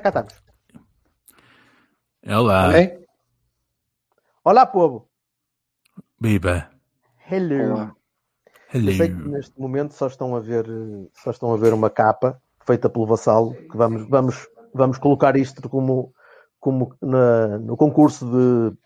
[0.00, 0.42] Já cá estamos.
[2.26, 3.06] Olá, Ok?
[4.42, 5.08] Olá, povo.
[6.18, 6.70] Biba.
[7.30, 7.74] Hello.
[7.74, 7.96] Olá.
[8.72, 9.28] Eu sei que Hello.
[9.30, 10.64] neste momento só estão a ver,
[11.22, 15.68] só estão a ver uma capa feita pelo Vassalo, que vamos, vamos, vamos colocar isto
[15.68, 16.14] como,
[16.58, 18.76] como na- no concurso de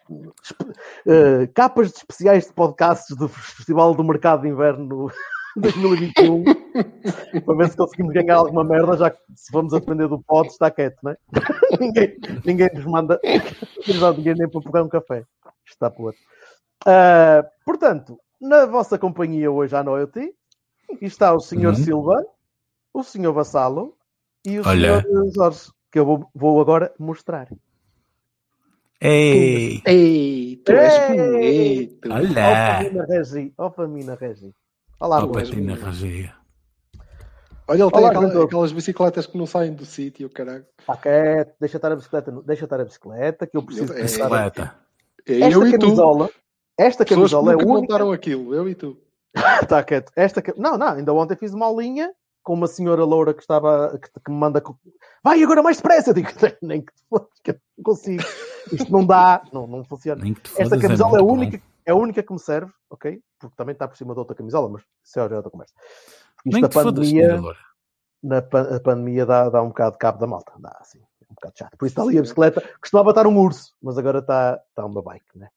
[1.06, 5.09] eh, capas de especiais de podcasts do Festival do Mercado de Inverno
[5.57, 6.45] 2021
[7.45, 10.71] para ver se conseguimos ganhar alguma merda, já que se vamos aprender do pod está
[10.71, 11.16] quieto, não é?
[11.80, 15.24] ninguém, ninguém nos manda ninguém dá dinheiro nem para pegar um café.
[15.66, 16.21] Está por outro.
[16.87, 20.35] Ah, portanto, na vossa companhia hoje à noite
[21.01, 21.68] está o Sr.
[21.68, 21.74] Uhum.
[21.74, 22.27] Silva,
[22.93, 23.33] o Sr.
[23.33, 23.96] Vassalo
[24.45, 25.01] e o Olha.
[25.01, 25.33] Sr.
[25.35, 27.49] Jorge, que eu vou, vou agora mostrar.
[29.01, 29.83] Ei!
[29.87, 32.11] Ei, tu és bonito.
[32.11, 32.77] Ó Olá!
[32.77, 34.55] família Regi, ó família Regi.
[35.00, 35.32] Olá, Rui.
[35.32, 36.32] Patina Regia.
[37.66, 38.45] Olha, ele tem Olá, aquela- João.
[38.45, 40.66] aquelas bicicletas que não saem do sítio, caralho.
[40.78, 44.18] Está quieto, deixa estar a bicicleta, deixa estar a bicicleta, que eu preciso Eu- pensar.
[44.28, 44.74] Bicicleta.
[45.26, 45.78] É Esta eu e tu.
[45.87, 46.30] camisola,
[46.78, 47.80] esta camisola é a nunca única.
[47.80, 48.98] montaram aquilo, eu e tu.
[49.62, 50.12] Está quieto.
[50.15, 54.10] Esta Não, não, ainda ontem fiz uma aulinha com uma senhora loura que estava que,
[54.20, 54.62] que me manda
[55.24, 56.10] vai agora mais depressa.
[56.10, 56.28] Eu digo,
[56.60, 58.22] nem que te fodas, que eu não consigo.
[58.70, 60.22] Isto não dá, não, não funciona.
[60.22, 63.21] Nem que te Esta camisola é, a única, é a única que me serve, ok?
[63.38, 65.75] Porque também está por cima da outra camisola, mas isso é outra conversa.
[66.47, 67.43] Isto Nem fodas, pandemia,
[68.22, 70.53] na pa- a pandemia dá, dá um bocado de cabo da malta.
[70.59, 70.99] Dá assim,
[71.31, 71.77] um bocado chato.
[71.77, 72.61] Por isso está ali a bicicleta.
[72.81, 75.49] Costumava estar um urso, mas agora está, está uma bike, né?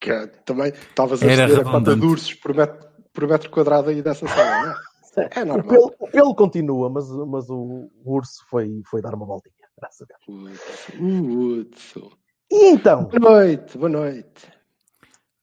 [0.00, 2.00] Que é- também estavas a receber a redundante.
[2.00, 4.74] de ursos por metro, por metro quadrado aí dessa sala, não é?
[5.34, 5.68] É O normal.
[5.68, 9.52] pelo, o pelo continua, mas, mas o, o urso foi, foi dar uma voltinha.
[9.76, 11.00] Graças a Deus.
[11.00, 12.10] Hudson.
[12.48, 14.52] E então, Boa noite, boa noite.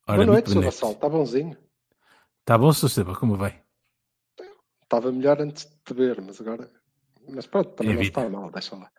[0.07, 0.63] Ora, boa noite, Sr.
[0.63, 0.91] Vassal.
[0.91, 1.57] Está bonzinho?
[2.45, 2.89] Tá bom, Sr.
[2.89, 3.61] Seba, como vai?
[4.83, 6.69] Estava melhor antes de te ver, mas agora.
[7.29, 8.19] Mas pronto, também É não vida.
[8.21, 8.89] está mal, deixa lá.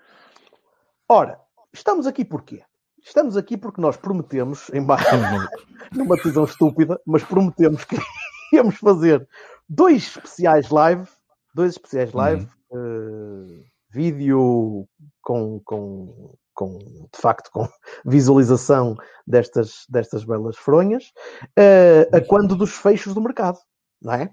[1.09, 1.41] ora,
[1.73, 2.63] estamos aqui porquê?
[3.03, 5.67] Estamos aqui porque nós prometemos, em ba- Estamos malucos.
[5.97, 7.97] numa decisão estúpida, mas prometemos que
[8.53, 9.27] íamos fazer
[9.67, 11.09] dois especiais live,
[11.55, 14.87] dois especiais live, eh, vídeo
[15.23, 17.69] com, com, com, de facto, com
[18.05, 21.13] visualização destas, destas belas fronhas,
[21.57, 23.59] eh, a quando dos fechos do mercado,
[24.03, 24.29] não é?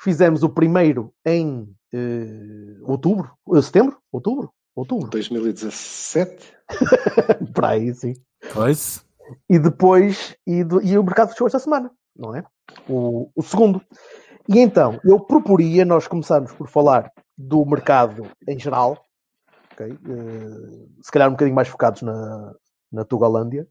[0.00, 6.52] Fizemos o primeiro em eh, outubro, eh, setembro, outubro, outubro, 2017?
[7.54, 8.14] para aí, sim.
[8.52, 9.04] Pois?
[9.48, 12.44] e depois e, do- e o mercado fechou esta semana, não é?
[12.88, 13.80] O, o segundo.
[14.48, 18.98] E então, eu proporia nós começarmos por falar do mercado em geral,
[19.82, 19.98] ok?
[20.08, 22.54] Eh, se calhar um bocadinho mais focados na,
[22.90, 23.66] na Tugalândia,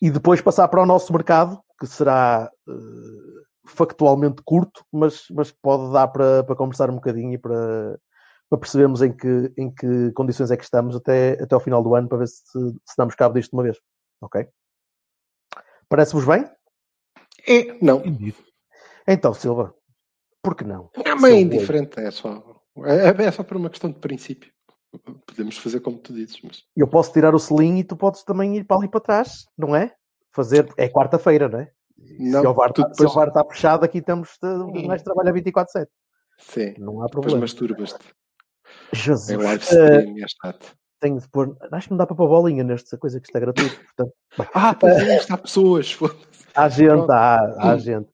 [0.00, 5.92] e depois passar para o nosso mercado, que será eh, factualmente curto, mas, mas pode
[5.92, 7.98] dar para, para conversar um bocadinho e para,
[8.50, 11.94] para percebermos em que, em que condições é que estamos até, até ao final do
[11.94, 13.78] ano, para ver se, se damos cabo disto de uma vez.
[14.20, 14.46] Ok?
[15.88, 16.50] Parece-vos bem?
[17.46, 18.02] É, não.
[19.06, 19.74] Então, Silva,
[20.42, 20.90] por que não?
[21.04, 22.62] É meio indiferente, é só.
[22.84, 24.51] É, é só por uma questão de princípio.
[25.26, 26.64] Podemos fazer como tu dizes, mas.
[26.76, 29.74] Eu posso tirar o selim e tu podes também ir para ali para trás, não
[29.74, 29.94] é?
[30.34, 30.68] Fazer.
[30.76, 31.70] É quarta-feira, não é?
[32.18, 35.86] Não, se o VAR está depois- está fechado, aqui temos de, mais trabalho a 24-7.
[36.38, 37.40] Sim, Não há depois problema.
[37.40, 38.04] masturbas-te
[38.92, 39.30] Jesus.
[39.30, 40.74] em live eh, stream e é chato.
[41.00, 41.56] tenho de pôr.
[41.70, 43.76] Acho que não dá para pôr bolinha nesta coisa que está gratuito.
[43.76, 44.12] Portanto,
[44.54, 45.96] Ah, pois é, isto há pessoas.
[46.54, 48.08] há gente, há, há gente.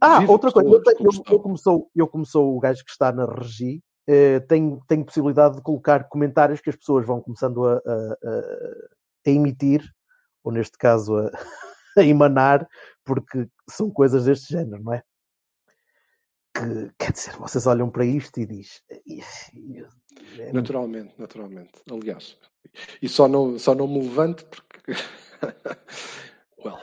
[0.00, 2.60] Ah, Viva outra coisa, eu, pessoas, tenho- eu, eu, como sou, eu como sou o
[2.60, 3.83] gajo que está na regi, eh,
[4.48, 7.78] tenho, tenho possibilidade de colocar comentários que as pessoas vão começando a, a-
[8.24, 8.88] a-
[9.30, 9.82] emitir,
[10.42, 11.30] ou neste caso a,
[11.98, 12.68] a emanar,
[13.04, 15.02] porque são coisas deste género, não é?
[16.56, 21.72] Que, quer dizer, vocês olham para isto e diz é, Naturalmente, naturalmente.
[21.90, 22.36] Aliás,
[23.02, 24.92] e só não, só não me levanto porque.
[26.64, 26.78] well,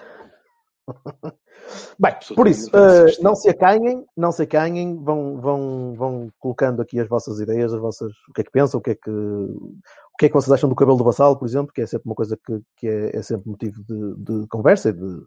[1.99, 6.99] Bem, por isso, eh, não se acanhem, não se acanhem, vão, vão, vão colocando aqui
[6.99, 10.17] as vossas ideias, as vossas, o que é que pensam, o que é que, o
[10.17, 12.15] que é que vocês acham do cabelo do vassalo, por exemplo, que é sempre uma
[12.15, 15.21] coisa que, que é, é sempre motivo de, de conversa e de,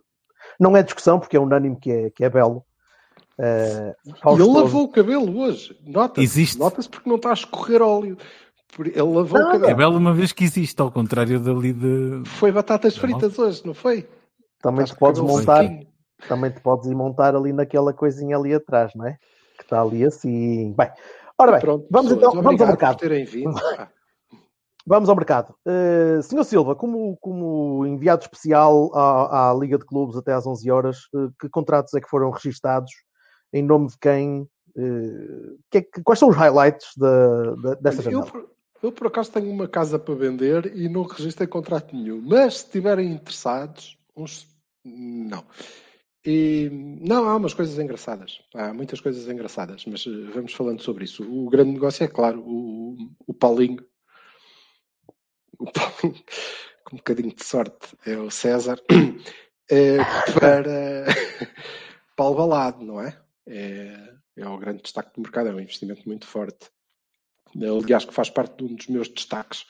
[0.59, 2.65] Não é discussão, porque é unânime que é, que é belo.
[3.39, 3.95] Uh,
[4.33, 5.77] ele lavou o cabelo hoje.
[5.85, 6.25] Nota-se.
[6.25, 6.59] Existe.
[6.59, 8.17] Nota-se porque não está a escorrer óleo.
[8.79, 9.67] Ele lavou Não, o cabelo.
[9.67, 12.23] É belo uma vez que existe, ao contrário dali de.
[12.27, 14.09] Foi batatas fritas hoje, não foi?
[14.65, 15.65] Também te podes montar,
[16.27, 19.19] também te podes ir montar ali naquela coisinha ali atrás, não é?
[19.59, 20.73] Que está ali assim.
[20.73, 20.91] Bem,
[21.39, 22.97] ora bem, Pronto, vamos então, vamos ao mercado.
[22.97, 23.55] por terem vindo.
[24.87, 25.55] Vamos ao mercado.
[25.67, 30.71] Uh, Senhor Silva, como, como enviado especial à, à Liga de Clubes até às 11
[30.71, 32.93] horas, uh, que contratos é que foram registados?
[33.51, 34.43] Em nome de quem?
[34.77, 38.27] Uh, que é que- quais são os highlights da, da, desta eu, janela?
[38.27, 38.51] por,
[38.83, 42.21] eu, por acaso, tenho uma casa para vender e não registrei contrato nenhum.
[42.21, 44.54] Mas, se estiverem interessados, uns...
[44.85, 45.45] Não.
[46.25, 48.41] E, não, há umas coisas engraçadas.
[48.55, 51.23] Há muitas coisas engraçadas, mas eh, vamos falando sobre isso.
[51.23, 52.97] O grande negócio é, claro, o,
[53.27, 53.85] o Paulinho.
[55.59, 56.25] O Paulinho,
[56.85, 58.81] com um bocadinho de sorte, é o César,
[59.71, 59.99] é,
[60.39, 61.05] para,
[62.17, 63.19] para Alvalade, não é?
[63.47, 64.15] é?
[64.37, 66.71] É o grande destaque do mercado, é um investimento muito forte
[67.63, 69.67] aliás, que faz parte de um dos meus destaques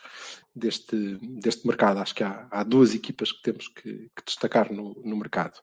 [0.54, 2.00] deste, deste mercado.
[2.00, 5.60] Acho que há, há duas equipas que temos que, que destacar no, no mercado.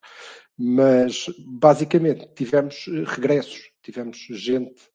[0.57, 4.89] Mas, basicamente, tivemos eh, regressos, tivemos gente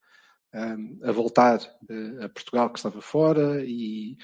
[0.55, 1.59] um, a voltar
[1.91, 4.17] uh, a Portugal que estava fora e,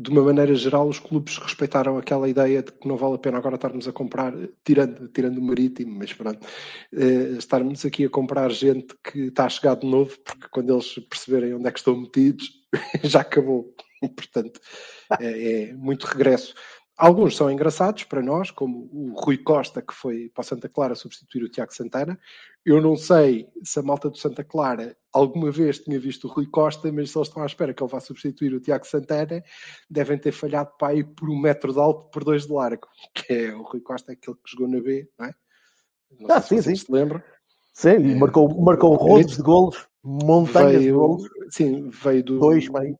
[0.00, 3.38] de uma maneira geral, os clubes respeitaram aquela ideia de que não vale a pena
[3.38, 4.32] agora estarmos a comprar,
[4.64, 6.44] tirando, tirando o marítimo, mas pronto,
[6.92, 10.94] uh, estarmos aqui a comprar gente que está a chegar de novo, porque quando eles
[11.08, 12.50] perceberem onde é que estão metidos,
[13.04, 13.74] já acabou.
[14.14, 14.60] Portanto,
[15.20, 16.54] é, é muito regresso.
[16.98, 20.96] Alguns são engraçados para nós, como o Rui Costa, que foi para o Santa Clara
[20.96, 22.18] substituir o Tiago Santana.
[22.66, 26.48] Eu não sei se a malta do Santa Clara alguma vez tinha visto o Rui
[26.48, 29.44] Costa, mas se eles estão à espera que ele vá substituir o Tiago Santana,
[29.88, 32.88] devem ter falhado para aí por um metro de alto por dois de largo.
[33.14, 35.34] Que é o Rui Costa, é aquele que jogou na B, não é?
[36.18, 36.74] Não Ah, sim, se sim.
[36.74, 37.22] se lembram.
[37.74, 42.68] Sim, e marcou, marcou rodos de golos, montanhas de Veio, golos, sim, veio do, dois,
[42.68, 42.98] meio.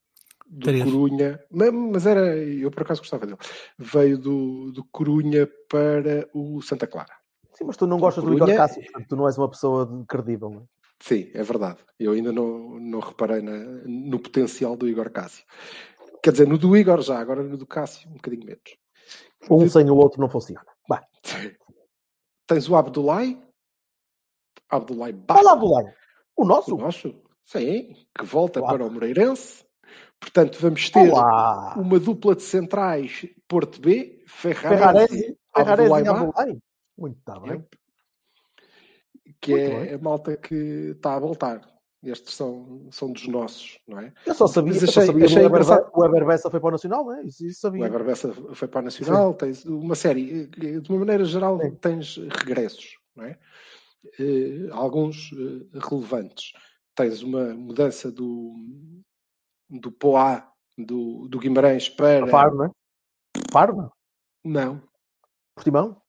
[0.49, 0.83] Do Três.
[0.85, 3.39] Corunha, mas, era, eu por acaso gostava dele,
[3.79, 7.13] veio do, do Corunha para o Santa Clara.
[7.55, 9.85] Sim, mas tu não gostas do Igor Corunha- Cássio, portanto tu não és uma pessoa
[9.87, 10.65] de- credível, não é?
[11.01, 11.79] Sim, é verdade.
[11.99, 15.45] Eu ainda não, não reparei na- no potencial do Igor Cássio.
[16.23, 18.77] Quer dizer, no do Igor já, agora no do Cássio um bocadinho menos.
[19.51, 20.67] Um sem o outro não funciona.
[20.89, 21.03] Vai.
[22.47, 23.41] Tens o Abdulai,
[24.71, 25.95] Abdulai Olá, Ba, Abdullah.
[26.37, 26.75] O nosso?
[26.75, 27.15] o nosso,
[27.45, 28.73] sim, que volta Olá.
[28.73, 29.65] para o Moreirense.
[30.21, 31.75] Portanto, vamos ter Olá.
[31.77, 36.11] uma dupla de centrais Porto B, Ferrarese, Ferrarese, e Ba.
[36.11, 36.57] Abdullah.
[36.97, 37.53] Muito está bem.
[37.53, 37.79] Yep.
[39.41, 39.95] Que Muito é bem.
[39.95, 40.55] a malta que
[40.97, 41.61] está a voltar.
[42.03, 44.13] Estes são, são dos nossos, não é?
[44.25, 45.63] Eu só sabia, Mas eu só achei- sabia achei Weber,
[45.93, 47.25] o Weber Bessa foi para o Nacional, não é?
[47.25, 47.87] Isso, isso O sabia.
[47.87, 51.75] Ever Bessa foi para a Nacional, tens uma série, de uma maneira geral, Sim.
[51.75, 53.37] tens regressos, não é?
[54.21, 56.53] Eh, alguns eh, relevantes.
[56.95, 58.55] Tens uma mudança do,
[59.69, 62.27] do Poá, do, do Guimarães para.
[62.27, 62.71] Faro, não é?
[64.45, 64.83] Não?
[65.55, 66.01] Portimão?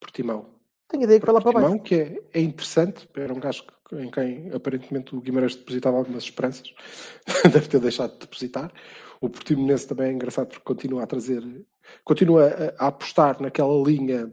[0.00, 0.54] Portimão.
[0.88, 1.84] Tenho ideia que foi lá para Portimão, baixo.
[1.84, 6.72] que é, é interessante, era um gajo em quem aparentemente o Guimarães depositava algumas esperanças,
[7.52, 8.72] deve ter deixado de depositar.
[9.20, 11.42] O Portimonense também é engraçado porque continua a trazer,
[12.04, 14.32] continua a, a apostar naquela linha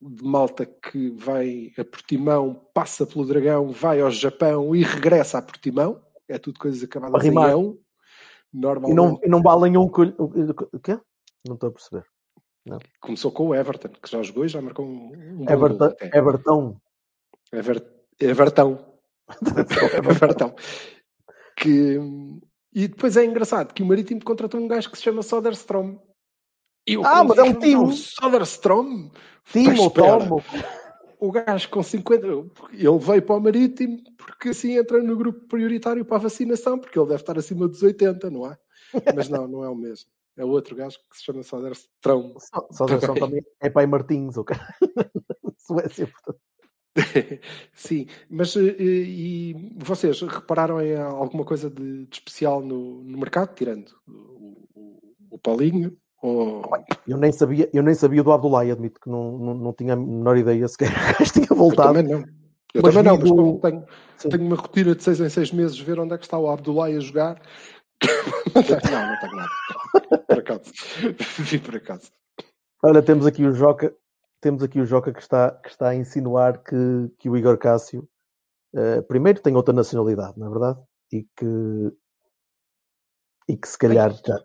[0.00, 6.02] malta que vai a Portimão, passa pelo Dragão, vai ao Japão e regressa a Portimão.
[6.28, 7.78] É tudo coisas acabadas em ão.
[8.52, 10.14] E Normalmente não, e não valem um colho.
[10.18, 10.98] O quê?
[11.46, 12.04] Não estou a perceber.
[13.00, 15.92] começou com o Everton, que já jogou e já marcou um, um Everton.
[16.12, 16.80] Everton.
[17.52, 17.82] Ever,
[18.20, 18.96] Evertão.
[19.98, 20.54] Evertão.
[21.56, 21.98] Que,
[22.72, 25.98] e depois é engraçado que o Marítimo contratou um gajo que se chama Soderstrom.
[26.86, 29.10] E eu, Ah, mas é um "Não, timo." Soderstrom?
[29.52, 29.90] Timo.
[29.90, 30.42] Tomo.
[31.18, 32.26] O gajo com 50.
[32.26, 36.98] Ele veio para o Marítimo porque assim entra no grupo prioritário para a vacinação, porque
[36.98, 38.58] ele deve estar acima dos 80, não é?
[39.14, 40.10] Mas não, não é o mesmo.
[40.36, 42.34] É outro gajo que se chama Soderstrom.
[42.52, 43.42] Atenção Também.
[43.60, 44.74] é pai Martins, o cara.
[45.58, 46.40] Suécia, portanto.
[47.74, 53.54] Sim, mas eh, e vocês repararam em alguma coisa de, de especial no, no mercado,
[53.54, 54.98] tirando o, o,
[55.32, 55.96] o Paulinho?
[56.22, 59.96] Eu nem sabia, eu nem sabia do Abdullah, admito que não, não, não tinha a
[59.96, 61.94] menor ideia sequer que tinha Eu voltado.
[61.94, 62.24] também não.
[62.74, 63.84] Eu Mas também não, mas como tenho,
[64.18, 64.28] Sim.
[64.28, 66.88] tenho uma rotina de seis em seis meses ver onde é que está o Abdullah
[66.88, 67.40] a jogar.
[68.54, 69.50] não, não tenho nada.
[70.26, 70.62] Por acaso.
[71.38, 72.10] Vi por acaso.
[72.82, 73.94] Olha, temos aqui o Joca,
[74.40, 76.76] temos aqui o Joca que está, que está a insinuar que,
[77.18, 78.06] que o Igor Cássio
[78.74, 80.80] eh, primeiro tem outra nacionalidade, não é verdade?
[81.12, 81.92] E que,
[83.48, 84.38] e que se calhar já.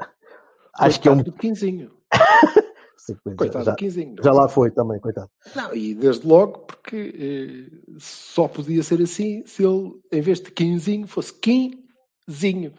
[0.76, 1.16] Acho que é um.
[1.16, 1.92] Coitado do Quinzinho.
[2.98, 4.16] Sim, pois, Coitado já, do Quinzinho.
[4.24, 5.30] já lá foi também, coitado.
[5.56, 10.52] Não, e desde logo porque eh, só podia ser assim se ele, em vez de
[10.52, 12.74] Quinzinho, fosse Quinzinho.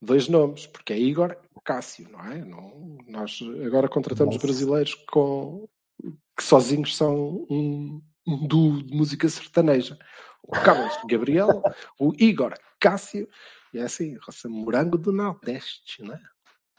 [0.00, 2.44] Dois nomes, porque é Igor Cássio, não é?
[2.44, 4.46] Não, nós agora contratamos Nossa.
[4.46, 5.66] brasileiros com,
[6.36, 9.98] que sozinhos são um, um duo de música sertaneja.
[10.42, 11.62] O Carlos Gabriel,
[11.98, 13.26] o Igor Cássio,
[13.72, 16.20] e é assim, roça morango do Nordeste, não é?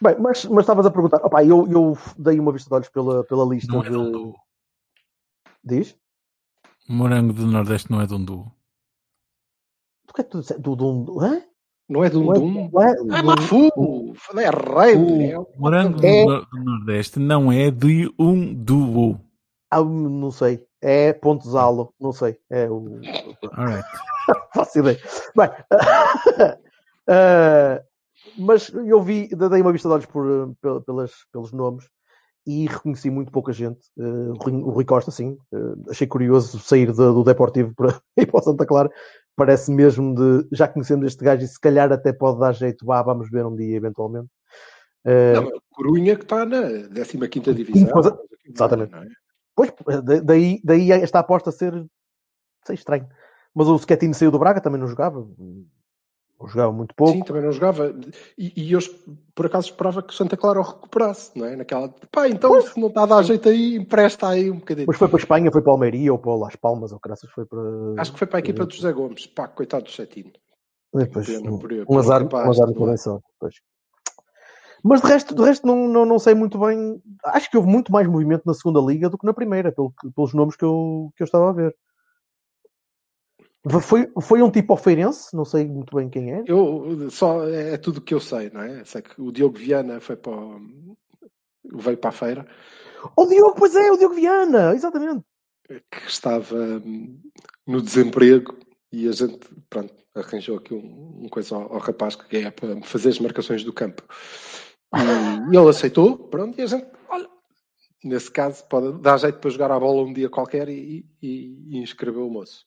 [0.02, 1.18] Bem, mas, mas estavas a perguntar.
[1.26, 4.12] Opá, eu, eu dei uma vista de olhos pela, pela lista Não é de um
[4.12, 4.36] duo.
[5.64, 5.98] Diz?
[6.88, 8.52] Morango do Nordeste não é de um duo.
[10.08, 10.62] Do que é que tu disseste?
[10.62, 11.42] Do, do, do, hã?
[11.88, 12.70] Não é Não é- Dundum?
[12.72, 13.70] não é- Ah, do- Mafu!
[13.76, 15.32] do- É rei!
[15.32, 16.26] é o- Morango do, É.
[16.26, 19.20] Do Nordeste não é de um duo.
[19.72, 20.66] Ah, não sei.
[20.82, 22.38] É Pontesalo, não sei.
[22.50, 23.00] É o.
[23.54, 23.88] Alright.
[24.54, 25.00] faço ideia.
[25.36, 25.50] Bem,
[27.08, 27.82] ah,
[28.38, 31.88] mas eu vi, dei uma vista de olhos por, eh, pel- pelas, pelos nomes
[32.48, 33.80] e reconheci muito pouca gente.
[33.98, 35.38] Eh, o Rui- Costa, sim.
[35.54, 37.88] Eh, achei curioso sair do, do Deportivo para
[38.18, 38.90] ir para o Santa Clara.
[39.36, 43.02] Parece mesmo de, já conhecendo este gajo, e se calhar até pode dar jeito, vá,
[43.02, 44.30] vamos ver um dia eventualmente.
[45.04, 46.62] Eh, Não, é Corunha que está na
[47.30, 47.92] 15 divisão.
[47.96, 48.14] Mas-
[48.46, 48.92] exatamente.
[48.92, 49.08] Não é?
[49.56, 49.74] Pois,
[50.04, 51.74] da- daí, daí esta aposta ser,
[52.66, 53.08] ser estranho.
[53.54, 55.26] Mas o Schettino saiu do Braga, também não jogava.
[56.40, 57.14] Não jogava muito pouco.
[57.14, 57.96] Sim, também não jogava.
[58.38, 58.80] E, e eu,
[59.34, 61.56] por acaso, esperava que o Santa Clara o recuperasse, não é?
[61.56, 61.94] Naquela.
[62.12, 64.88] Pá, então se não está a dar jeito aí, empresta aí um bocadinho.
[64.88, 67.30] Mas foi para a Espanha, foi para a Almeria ou para Las Palmas, ou graças
[67.32, 67.60] foi para.
[67.98, 69.28] Acho que foi para a equipa do José Gomes.
[69.28, 70.32] Pá, coitado do Cetino.
[70.94, 72.86] Depois, pena, um, um azar, capaz um azar de doer.
[72.86, 73.22] convenção.
[73.40, 73.56] Pois.
[74.84, 77.02] Mas de resto, de resto não, não, não sei muito bem.
[77.26, 80.34] Acho que houve muito mais movimento na segunda liga do que na primeira, pelo, pelos
[80.34, 81.76] nomes que eu, que eu estava a ver.
[83.82, 86.44] Foi, foi um tipo ofeirense, não sei muito bem quem é.
[86.46, 88.86] Eu, só é tudo o que eu sei, não é?
[88.86, 90.98] Sei que o Diogo Viana foi para o-
[91.64, 92.48] veio para a feira,
[93.16, 95.24] O Diogo, pois é, o Diogo Viana, exatamente.
[95.68, 97.20] que estava hum,
[97.68, 98.56] no desemprego
[98.92, 102.82] e a gente, pronto, arranjou aqui um, um coisa ao, ao rapaz que é para
[102.84, 104.04] fazer as marcações do campo.
[104.96, 107.28] E, ele aceitou, pronto, e a gente, olha,
[108.04, 111.78] nesse caso pode dar jeito para jogar a bola um dia qualquer e, e, e
[111.80, 112.66] inscreveu o moço.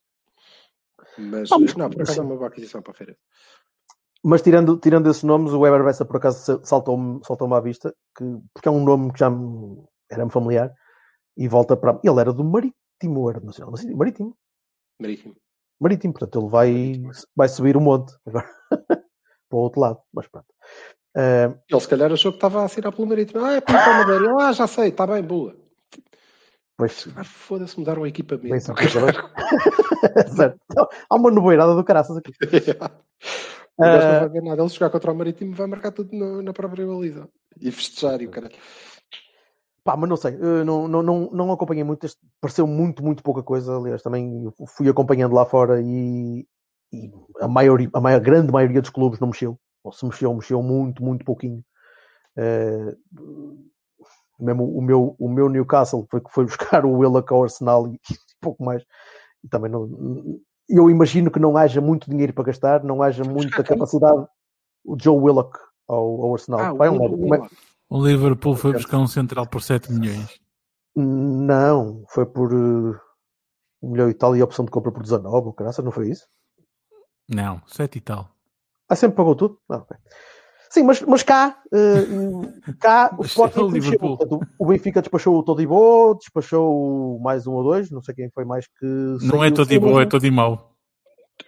[1.19, 3.17] Mas, Ah, mas- não, por acaso é uma boa aquisição para a feira.
[4.25, 8.25] Mas tirando, tirando esses nomes, o Weber Bessa por acaso saltou-me saltou à vista, que,
[8.53, 10.73] porque é um nome que já me, era-me familiar,
[11.37, 12.01] e volta para.
[12.03, 14.37] Ele era do Marítimo, era Nacional, mas sim, Marítimo.
[15.01, 15.37] Marítimo.
[15.81, 17.03] Marítimo, portanto ele vai,
[17.37, 18.51] vai subir o monte agora
[19.49, 20.47] para o outro lado, mas pronto.
[21.17, 23.45] Ah, Ele se calhar achou que estava a assinar pelo Marítimo.
[23.45, 24.35] Ah, é para a Madeira.
[24.41, 25.57] Ah, já sei, está bem, boa.
[26.79, 28.73] Pois, Ah, foda-se, mudaram o bem equipamento.
[30.35, 30.59] certo.
[30.71, 32.33] Então, há uma nobeirada do caraças aqui.
[33.77, 34.19] O gajo não Ah.
[34.21, 34.61] vai ver nada.
[34.61, 37.29] Ele jogar contra o Marítimo vai marcar tudo no- na própria baliza.
[37.61, 38.57] E festejar e o caralho.
[39.85, 40.33] Pá, mas não sei,
[40.67, 43.77] não, não, não, não acompanhei muito, este, pareceu muito, muito pouca coisa.
[43.77, 46.45] Aliás, também fui acompanhando lá fora e,
[46.93, 49.57] e a, maioria, a maior, grande maioria dos clubes não mexeu.
[49.85, 51.63] Ou se mexeu, mexeu muito, muito pouquinho.
[52.37, 52.97] Eh,
[54.39, 58.01] mesmo o meu, o meu Newcastle foi que foi buscar o Willock ao Arsenal e
[58.41, 58.83] pouco mais.
[59.45, 59.89] E também não.
[60.69, 64.27] Eu imagino que não haja muito dinheiro para gastar, não haja muita capacidade.
[64.85, 66.61] O Joe Willock ao, ao Arsenal.
[66.61, 67.49] Ah, Vai um o- Como é-
[67.91, 70.39] O Liverpool foi buscar um central por 7 milhões.
[70.95, 73.01] Não, foi por uh,
[73.83, 76.27] um milhão e tal e a opção de compra por 19, graças, não foi isso?
[77.29, 78.29] Não, 7 e tal.
[78.89, 79.59] Ah, sempre pagou tudo?
[79.69, 79.97] Ah, ok.
[80.71, 83.69] Sim, mas, mas cá, uh, cá o Sporting é o.
[83.71, 84.19] Liverpool.
[84.19, 88.45] Portanto, o Benfica despachou o Todibo, despachou mais um ou dois, não sei quem foi
[88.45, 88.85] mais que.
[89.23, 90.75] Não é todo bom, é todo e mau.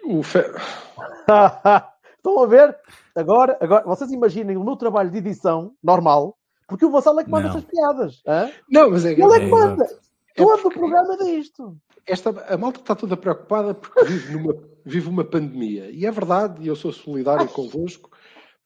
[0.05, 0.39] O fe...
[2.17, 2.77] Estão a ver?
[3.17, 6.37] Agora, agora, vocês imaginem o meu trabalho de edição normal,
[6.69, 7.57] porque o Vassal é que manda Não.
[7.57, 8.23] essas piadas.
[8.27, 8.51] hã?
[8.71, 9.85] Não, mas é, Ele é que É, manda.
[9.85, 11.77] É Todo o porque- programa é disto.
[12.07, 15.91] esta, a malta está toda preocupada porque vive, numa, vive uma pandemia.
[15.91, 18.11] E é verdade, e eu sou solidário convosco,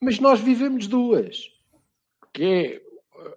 [0.04, 1.50] mas nós vivemos duas.
[2.32, 3.34] Que é uh,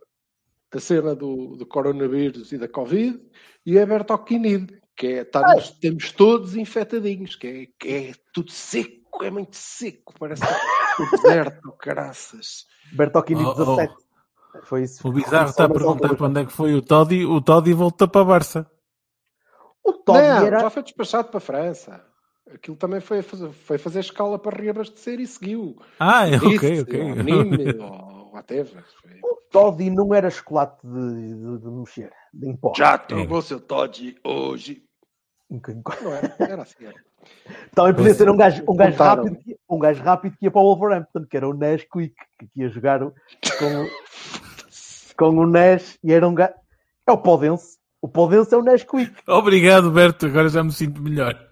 [0.76, 3.20] a cena do, do coronavírus e da Covid
[3.66, 9.24] e a Bertoquinide, que é estarmos, estamos todos infectadinhos, que é, que é tudo seco,
[9.24, 12.66] é muito seco, parece o deserto, caraças.
[12.94, 13.76] Bertocchini Oh, oh.
[13.76, 14.08] 17.
[14.64, 15.08] Foi isso.
[15.08, 17.26] O Bizarro está a perguntar onde é que foi o Toddy.
[17.26, 18.72] O Toddy voltou para a Barça.
[19.84, 20.60] O Todd Não, era.
[20.62, 22.06] já foi despachado para a França.
[22.54, 25.78] Aquilo também foi fazer, foi fazer escala para reabastecer e seguiu.
[26.00, 27.02] Ah, é, ok, ok.
[27.02, 28.84] ou Nîmes, ou whatever.
[29.24, 32.74] O Toddy não era chocolate de, de- de mexer, de pó.
[32.76, 34.84] Já tomou seu Todd hoje.
[35.50, 36.86] Não era, era assim.
[36.86, 36.96] Era.
[37.74, 39.24] Também podia ser um gajo, um gajo Contaram.
[39.24, 42.62] rápido, que- um gajo rápido que ia para o Wolverhampton, que era o Nesquik, que
[42.62, 43.10] ia jogar com
[45.18, 46.54] com o Nash e era um gajo.
[47.08, 47.78] É o Podense.
[48.02, 49.14] O Podense é o Nash Quick.
[49.28, 50.26] Obrigado, Berto.
[50.28, 51.47] Agora já me sinto melhor.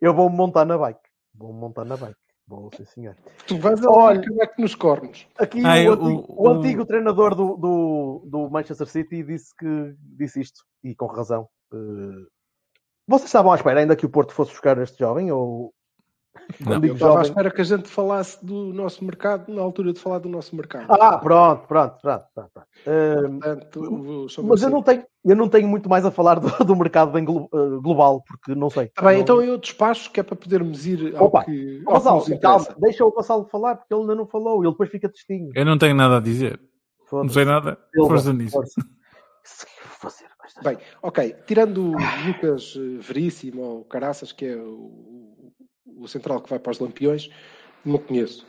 [0.00, 1.00] Eu vou-me montar na bike.
[1.34, 2.16] Vou-me montar na bike.
[2.46, 3.16] Vou, sim, senhor.
[3.46, 4.20] Tu vais a Olha.
[4.20, 4.50] Olha.
[4.58, 5.26] nos cornos.
[5.38, 9.54] Aqui Ah, o, antigo, o- o o- antigo treinador do, do, do Manchester City disse
[9.56, 11.48] que disse isto, e com razão.
[11.72, 12.26] Eh,
[13.08, 15.32] vocês estavam à espera ainda que o Porto fosse buscar este jovem?
[15.32, 15.72] Ou
[16.60, 16.74] Não.
[16.74, 20.00] Eu digo estava à espera que a gente falasse do nosso mercado na altura de
[20.00, 20.86] falar do nosso mercado.
[20.90, 22.24] Ah, pronto, pronto, pronto.
[22.34, 22.68] pronto, pronto.
[22.86, 23.80] Eh, Portanto,
[24.44, 24.74] mas eu si.
[24.74, 28.54] não, tenho, eu não tenho muito mais a falar do, do mercado eh, global, porque
[28.54, 28.88] não sei.
[28.88, 31.94] Tá bem, Não- então eu despacho que é para podermos ir ao Opa, que, ao
[31.94, 34.90] que Vassal, nos calma, deixa o Vassal falar, porque ele ainda não falou, ele depois
[34.90, 35.50] fica testinho.
[35.54, 36.60] Eu não tenho nada a dizer.
[37.12, 37.78] Não sei nada.
[37.94, 38.52] Força nisso.
[38.52, 38.80] força.
[39.44, 40.24] Isso que eu vou fazer
[40.62, 41.34] Bem, ok.
[41.46, 45.13] Tirando o Lucas eh, Veríssimo ou Caraças, que é o,
[46.04, 47.30] o central que vai para os Lampiões,
[47.84, 48.46] não conheço.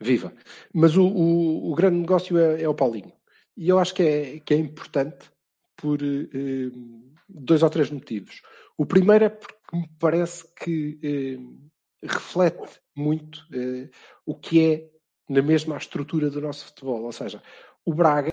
[0.00, 0.32] Viva.
[0.72, 3.12] Mas o, o- o grande negócio é, é o Paulinho.
[3.56, 5.30] E eu acho que é, que é importante
[5.76, 6.70] por eh,
[7.28, 8.40] dois ou três motivos.
[8.78, 11.38] O primeiro é porque me parece que eh,
[12.06, 13.90] reflete muito eh,
[14.24, 14.90] o que é
[15.28, 17.02] na mesma estrutura do nosso futebol.
[17.02, 17.42] Ou seja,
[17.84, 18.29] o Braga,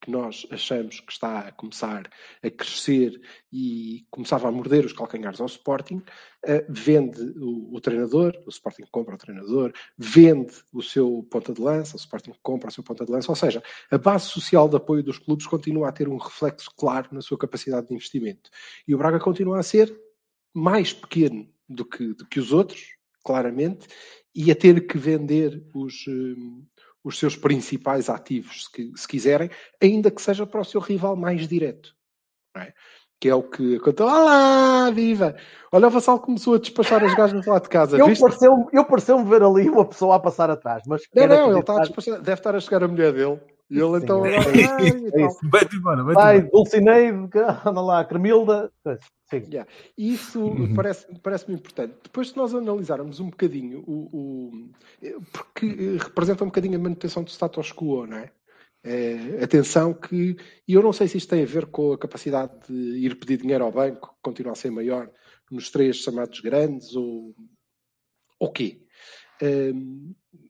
[0.00, 2.08] que nós achamos que está a começar
[2.42, 3.20] a crescer
[3.52, 6.02] e começava a morder os calcanhares ao Sporting,
[6.44, 11.60] eh, vende o, o treinador, o Sporting compra o treinador, vende o seu ponta de
[11.60, 14.76] lança, o Sporting compra o seu ponta de lança, ou seja, a base social de
[14.76, 18.50] apoio dos clubes continua a ter um reflexo claro na sua capacidade de investimento.
[18.88, 19.94] E o Braga continua a ser
[20.54, 23.86] mais pequeno do que, do que os outros, claramente,
[24.34, 26.64] e a ter que vender os, hum,
[27.02, 29.50] os seus principais ativos, se, se quiserem,
[29.82, 31.94] ainda que seja para o seu rival mais direto.
[32.56, 32.72] é?
[33.18, 34.06] Que é o que aconteceu.
[34.06, 35.36] Olá, viva!
[35.70, 37.98] Olha, o Vassal começou a despachar as gajas lá de casa.
[37.98, 41.60] Eu pareceu-me eu pareceu ver ali uma pessoa a passar atrás, mas Não, não, ele
[41.60, 42.20] está a despachar.
[42.20, 43.38] Deve estar a chegar a mulher dele.
[43.70, 45.26] E ele Sim, então é e é tal.
[45.28, 45.38] isso.
[45.76, 46.42] Embora, Vai.
[46.42, 48.72] Dulcineide, que anda lá, Cremilda.
[49.32, 49.70] Yeah.
[49.96, 50.74] E isso Uhum.
[50.74, 51.94] parece- parece-me importante.
[52.02, 54.08] Depois, se nós analisarmos um bocadinho o.
[54.12, 58.32] o- porque eh, representa um bocadinho a manutenção do status quo, não é?
[58.82, 60.36] Eh, atenção que.
[60.66, 62.74] E eu não sei se isto tem a ver com a capacidade de
[63.06, 65.08] ir pedir dinheiro ao banco, que continua a ser maior
[65.48, 67.32] nos três chamados grandes, ou.
[68.40, 68.80] o quê?
[69.40, 69.70] Eh,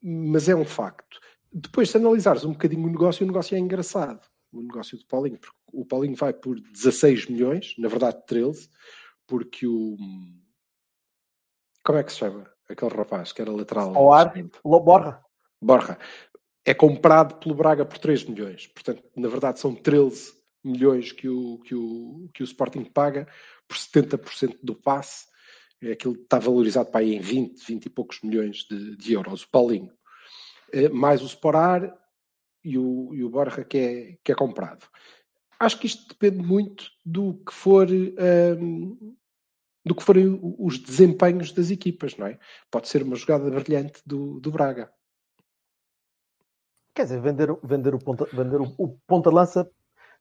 [0.01, 1.19] mas é um facto.
[1.53, 4.21] Depois, se analisares um bocadinho o negócio, o negócio é engraçado.
[4.51, 8.69] O negócio do Paulinho, porque o Paulinho vai por 16 milhões, na verdade 13,
[9.25, 9.95] porque o.
[11.83, 12.49] Como é que se chama?
[12.69, 13.95] Aquele rapaz que era lateral.
[13.95, 14.33] Ao ar,
[14.63, 15.23] Borra.
[15.61, 15.97] Borja.
[16.65, 18.67] É comprado pelo Braga por 3 milhões.
[18.67, 20.33] Portanto, na verdade, são 13
[20.63, 23.27] milhões que o, que o, que o Sporting paga
[23.67, 25.25] por 70% do passe.
[25.81, 29.43] É Aquilo está valorizado para aí em 20, 20 e poucos milhões de, de euros.
[29.43, 29.91] O Paulinho.
[30.73, 31.97] Eh, Mais o Sporar
[32.63, 34.85] e o, e o Borja que é, que é comprado.
[35.59, 37.87] Acho que isto depende muito do que for.
[37.89, 39.15] hum,
[39.83, 42.39] do que forem os desempenhos das equipas, não é?
[42.69, 44.91] Pode ser uma jogada brilhante do, do Braga.
[46.93, 49.71] Quer dizer, vender, vender, o, ponta, vender o, o ponta de lança,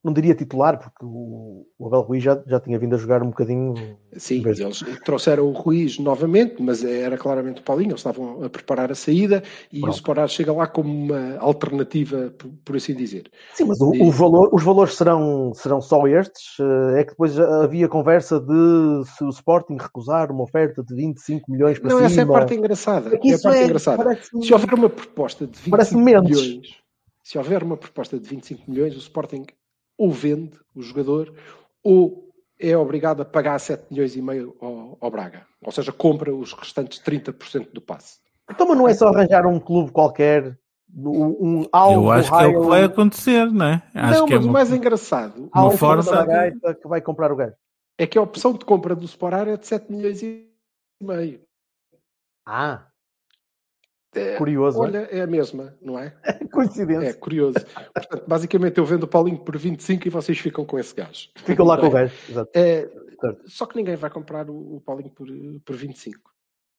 [0.03, 3.27] não diria titular, porque o, o Abel Ruiz já, já tinha vindo a jogar um
[3.29, 3.75] bocadinho.
[4.17, 8.49] Sim, Mas- eles trouxeram o Ruiz novamente, mas era claramente o Paulinho, eles estavam a
[8.49, 9.93] preparar a saída e Pronto.
[9.93, 13.31] o Sporar chega lá como uma alternativa, por, por assim dizer.
[13.55, 16.57] Sim, mas o, E- o valor, os valores serão, serão só estes.
[16.61, 21.51] eh, É que depois havia conversa de se o Sporting recusar uma oferta de 25
[21.53, 22.07] milhões para Não, cima.
[22.11, 23.11] essa é a parte engraçada.
[23.11, 24.03] É É a parte é- engraçada.
[24.03, 26.41] parece- Se houver uma proposta de 25 Parece Mendes.
[26.41, 26.69] milhões,
[27.23, 29.45] se houver uma proposta de 25 milhões, o Sporting
[30.01, 31.35] ou vende o jogador
[31.85, 35.47] ou é obrigado a pagar 7 milhões e meio ao, ao Braga.
[35.63, 38.19] Ou seja, compra os restantes 30% do passe.
[38.51, 40.59] Então, mas não é só arranjar um clube qualquer,
[40.95, 43.83] um, um algo Eu acho que é o que vai acontecer, não é?
[43.95, 46.27] Acho não, que é mas o uma- mais engraçado uma algo força-
[46.81, 47.55] que vai comprar o gajo.
[47.99, 50.47] é que a opção de compra do Sporar é de 7 milhões e
[51.03, 51.41] meio.
[52.47, 52.87] Ah,
[54.15, 54.81] É, curioso.
[54.81, 56.15] olha, é a mesma, não é?
[56.25, 56.45] é?
[56.47, 57.09] Coincidência.
[57.09, 57.59] É curioso.
[57.95, 61.29] Portanto, basicamente eu vendo o Paulinho por 25 e vocês ficam com esse gajo.
[61.37, 62.15] Ficam lá com o Bem, gajo.
[62.29, 62.51] Exato.
[62.55, 62.91] É,
[63.47, 65.29] só que ninguém vai comprar o, o Paulinho por,
[65.65, 66.31] por 25.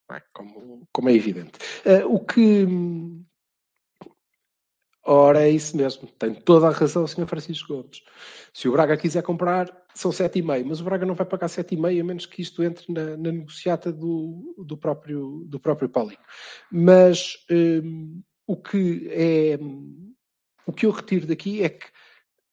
[0.09, 0.21] não é?
[0.33, 1.59] Como, como é evidente.
[1.85, 2.67] Eh, o que.
[5.03, 6.07] Ora, é isso mesmo.
[6.19, 7.25] Tem toda a razão o Sr.
[7.25, 8.03] Francisco Gomes.
[8.53, 12.03] Se o Braga quiser comprar, são 7,5, mas o Braga não vai pagar 7,5 a
[12.03, 16.19] menos que isto entre na, na negociata do, do, próprio, do próprio Paulinho.
[16.71, 19.57] Mas hum, o que é.
[20.65, 21.87] O que eu retiro daqui é que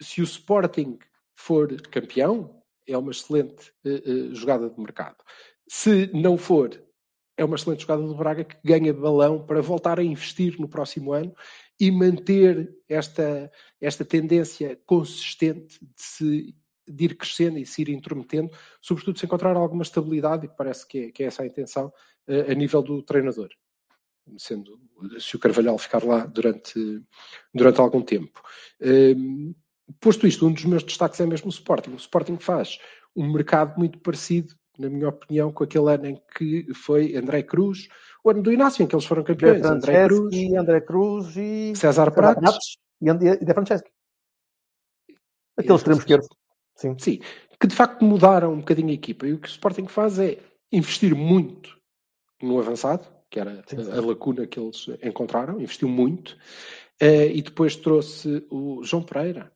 [0.00, 0.98] se o Sporting
[1.37, 5.16] for campeão, é uma excelente eh, eh, jogada de mercado.
[5.68, 6.70] Se não for,
[7.37, 11.12] é uma excelente jogada do Braga que ganha balão para voltar a investir no próximo
[11.12, 11.34] ano
[11.80, 16.54] e manter esta, esta tendência consistente de, se,
[16.86, 20.98] de ir crescendo e se ir intrometendo, sobretudo se encontrar alguma estabilidade, e parece que
[20.98, 21.92] é, que é essa a intenção,
[22.28, 23.50] uh, a nível do treinador.
[24.36, 24.78] Sendo,
[25.18, 27.02] se o Carvalhal ficar lá durante,
[27.54, 28.42] durante algum tempo.
[28.80, 29.54] Uh,
[30.00, 31.92] posto isto, um dos meus destaques é mesmo o Sporting.
[31.92, 32.78] O Sporting faz
[33.16, 37.88] um mercado muito parecido, na minha opinião, com aquele ano em que foi André Cruz,
[38.22, 39.64] o ano do Inácio, em que eles foram campeões.
[39.64, 43.90] André Cruz, e André Cruz e César Prates e, e De Franceschi.
[45.56, 46.28] Aquele extremo esquerdo.
[46.76, 46.96] Sim.
[46.98, 47.18] Sim,
[47.60, 49.26] que de facto mudaram um bocadinho a equipa.
[49.26, 50.38] E o que o Sporting faz é
[50.70, 51.76] investir muito
[52.40, 53.90] no avançado, que era sim, sim.
[53.90, 56.36] A, a, lacuna que eles encontraram, investiu muito,
[57.02, 59.52] uh, e depois trouxe o João Pereira,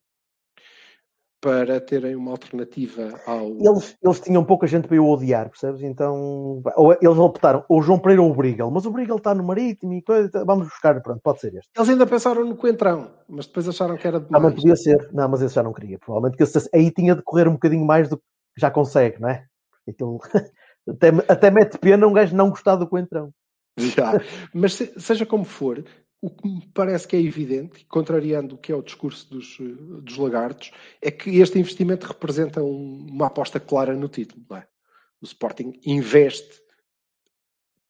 [1.43, 3.49] para terem uma alternativa ao.
[3.59, 5.83] Eles, eles tinham pouca gente para eu odiar, percebes?
[5.83, 9.43] Então, ou, eles optaram, ou João Pereira ou o Brigal, mas o Brigal está no
[9.43, 11.69] Marítimo e coisa, vamos buscar, pronto, pode ser este.
[11.77, 14.35] Eles ainda pensaram no Coentrão, mas depois acharam que era demais.
[14.45, 17.17] Ah, mas podia ser, não, mas esse já não queria, provavelmente, que esse, aí tinha
[17.17, 18.23] de correr um bocadinho mais do que
[18.57, 19.45] já consegue, não é?
[19.89, 20.21] Aquilo,
[20.89, 23.33] até, até mete pena um gajo não gostar do Coentrão.
[23.77, 24.13] Já,
[24.55, 25.83] mas se, seja como for,
[26.23, 30.17] o que me parece que é evidente, contrariando o que é o discurso dos, dos
[30.17, 34.47] lagartos, é que este investimento representa um, uma aposta clara no título.
[34.57, 34.65] É?
[35.21, 36.63] O Sporting investe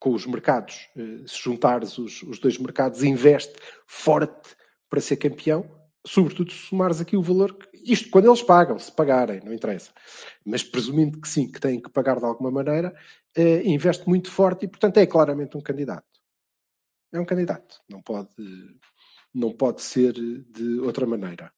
[0.00, 3.54] com os mercados, eh, se juntares os, os, dois mercados, investe
[3.86, 4.56] forte
[4.88, 5.70] para ser campeão,
[6.04, 9.92] sobretudo se somares aqui o valor, que, isto quando eles pagam, se pagarem, não interessa,
[10.44, 12.92] mas presumindo que sim, que têm que pagar de alguma maneira,
[13.36, 16.11] eh, investe muito forte e, portanto, é claramente um candidato
[17.12, 18.28] é um candidato, não pode,
[19.34, 21.52] não pode ser de outra maneira.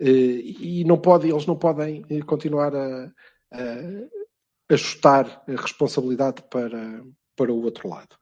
[0.00, 3.12] Eh, e não pode, eles não podem eh, continuar a,
[3.52, 7.02] a ajustar a responsabilidade para,
[7.36, 8.16] para o outro lado.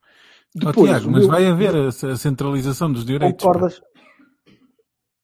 [0.55, 3.43] Depois, oh, Tiago, mas vai haver a centralização dos direitos.
[3.43, 3.81] Concordas?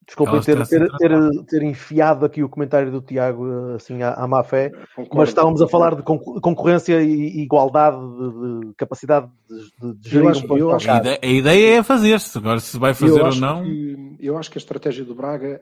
[0.09, 4.43] Desculpem ter, ter, ter, ter, enfiado aqui o comentário do Tiago assim à, à má
[4.43, 5.17] fé, Concordo.
[5.19, 10.47] mas estávamos a falar de concorrência e igualdade de, de capacidade de, de gerir acho,
[10.51, 13.63] um acho, a, ideia, a ideia é fazer-se, agora se vai fazer ou não.
[13.63, 15.61] Que, eu acho que a estratégia do Braga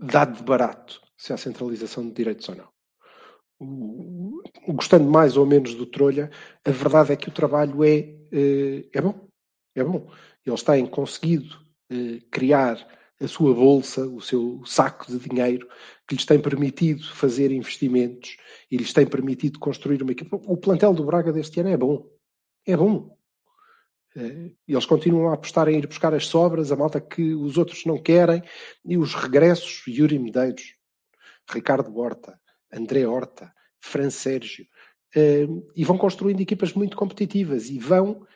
[0.00, 2.68] dá de barato se há centralização de direitos ou não.
[3.58, 4.40] O,
[4.74, 6.30] gostando mais ou menos do Trolha,
[6.64, 9.26] a verdade é que o trabalho é, eh, é bom.
[9.74, 10.08] É bom.
[10.44, 11.58] Eles têm conseguido
[11.90, 12.76] eh, criar
[13.20, 15.68] a sua bolsa, o seu saco de dinheiro,
[16.06, 18.36] que lhes tem permitido fazer investimentos
[18.70, 20.36] e lhes tem permitido construir uma equipa.
[20.36, 22.06] O plantel do Braga deste ano é bom.
[22.66, 23.16] É bom.
[24.14, 27.84] Eh, eles continuam a apostar em ir buscar as sobras, a malta que os outros
[27.86, 28.42] não querem,
[28.84, 30.74] e os regressos, Yuri Medeiros,
[31.50, 32.38] Ricardo Horta,
[32.72, 34.66] André Horta, Fran Sérgio,
[35.14, 38.26] eh, e vão construindo equipas muito competitivas e vão,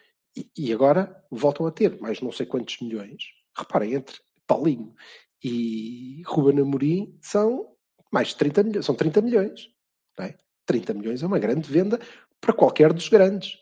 [0.56, 3.24] e agora voltam a ter mais não sei quantos milhões.
[3.56, 4.16] Reparem, entre
[4.50, 4.92] Paulinho
[5.44, 7.72] e Ruben Amorim são
[8.10, 9.68] mais de 30 milhões, são 30 milhões.
[10.18, 10.36] Não é?
[10.66, 12.00] 30 milhões é uma grande venda
[12.40, 13.58] para qualquer dos grandes.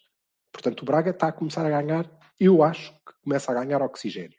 [0.50, 4.38] Portanto, o Braga está a começar a ganhar, eu acho que começa a ganhar oxigênio.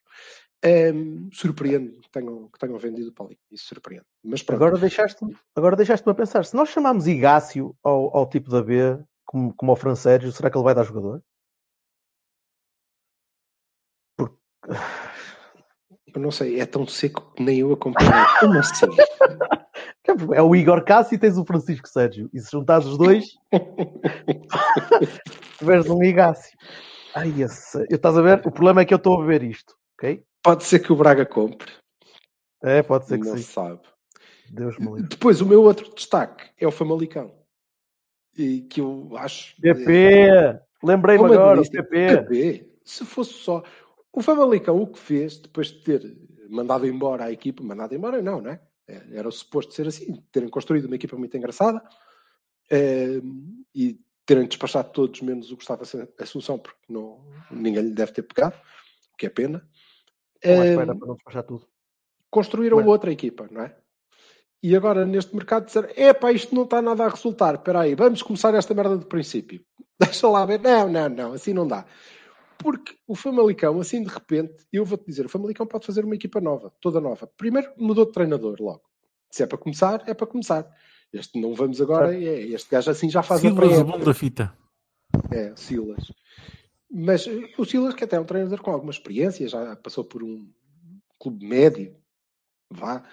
[0.66, 3.40] Um, surpreende que tenham, que tenham vendido o Paulinho.
[3.52, 4.06] Isso surpreende.
[4.24, 8.64] Mas agora deixaste-me agora deixaste a pensar: se nós chamamos Igácio ao, ao tipo da
[8.64, 11.24] B, como, como ao Francérgio, será que ele vai dar jogador?
[14.18, 14.36] Porque
[16.14, 18.10] eu não sei, é tão seco que nem eu acompanho.
[18.40, 18.86] Como assim?
[20.34, 22.30] É o Igor Cássio e tens o Francisco Sérgio.
[22.34, 23.26] E se juntares os dois,
[25.60, 26.58] tiveres um Igácio.
[27.14, 27.78] Ai, esse...
[27.90, 28.40] eu estás a ver?
[28.40, 30.24] O problema é que eu estou a ver isto, ok?
[30.42, 31.72] Pode ser que o Braga compre.
[32.64, 33.44] É, pode ser que não sim.
[33.44, 33.82] sabe.
[34.50, 35.10] Deus me livre.
[35.10, 37.32] Depois, o meu outro destaque é o Famalicão.
[38.38, 39.56] E que eu acho.
[39.62, 40.60] PP!
[40.84, 42.18] Lembrei-me agora, o PP.
[42.18, 42.70] PP.
[42.84, 43.64] Se fosse só.
[44.12, 46.18] O Famalicão o que fez, depois de ter
[46.50, 48.62] mandado embora a equipa, mandado embora não, não é?
[48.88, 51.82] é era o suposto ser assim, terem construído uma equipa muito engraçada
[52.70, 53.22] é,
[53.74, 55.84] e terem despachado todos menos o Gustavo
[56.20, 58.56] Assunção, porque não, ninguém lhe deve ter pegado,
[59.14, 59.68] o que é pena.
[60.42, 61.68] É, para não despachar tudo.
[62.30, 63.76] Construíram outra equipa, não é?
[64.62, 68.22] E agora neste mercado disseram: epá, isto não está nada a resultar, espera aí, vamos
[68.22, 69.64] começar esta merda do princípio.
[70.00, 70.60] Deixa lá ver.
[70.60, 71.86] Não, não, não, assim não dá.
[72.60, 76.42] Porque o Famalicão, assim de repente, eu vou-te dizer, o Famalicão pode fazer uma equipa
[76.42, 77.26] nova, toda nova.
[77.26, 78.84] Primeiro mudou de treinador logo.
[79.32, 80.70] Se é para começar, é para começar.
[81.12, 84.14] Este não vamos agora, é, este gajo assim já faz Silas, a Silas, bom da
[84.14, 84.54] fita.
[85.32, 86.12] É, Silas.
[86.92, 90.22] Mas eh, o Silas, que até é um treinador com alguma experiência, já passou por
[90.22, 90.52] um
[91.18, 91.96] clube médio,
[92.70, 93.04] vá,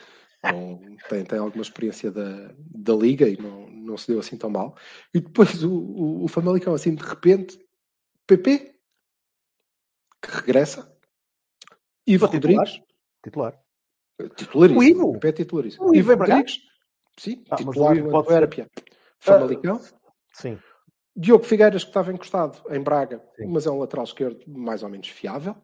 [0.42, 4.50] não, tem, tem alguma experiência da, da liga e não, não se deu assim tão
[4.50, 4.76] mal.
[5.14, 7.58] E depois o, o, o Famalicão, assim de repente,
[8.26, 8.75] PP,
[10.22, 10.90] que regressa,
[12.06, 12.26] Ivo.
[12.26, 12.80] Rodrigues,
[13.24, 13.58] Titular.
[14.36, 14.80] titularíssimo.
[14.80, 15.20] O Ivo?
[15.22, 15.90] É titularíssimo.
[15.90, 16.24] O Ivo cá?
[16.24, 16.60] Rodrigues,
[17.18, 18.68] sim, Ah, titular no Antuérpia.
[19.18, 19.80] Famalicão.
[20.32, 20.58] Sim.
[21.16, 23.46] Diogo Figueiras, que estava encostado em Braga, Sim.
[23.46, 25.56] mas é um lateral esquerdo mais ou menos fiável.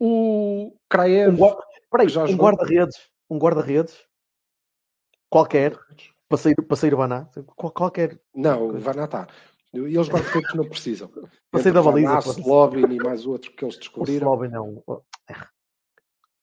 [0.00, 1.34] O Kraev.
[1.34, 3.08] Um, gua- peraí, já um guarda-redes.
[3.30, 4.02] Um guarda-redes.
[5.30, 5.78] Qualquer.
[6.76, 7.28] Sair Baná.
[7.56, 8.18] Qual- Qualquer.
[8.34, 8.80] Não, o
[9.72, 9.88] Vanatá.
[9.90, 11.08] Eles guarda-redes não precisam.
[11.50, 12.18] Para sair da baliza.
[12.18, 14.28] Slovin e mais outro que eles descobriram.
[14.32, 14.82] Slovin não.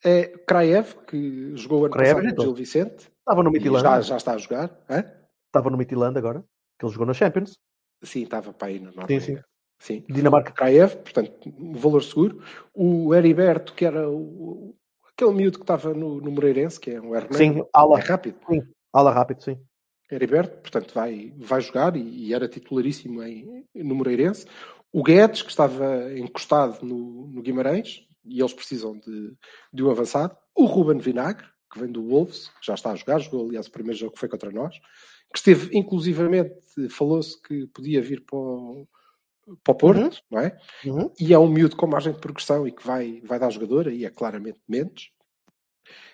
[0.06, 2.46] É Kraev, que jogou ano Kraev, passado no então.
[2.46, 3.12] Gil Vicente.
[3.20, 3.84] Estava no E Midland.
[3.84, 4.78] já, já está a jogar.
[4.90, 5.04] Hã?
[5.48, 6.44] Estava no Midland agora.
[6.78, 7.58] Que ele jogou na Champions.
[8.04, 9.22] Sim, estava para aí na Sim, Noruega.
[9.22, 9.38] sim.
[9.80, 10.04] Sim.
[10.10, 10.52] Dinamarca.
[10.52, 12.42] Kraev, portanto, um valor seguro.
[12.74, 14.76] O Heriberto, que era o,
[15.14, 17.36] aquele miúdo que estava no, no Moreirense, que é um Hernani.
[17.38, 18.38] Sim, É ala, rápido.
[18.94, 19.58] ala rápido, sim.
[20.14, 24.46] Heriberto, portanto, vai, vai jogar e, e era titularíssimo em, no Moreirense.
[24.92, 29.34] O Guedes, que estava encostado no, no Guimarães, e eles precisam de,
[29.74, 30.36] de um avançado.
[30.56, 33.72] O Ruben Vinagre, que vem do Wolves, que já está a jogar, jogou aliás o
[33.72, 34.78] primeiro jogo que foi contra nós,
[35.32, 36.54] que esteve, inclusivamente,
[36.90, 38.88] falou-se que podia vir para o,
[39.64, 40.12] para o Porto, Uhum.
[40.32, 40.58] não é?
[40.86, 41.12] Uhum.
[41.20, 44.06] E é um miúdo com margem de progressão e que vai, vai dar jogador, aí
[44.06, 45.10] é claramente Mendes.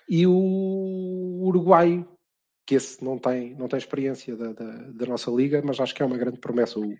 [0.08, 2.08] E o uruguaio,
[2.70, 6.04] que esse não tem, não tem experiência da, da, da nossa liga, mas acho que
[6.04, 6.94] é uma grande promessa, o,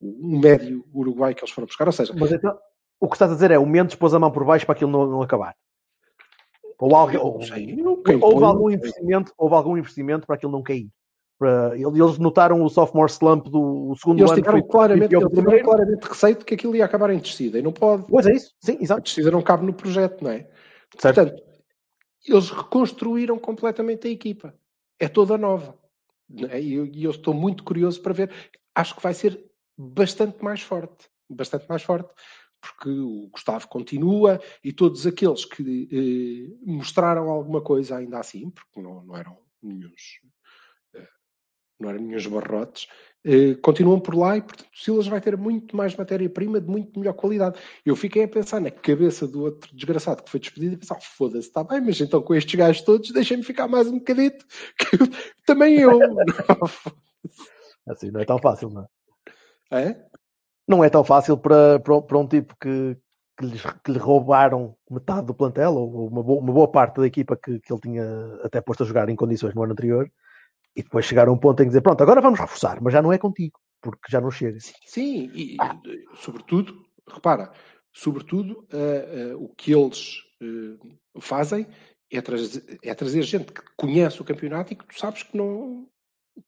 [0.00, 1.86] o, médio uruguai que eles foram buscar.
[1.86, 2.58] Ou seja, Mas então,
[2.98, 4.90] o que estás a dizer é o Mendes pôs a mão por baixo para aquilo
[4.90, 5.54] não, não acabar.
[6.76, 7.38] Ou, alguém, ou,
[8.20, 10.88] houve algum investimento, houve algum investimento para aquilo não cair.
[11.38, 14.40] Para, eles notaram o sophomore slump do segundo eles ano.
[14.40, 17.60] tiveram claramente, eles tiveram claramente receio de que aquilo ia acabar em descida.
[17.60, 18.06] E não pode.
[18.08, 19.02] Pois é isso, sim, A exato.
[19.02, 20.48] descida não cabe no projeto, não é?
[20.98, 21.14] Certo.
[21.14, 21.42] Portanto,
[22.26, 24.52] eles reconstruíram completamente a equipa.
[25.02, 25.76] É toda nova.
[26.28, 26.62] não é?
[26.62, 28.30] E eu, eu estou muito curioso para ver.
[28.72, 31.10] Acho que vai ser bastante mais forte.
[31.28, 32.14] Bastante mais forte.
[32.60, 38.80] Porque o Gustavo continua e todos aqueles que eh, mostraram alguma coisa ainda assim, porque
[38.80, 40.28] não, não eram nenhuns, eh,
[41.82, 42.88] não eram nenhuns barrotes,
[43.24, 46.98] eh, continuam por lá e, portanto, o Silas vai ter muito mais matéria-prima de muito
[46.98, 47.58] melhor qualidade.
[47.86, 51.46] Eu fiquei a pensar na cabeça do outro desgraçado que foi despedido e pensar, foda-se,
[51.46, 54.44] está bem, mas então com estes gajos todos deixem-me ficar mais um bocadito,
[54.78, 55.08] que eu-
[55.46, 55.90] também eu.
[57.86, 58.88] Assim, não é tão fácil, não
[59.70, 59.84] é?
[59.84, 60.04] é?
[60.66, 62.96] Não é tão fácil para, para, para um tipo que,
[63.38, 67.06] que, lhes, que lhe roubaram metade do plantel, ou uma boa, uma boa parte da
[67.06, 68.04] equipa que, que ele tinha
[68.42, 70.10] até posto a jogar em condições no ano anterior,
[70.76, 73.02] e depois chegar a um ponto em que dizer, pronto, agora vamos reforçar, mas já
[73.02, 74.58] não é contigo, porque já não chega.
[74.86, 75.56] Sim, e, e,
[76.16, 77.52] sobretudo, repara,
[77.92, 80.78] sobretudo eh, eh, o que eles eh,
[81.20, 81.66] fazem
[82.10, 85.86] é trazer, é trazer gente que conhece o campeonato e que tu sabes que não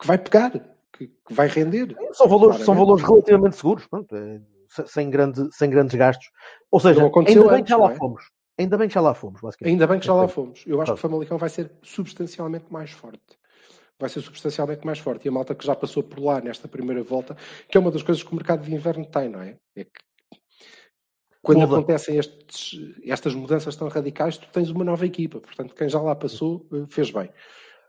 [0.00, 0.50] que vai pegar,
[0.92, 1.94] que, que vai render.
[2.12, 6.30] São valores, são valores relativamente seguros, pronto, é, se- sem, grande, sem grandes gastos.
[6.70, 7.96] Ou seja, ainda bem que já lá é?
[7.96, 8.30] fomos.
[8.56, 9.72] Ainda bem que já lá fomos, basicamente.
[9.72, 10.64] Ainda bem que já lá fomos.
[10.66, 11.00] Eu acho que o.
[11.00, 13.36] Famalicão vai ser substancialmente mais forte.
[14.00, 15.26] Vai ser substancialmente mais forte.
[15.26, 17.36] E a malta que já passou por lá nesta primeira volta,
[17.68, 19.56] que é uma das coisas que o mercado de inverno tem, não é?
[19.76, 19.90] É que
[21.42, 21.76] quando Muda.
[21.76, 25.40] acontecem estes- estas mudanças tão radicais, tu tens uma nova equipa.
[25.40, 27.28] Portanto, quem já lá passou eh, fez bem.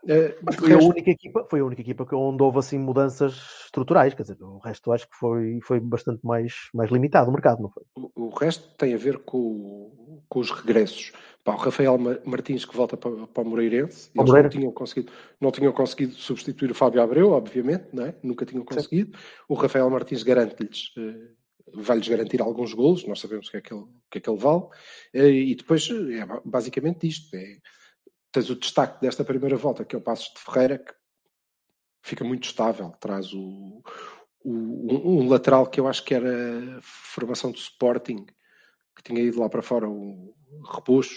[0.08, 4.14] Eh, foi a, única equipa, foi a única equipa que onde houve assim mudanças estruturais,
[4.14, 7.70] quer dizer, o resto acho que foi, foi bastante mais, mais limitado o mercado, não
[7.70, 7.82] foi?
[7.96, 11.12] O, o resto tem a ver com, com os regressos.
[11.42, 14.10] Pá, o Rafael Ma- Martins que volta para, para o Moreirense.
[14.14, 18.14] Eles não tinham, conseguido, não tinham conseguido substituir o Fábio Abreu, obviamente, não é?
[18.22, 19.16] nunca tinham conseguido.
[19.48, 21.30] O Rafael Martins garante-lhes, eh,
[21.74, 24.38] vai-lhes garantir alguns golos, nós sabemos o que é que ele, que é que ele
[24.38, 24.64] vale.
[25.14, 27.34] Eh, e depois é ba- basicamente isto.
[27.36, 27.58] É,
[28.36, 30.92] tens o destaque desta primeira volta, que é o Passos de Ferreira, que
[32.02, 33.82] fica muito estável, traz o,
[34.44, 34.50] o-
[34.92, 38.26] um, um lateral que eu acho que era formação de Sporting,
[38.94, 40.34] que tinha ido lá para fora, o
[40.70, 41.14] Reposto,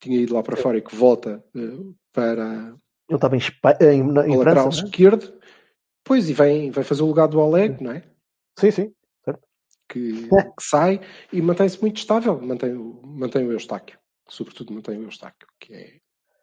[0.00, 2.76] tinha ido lá para fora e que volta eh, para
[3.08, 4.90] Ele estava em, Espa- em, na- em o lateral França, não é?
[4.90, 5.40] esquerdo,
[6.04, 8.04] pois, e vem, vai fazer o lugar do Oleg, não é?
[8.58, 8.94] Sim, sim.
[9.88, 11.00] Que, que sai
[11.32, 16.00] e mantém-se muito estável, mantém, o- mantém o Eustáquio, sobretudo mantém o Eustáquio, que é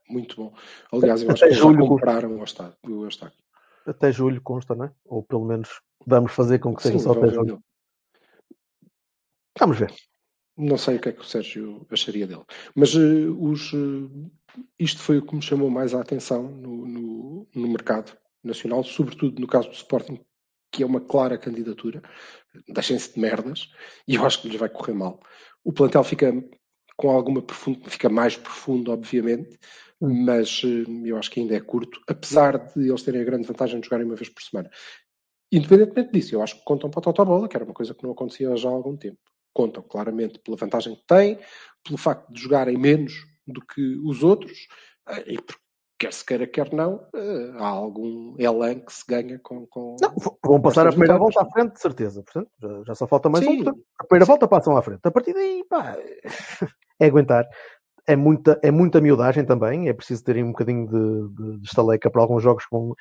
[0.09, 0.53] muito bom.
[0.91, 2.77] Aliás, eu acho que Até já julho, compraram o Eustáquio.
[2.87, 3.43] o Eustáquio.
[3.85, 4.91] Até julho consta, não é?
[5.05, 7.61] Ou pelo menos vamos fazer com que seja Sim, só até julho.
[9.59, 9.93] Vamos ver.
[10.55, 12.43] Não sei o que é que o Sérgio acharia dele.
[12.75, 17.47] Mas eh, os, eh, isto foi o que me chamou mais a atenção no, no,
[17.53, 20.19] no mercado nacional, sobretudo no caso do Sporting,
[20.71, 22.01] que é uma clara candidatura.
[22.67, 23.71] Deixem-se de merdas
[24.07, 25.19] e eu acho que lhes vai correr mal.
[25.63, 26.31] O plantel fica
[26.97, 29.57] com alguma profundo, fica mais profundo, obviamente,
[29.99, 33.79] mas eh, eu acho que ainda é curto, apesar de eles terem a grande vantagem
[33.79, 34.69] de jogarem uma vez por semana.
[35.51, 38.11] Independentemente disso, eu acho que contam para o Totobola, que era uma coisa que não
[38.11, 39.19] acontecia já há algum tempo.
[39.53, 41.37] contam claramente pela vantagem que têm,
[41.83, 43.13] pelo facto de jogarem menos
[43.45, 44.67] do que os outros,
[45.09, 45.62] eh, e porque
[46.03, 49.65] quer se queira, quer não, eh, há algum elan que se ganha com.
[49.67, 49.95] com...
[50.01, 50.13] Não,
[50.43, 52.21] vão passar a primeira volta à frente, de certeza.
[52.21, 53.51] Portanto, já, já só falta mais Sim.
[53.51, 53.63] um.
[53.63, 54.99] Portanto, a primeira volta passam à frente.
[55.01, 55.95] A partir daí, pá,
[56.99, 57.45] é aguentar.
[58.07, 59.87] É muita, é muita miudagem também.
[59.87, 62.93] É preciso terem um bocadinho de, de, de estaleca para alguns jogos com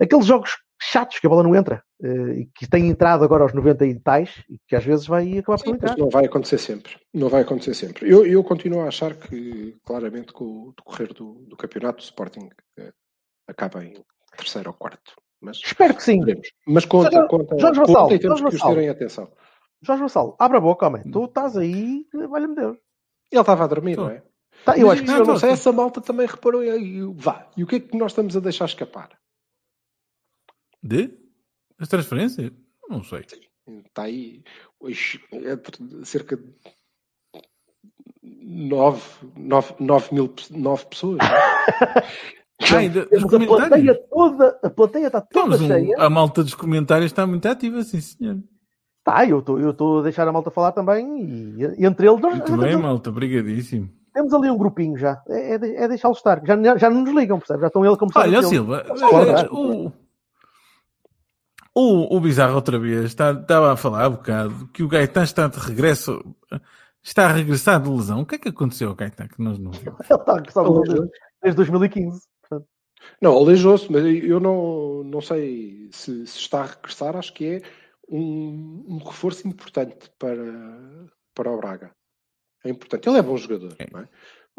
[0.00, 3.52] aqueles jogos chatos que a bola não entra eh, e que têm entrado agora aos
[3.54, 5.96] 90 e tais e que às vezes vai acabar por entrar.
[5.96, 6.96] não vai acontecer sempre.
[7.14, 8.10] Não vai acontecer sempre.
[8.10, 12.48] Eu, eu continuo a achar que, claramente, com o decorrer do, do campeonato, o Sporting
[12.78, 12.92] eh,
[13.48, 13.94] acaba em
[14.36, 15.12] terceiro ou quarto.
[15.40, 16.20] Mas Espero que sim.
[16.20, 16.48] veremos.
[16.66, 18.74] Mas conta, Jorge- conta, Jorge conta Vassal, e temos Jorge que os Vassal.
[18.74, 19.32] terem atenção.
[19.82, 21.02] Jorge Vassalo, abre a boca, homem.
[21.10, 22.76] Tu estás aí, valha-me Deus.
[23.30, 24.02] Ele estava a dormir, Tô.
[24.02, 24.22] não é?
[24.64, 26.62] Tá, eu Mas acho que eu não, sei, essa malta também reparou.
[26.62, 29.10] E, e- vá, e o que é que nós estamos a deixar escapar?
[30.82, 31.10] De?
[31.78, 32.50] As transferências?
[32.88, 33.24] Não sei.
[33.86, 34.42] Está aí
[34.80, 36.52] hoje, entre cerca de
[38.22, 39.02] 9,
[39.36, 41.18] 9, 9 mil pe- nove pessoas.
[41.18, 42.78] não é?
[42.78, 45.96] Ai, da- dos temos a plateia toda, a plateia está toda Temos um- cheia.
[45.98, 48.38] a malta dos comentários está muito ativa, sim senhor.
[49.04, 51.04] Tá, eu estou eu estou a deixar a malta falar também
[51.58, 53.90] e entre eles Muito bem, malta, obrigadíssimo.
[54.12, 55.22] Temos ali um grupinho já.
[55.28, 56.40] É, é, é deixá-los estar.
[56.44, 57.60] Já, já não nos ligam, percebe?
[57.62, 58.20] Já estão ele conversar.
[58.28, 58.42] Olha.
[58.42, 59.48] Silva, Discorda.
[59.52, 59.92] o,
[61.74, 65.48] o, o Bizarro outra vez está- estava a falar há bocado que o Gaetan está
[65.48, 66.22] de regresso,
[67.02, 68.20] está a regressar de lesão.
[68.20, 69.98] O que é que aconteceu ao Gaetan que nós não vimos?
[70.10, 71.10] Ele está a regressar desde,
[71.42, 72.20] desde 2015.
[72.42, 72.68] portanto.
[73.20, 77.16] Não, aleijou-se, mas eu não, não sei se, se está a regressar.
[77.16, 77.62] Acho que é
[78.08, 80.36] um, um reforço importante para,
[81.34, 81.90] para o Braga.
[82.64, 83.08] É importante.
[83.08, 83.86] Ele é bom jogador, É.
[83.92, 84.08] não é?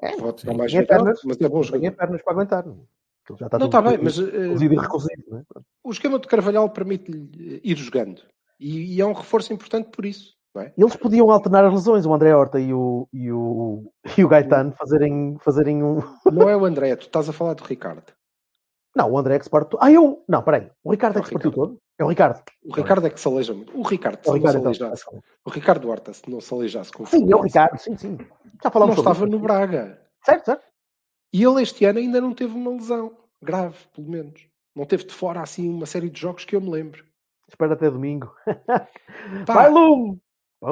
[0.01, 1.91] É, Pode mais tem pernas, mas é bom Tem jogador.
[1.95, 2.65] pernas para aguentar.
[2.65, 5.23] Ele já está Não, está bem, mas eh, Reduzido e recusido.
[5.29, 5.43] Não é?
[5.83, 8.21] o esquema de Carvalhal permite-lhe ir jogando.
[8.59, 10.33] E, e é um reforço importante por isso.
[10.55, 10.71] É?
[10.77, 14.71] Eles podiam alternar as lesões, o André Horta e o, e o, e o Gaetano
[14.73, 15.99] fazerem, fazerem um.
[16.31, 18.13] Não é o André, tu estás a falar do Ricardo.
[18.95, 19.79] Não, o André é que se partiu.
[19.81, 20.23] Ah, eu.
[20.27, 20.69] Não, peraí.
[20.83, 21.79] O Ricardo é É que se partiu todo?
[21.99, 22.43] É o Ricardo.
[22.65, 23.77] O Ricardo é que se aleija muito.
[23.77, 24.73] O Ricardo, se É o Ricardo, não então.
[24.73, 25.05] se aleijasse.
[25.45, 28.17] O Ricardo Horta, se não se aleijasse com o Sim, é o Ricardo, sim, sim.
[28.17, 28.25] Já
[28.65, 29.31] não falamos sobre estava isso.
[29.37, 30.01] no Braga.
[30.25, 30.63] Certo, certo.
[31.33, 34.47] E ele este ano ainda não teve uma lesão grave, pelo menos.
[34.75, 37.05] Não teve de fora assim uma série de jogos que eu me lembro.
[37.47, 38.33] Espera até domingo.
[39.45, 40.19] Pá, Vai, Lume!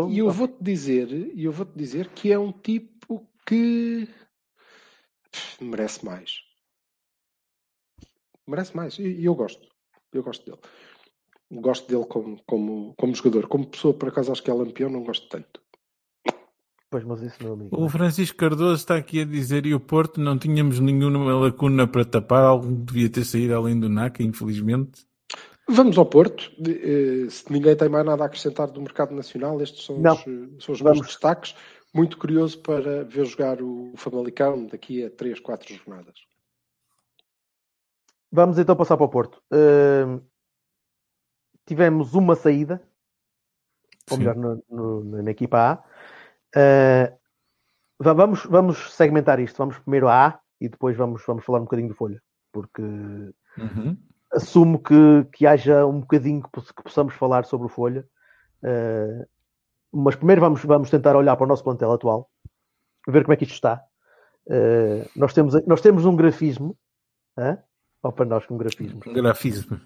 [0.10, 4.08] E eu vou-te dizer, e eu vou-te dizer que é um tipo que
[5.32, 6.32] pff, merece mais.
[8.48, 8.98] Merece mais.
[9.00, 9.68] E e eu gosto.
[10.14, 10.62] Eu gosto dele.
[11.52, 13.48] Gosto dele como, como, como jogador.
[13.48, 15.62] Como pessoa, por acaso, acho que é lampião, não gosto tanto.
[16.90, 17.82] Pois, mas isso, meu amigo.
[17.82, 22.04] O Francisco Cardoso está aqui a dizer e o Porto não tínhamos nenhuma lacuna para
[22.04, 25.06] tapar, algo que devia ter saído além do NACA, infelizmente.
[25.70, 26.52] Vamos ao Porto.
[26.68, 30.14] Eh, se ninguém tem mais nada a acrescentar do mercado nacional, estes são Não.
[30.14, 31.08] os, eh, são os meus Vamos.
[31.08, 31.56] destaques.
[31.94, 36.16] Muito curioso para ver jogar o Famalicão daqui a 3, 4 jornadas.
[38.32, 39.42] Vamos então passar para o Porto.
[39.52, 40.22] Ahm,
[41.72, 42.82] tivemos uma saída,
[44.10, 45.84] ou melhor, no- no- na equipa A.
[48.04, 49.58] Va- vamos, vamos segmentar isto.
[49.58, 52.22] Vamos primeiro a A e depois vamos, vamos falar um bocadinho do Folha.
[52.52, 53.98] Porque Uhum.
[54.34, 58.06] assumo que, que haja um bocadinho que, poss- que possamos falar sobre o Folha.
[58.62, 59.26] Ah,
[59.94, 62.30] mas primeiro vamos, vamos tentar olhar para o nosso plantel atual,
[63.08, 63.82] ver como é que isto está.
[64.50, 66.78] Ah, nós, temos, nós temos um grafismo.
[67.38, 67.60] Hã?
[68.04, 69.00] Ou para nós um grafismo.
[69.00, 69.80] Grafismo.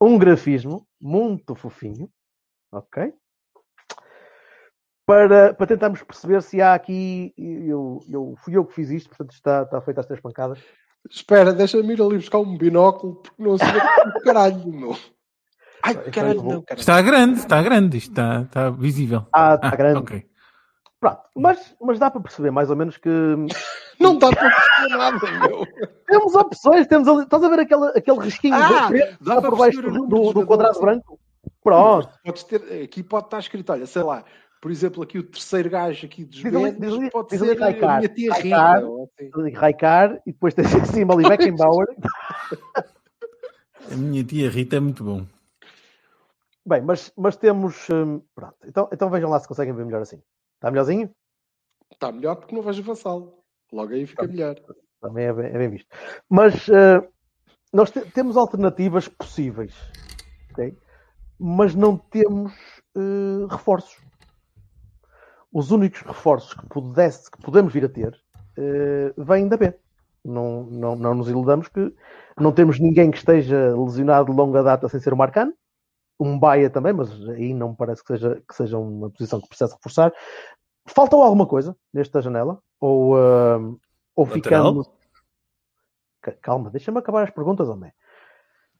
[0.00, 2.10] Um grafismo muito fofinho.
[2.72, 3.12] Ok?
[5.06, 7.32] Para, para tentarmos perceber se há aqui.
[7.36, 10.58] Eu, eu, fui eu que fiz isto, portanto está, está feito às três pancadas.
[11.10, 14.96] Espera, deixa-me ir ali buscar um binóculo porque não se vê o caralho, meu.
[15.82, 16.80] Ai, Então, caralho, não, caralho.
[16.80, 19.26] Está grande, está grande, isto está, está visível.
[19.32, 19.98] Ah, está Ah, grande.
[19.98, 20.26] ok.
[21.00, 23.08] Pronto, mas, mas dá para perceber mais ou menos que
[24.00, 25.66] Não dá para perceber nada, meu.
[26.06, 30.06] temos opções, temos ali, estás a ver aquele, aquele risquinho Ah, dá por baixo do,
[30.06, 31.18] do, do quadrado branco?
[31.62, 34.24] Pronto, Podes ter, aqui pode estar escrito, olha, sei lá,
[34.60, 37.66] por exemplo, aqui o terceiro gajo aqui dos Diz ali- pode diz ali ser a
[37.66, 37.96] Raikar.
[37.98, 38.82] minha tia Raikar.
[39.20, 39.60] Rita.
[39.60, 41.86] Raikar e depois tens em cima ali Beckenbauer.
[43.90, 45.24] A minha tia Rita é muito bom.
[46.66, 47.88] Bem, mas, mas temos.
[47.88, 50.20] hum, pronto, então, então vejam lá se conseguem ver melhor assim.
[50.58, 51.10] Está melhorzinho?
[51.92, 53.38] Está melhor porque não vejo vassalo.
[53.72, 54.56] Logo aí fica melhor.
[55.00, 55.88] Também é bem, é bem visto.
[56.28, 57.08] Mas eh,
[57.72, 59.74] nós te- temos alternativas possíveis,
[60.52, 60.76] ok?
[61.38, 62.52] mas não temos
[62.96, 63.96] eh, reforços.
[65.52, 68.20] Os únicos reforços que, pudesse, que podemos vir a ter
[68.56, 69.72] eh, vêm da B.
[70.24, 71.94] Não, não, não nos iludamos que
[72.36, 75.54] não temos ninguém que esteja lesionado de longa data sem ser o Marcano.
[76.18, 79.48] Um Baia também, mas aí não me parece que seja, que seja uma posição que
[79.48, 80.12] precisa reforçar.
[80.86, 82.60] Faltou alguma coisa nesta janela?
[82.80, 83.78] Ou, uh,
[84.16, 84.86] ou ficamos.
[86.20, 87.92] Ca- Calma, deixa-me acabar as perguntas, homem.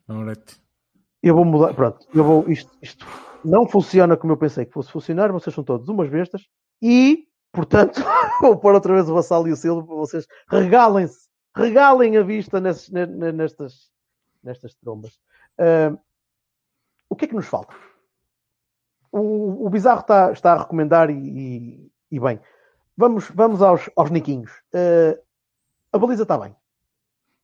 [0.08, 0.60] Alright.
[1.22, 3.04] Eu vou mudar, pronto, eu vou, isto, isto
[3.44, 6.46] não funciona como eu pensei que fosse funcionar, vocês são todos umas bestas
[6.80, 8.00] e, portanto,
[8.40, 12.60] vou pôr outra vez o Vassalo e o Silva para vocês regalem-se, regalem a vista
[12.60, 13.90] nestes- ne- ne- nestas,
[14.42, 15.18] nestas trombas.
[15.58, 15.96] Ah,
[17.08, 17.74] o que é que nos falta?
[19.10, 22.40] O, o Bizarro está, está a recomendar e, e- e bem.
[22.96, 24.50] Vamos, vamos aos, aos Niquinhos.
[24.74, 25.18] Ah,
[25.92, 26.54] a baliza está bem.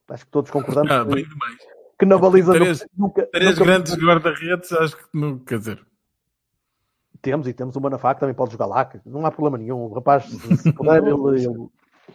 [0.08, 1.56] Acho que todos concordamos Ah, que- bem demais.
[1.98, 5.86] que na baliza Três- nunca, Três nunca- grandes guarda-redes, acho que não, quer dizer.
[7.22, 9.78] Temos, e temos o Manafá que também pode jogar lá, que não há problema nenhum.
[9.86, 11.68] O rapaz, se se puder, ele, ele-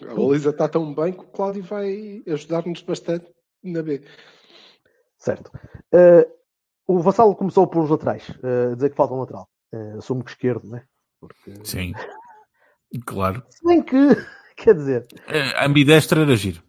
[0.08, 3.26] A baliza está tão bem que o Cláudio vai ajudar-nos bastante
[3.64, 4.04] na B.
[5.18, 5.52] Certo.
[5.92, 6.30] Eh,
[6.90, 9.48] o Vassalo começou por os laterais, eh, dizer que falta um lateral.
[9.72, 10.84] Uh, assumo que esquerdo, né?
[11.20, 11.54] Porque...
[11.64, 11.94] Sim.
[13.06, 13.44] Claro.
[13.48, 13.96] Se bem que,
[14.58, 16.64] quer dizer, É, ambidestro era giro.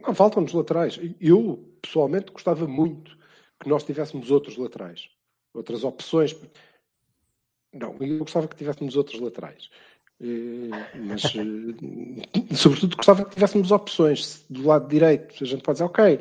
[0.00, 0.98] Não, faltam-nos laterais.
[1.20, 3.16] Eu, pessoalmente, gostava muito
[3.60, 5.08] que nós tivéssemos outros laterais.
[5.54, 6.34] Outras opções.
[7.72, 9.70] Não, eu gostava que tivéssemos outros laterais.
[10.96, 11.22] Mas,
[12.58, 14.44] sobretudo, gostava que tivéssemos opções.
[14.50, 16.20] Do lado direito, a gente pode dizer, ok,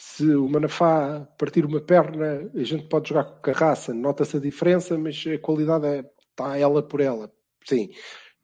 [0.00, 4.96] se o Manafá partir uma perna, a gente pode jogar com carraça, nota-se a diferença,
[4.96, 7.30] mas a qualidade é, está ela por ela.
[7.66, 7.90] Sim.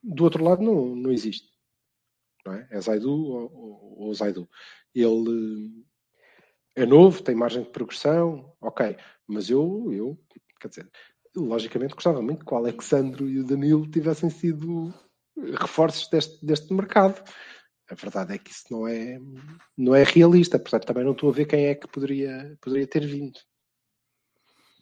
[0.03, 1.49] Do outro lado, não, não existe.
[2.45, 2.69] Não é?
[2.71, 4.47] é Zaidu ou, ou, Zaidu.
[4.95, 5.71] Ele
[6.75, 8.95] é novo, tem margem de progressão, ok.
[9.27, 10.19] Mas eu, eu
[10.61, 10.91] quer dizer,
[11.35, 14.93] logicamente gostava muito que o Alexandro e o Danilo tivessem sido
[15.59, 17.19] reforços deste, deste mercado.
[17.91, 19.18] A verdade é que isso não é,
[19.78, 23.07] não é realista, portanto também não estou a ver quem é que poderia, poderia ter
[23.07, 23.39] vindo.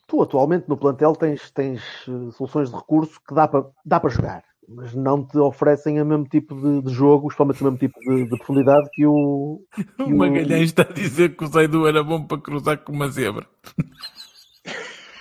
[0.07, 4.09] tu atualmente no plantel tens, tens eh, soluções de recurso que dá para dá para
[4.09, 7.99] jogar, mas não te oferecem o mesmo tipo de, de jogo, especialmente o mesmo tipo
[7.99, 9.61] de, de profundidade que o.
[9.99, 13.07] O o- Magalhães está a dizer que o Zaidu era bom para cruzar com uma
[13.09, 13.47] zebra.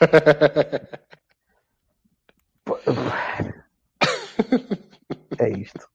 [5.39, 5.87] É isto.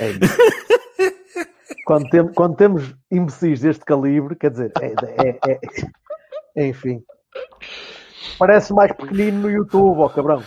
[0.00, 0.26] É isto.
[1.88, 5.60] quando, tem- quando temos imbecis deste calibre, quer dizer, é, é- é-
[6.56, 7.02] é- enfim.
[8.38, 10.42] Parece mais pequenino no YouTube, ó cabrão.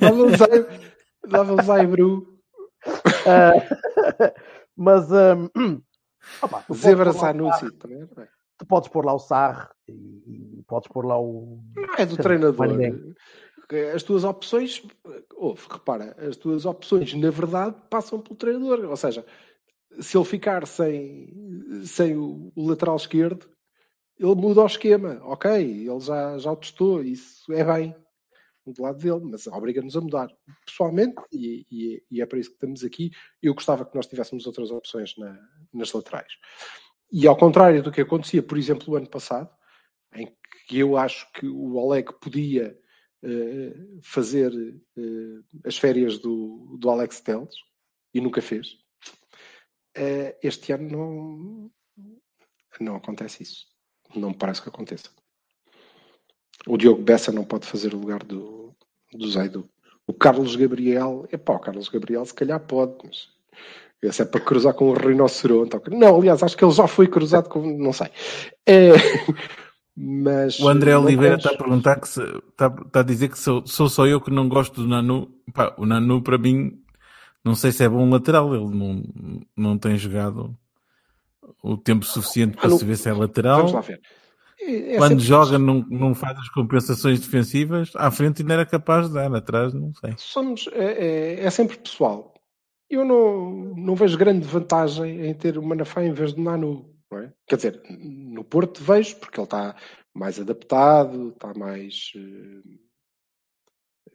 [0.00, 0.66] Dava-me Zai-
[1.28, 2.26] Dava-me Zaibru,
[3.26, 3.52] Ah,
[4.76, 5.80] mas hum,
[6.42, 7.98] opa, tu podes Zebra pôr lá o Sanusi Sarri, também.
[8.16, 8.28] não é?
[8.58, 11.60] Tu podes pôr lá o Sarre e, podes pôr lá o.
[11.76, 12.68] Não é do treinador.
[13.94, 14.82] As tuas opções,
[15.36, 18.82] ouve, repara, as tuas opções, na verdade, passam pelo treinador.
[18.88, 19.24] Ou seja,
[20.00, 21.32] se ele ficar sem,
[21.84, 23.48] sem o, o lateral esquerdo,
[24.18, 25.20] ele muda o esquema.
[25.22, 27.94] Ok, ele já, já o testou, isso é bem
[28.66, 30.28] do lado dele, mas obriga-nos a mudar.
[30.66, 33.10] Pessoalmente, e, e- e é para isso que estamos aqui,
[33.42, 35.40] eu gostava que nós tivéssemos outras opções na-
[35.72, 36.32] nas laterais.
[37.10, 39.48] E ao contrário do que acontecia, por exemplo, o ano passado,
[40.14, 40.26] em
[40.66, 42.78] que eu acho que o Oleg podia
[43.24, 44.52] eh, fazer
[44.96, 47.54] eh, as férias do, do Alex Telles
[48.14, 48.76] e nunca fez.
[50.00, 51.70] Eh, este ano não,
[52.80, 53.66] não acontece isso.
[54.14, 55.10] Não parece que aconteça.
[56.68, 58.72] O Diogo Bessa não pode fazer o lugar do,
[59.12, 59.68] do Zaidu.
[60.06, 63.28] O Carlos Gabriel, epá, o Carlos Gabriel se calhar pode, mas
[64.00, 65.76] esse é para cruzar com o rinoceronte.
[65.90, 67.60] Não, aliás, acho que ele já foi cruzado com.
[67.76, 68.06] Não sei.
[68.64, 68.92] É,
[69.96, 70.60] mas.
[70.60, 73.88] O André Oliveira está a perguntar que se, está, está a dizer que sou, sou
[73.88, 75.28] só eu que não gosto do Nanu.
[75.52, 76.80] Pá, o Nanu para mim
[77.44, 79.02] não sei se é bom lateral, ele não,
[79.56, 80.56] não tem jogado
[81.62, 83.58] o tempo suficiente para Nanu- se ver se é lateral.
[83.58, 84.00] Vamos lá ver.
[84.60, 89.08] É- é Quando joga não, não faz as compensações defensivas, à frente ainda era capaz
[89.08, 90.14] de dar, atrás não sei.
[90.18, 90.84] somos, é,
[91.40, 92.34] é- é sempre pessoal.
[92.90, 96.92] Eu não, não vejo grande vantagem em ter o Manafá em vez do Nanu.
[97.12, 97.30] É?
[97.46, 99.74] Quer dizer, no Porto vejo, porque ele está
[100.14, 102.78] mais adaptado, está mais, eh,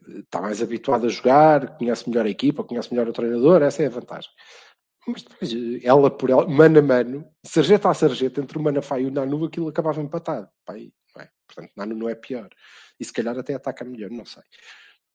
[0.08, 3.88] está mais habituado a jogar, conhece melhor a equipa, conhece melhor o treinador, essa é
[3.88, 4.30] a vantagem.
[5.08, 9.00] Mas depois, eh, ela por ela, mano a mano, sarjeta a sarjeta, entre o Manafá
[9.00, 10.48] e o Nanu, aquilo acabava empatado.
[10.78, 11.30] E, não é?
[11.48, 12.50] Portanto, Nanu não é pior.
[13.00, 14.44] E se calhar até ataca melhor, não sei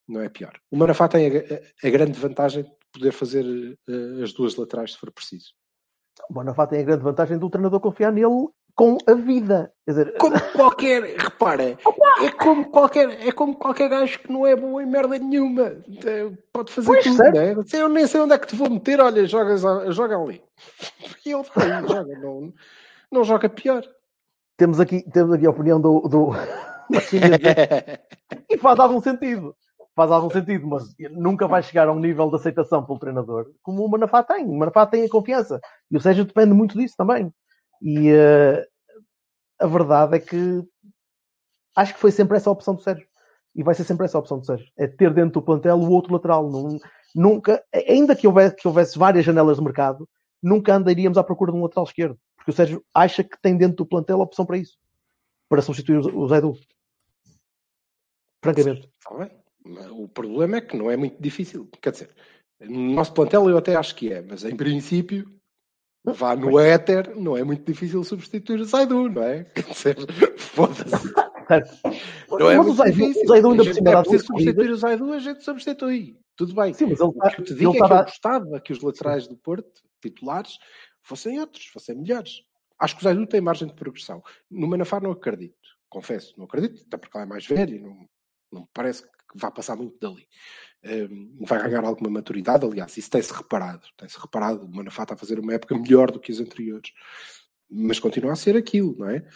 [0.09, 0.59] não é pior.
[0.71, 3.45] O Manafá tem a, a- a grande vantagem de poder fazer
[3.89, 5.53] eh, as duas laterais se for preciso.
[6.31, 8.49] O Bonafá tem a grande vantagem do treinador confiar nele
[8.79, 9.73] com a vida.
[9.89, 11.65] Dizer, Como qualquer, repara,
[12.23, 15.73] é como qualquer, é como qualquer gajo que não é bom em merda nenhuma.
[16.07, 17.35] Eh, Pode fazer Pois, tudo, certo.
[17.35, 17.55] né?
[17.73, 20.41] Eu nem sei onde é que te vou meter, olha, jogas, a- joga ali.
[21.27, 22.53] E ele vai, joga, não,
[23.11, 23.83] não joga pior.
[24.57, 26.31] temos, aqui, temos aqui a opinião do, do,
[28.49, 29.57] e faz algum sentido.
[29.97, 33.85] Faz algum sentido, mas nunca vai chegar a um nível de aceitação pelo treinador como
[33.85, 34.45] o Manafá tem.
[34.47, 35.61] O Manafá tem a confiança.
[35.91, 37.33] E o Sérgio depende muito disso também.
[37.83, 38.65] E uh,
[39.59, 40.63] a verdade é que
[41.77, 43.07] acho que foi sempre essa a opção do Sérgio.
[43.55, 44.71] E vai ser sempre essa a opção do Sérgio.
[44.77, 46.49] É ter dentro do plantel o outro lateral.
[47.15, 50.09] nunca, ainda que houvesse, que houvesse várias janelas de mercado,
[50.43, 52.19] nunca andaríamos à procura de um lateral esquerdo.
[52.37, 54.79] Porque o Sérgio acha que tem dentro do plantel a opção para isso.
[55.49, 56.55] Para substituir o Zé Du.
[58.43, 58.89] Francamente.
[58.99, 59.31] Está bem.
[59.91, 61.69] O problema é que não é muito difícil.
[61.83, 62.15] Quer dizer,
[62.61, 65.38] no nosso plantel eu até acho que é, mas em princípio,
[66.05, 69.45] vá no éter, não é muito difícil substituir o Zaidu, não é?
[69.55, 69.97] Quer dizer,
[70.39, 71.15] foda-se.
[72.29, 73.23] Não é mas muito o difícil.
[73.23, 76.19] O Zaidu ainda por cima é preciso substituir o Zaidu, a gente substitui.
[76.37, 76.75] Tudo bem.
[76.75, 79.27] Sim, mas ele, o que eu te digo é que eu gostava que os laterais
[79.27, 80.59] do Porto, titulares,
[81.03, 82.43] fossem outros, fossem melhores.
[82.79, 84.23] Acho que o Zaidu tem margem de progressão.
[84.51, 85.57] No Manafar não acredito,
[85.89, 88.09] confesso, não acredito, até porque ele é mais velho e não,
[88.53, 90.27] não me parece que vá passar muito dali.
[90.85, 93.87] Um, vai ganhar alguma maturidade, aliás, isso tem-se reparado.
[93.97, 96.93] Tem-se reparado, o Manafá está a fazer uma época melhor do que as anteriores.
[97.71, 99.27] Mas continua a ser aquilo, não é?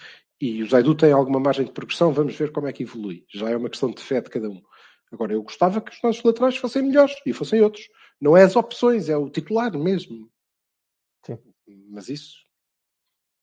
[0.41, 3.25] E o Zaidu tem alguma margem de progressão, vamos ver como é que evolui.
[3.33, 4.63] Já é uma questão de fé de cada um.
[5.13, 7.89] Agora, eu gostava que os nossos laterais fossem melhores e fossem outros.
[8.21, 10.31] Não é as opções, é o titular mesmo.
[11.25, 11.39] Sim.
[11.91, 12.43] Mas isso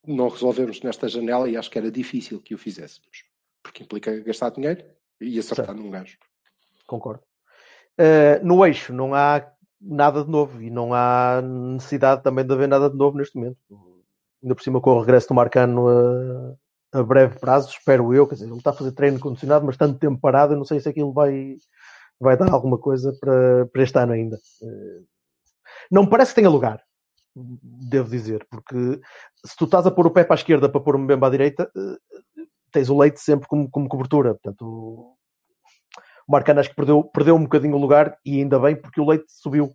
[0.06, 3.24] não resolvemos nesta janela e acho que era difícil que o fizéssemos.
[3.62, 4.84] Porque implica gastar dinheiro
[5.22, 5.82] e acertar certo.
[5.82, 6.18] num gajo.
[6.90, 7.22] Concordo.
[8.00, 9.46] Uh, no eixo não há
[9.80, 13.58] nada de novo e não há necessidade também de haver nada de novo neste momento.
[14.42, 15.88] Ainda por cima com o regresso do Marcano
[16.94, 18.28] a, a breve prazo, espero eu.
[18.28, 20.80] Quer dizer, ele está a fazer treino condicionado, mas tanto tempo parado, eu não sei
[20.80, 21.58] se aquilo vai,
[22.20, 24.38] vai dar alguma coisa para, para este ano ainda.
[24.62, 25.06] Uh,
[25.92, 26.82] não me parece que tenha lugar,
[27.36, 29.00] devo dizer, porque
[29.46, 31.30] se tu estás a pôr o pé para a esquerda para pôr o Mbemba à
[31.30, 31.98] direita, uh,
[32.72, 34.34] tens o leite sempre como, como cobertura.
[34.34, 35.18] Portanto,
[36.30, 39.06] o Marcano acho que perdeu, perdeu um bocadinho o lugar e ainda bem porque o
[39.10, 39.74] Leite subiu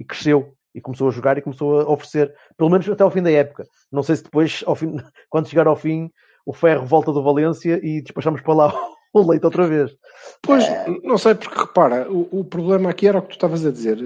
[0.00, 3.22] e cresceu e começou a jogar e começou a oferecer, pelo menos até ao fim
[3.22, 3.64] da época.
[3.90, 4.96] Não sei se depois, ao fim,
[5.30, 6.10] quando chegar ao fim,
[6.44, 8.74] o Ferro volta do Valência e despachamos para lá
[9.14, 9.94] o Leite outra vez.
[10.42, 10.88] Pois, é...
[11.04, 13.98] não sei, porque repara, o, o, problema aqui era o que tu estavas a dizer.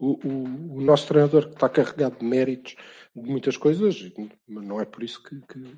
[0.00, 2.74] O, o, o, nosso treinador que está carregado de méritos
[3.14, 4.10] de muitas coisas,
[4.48, 5.76] não é por isso que que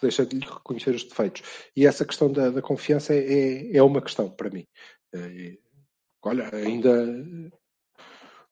[0.00, 1.42] deixa de lhe reconhecer os defeitos.
[1.76, 4.66] E essa questão da, da confiança é, é uma questão para mim.
[5.14, 5.56] É,
[6.22, 7.50] olha, ainda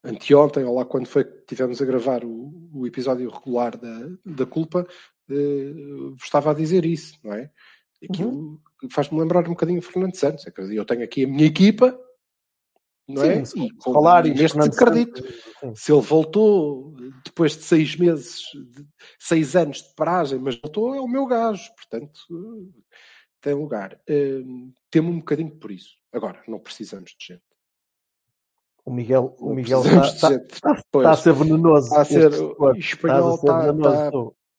[0.05, 4.47] anteontem, ou lá quando foi que tivemos a gravar o, o episódio regular da, da
[4.47, 4.87] culpa,
[5.31, 5.73] eh,
[6.23, 7.51] estava a dizer isso, não é?
[8.03, 8.61] Aquilo uhum.
[8.91, 10.47] faz-me lembrar um bocadinho o Fernando Santos.
[10.71, 11.99] Eu tenho aqui a minha equipa,
[13.09, 13.45] não é?
[13.45, 15.23] Sim, e, falar e neste acredito.
[15.75, 16.95] Se ele voltou
[17.25, 18.87] depois de seis meses, de
[19.19, 22.21] seis anos de paragem, mas voltou, é o meu gajo, portanto
[23.41, 23.99] tem lugar.
[24.09, 25.97] Uh, temo um bocadinho por isso.
[26.13, 27.43] Agora, não precisamos de gente.
[28.85, 31.89] O Miguel, o Miguel está, está, está, a ser venenoso.
[31.89, 32.31] Está a ser,
[32.77, 34.11] espanhol está, está,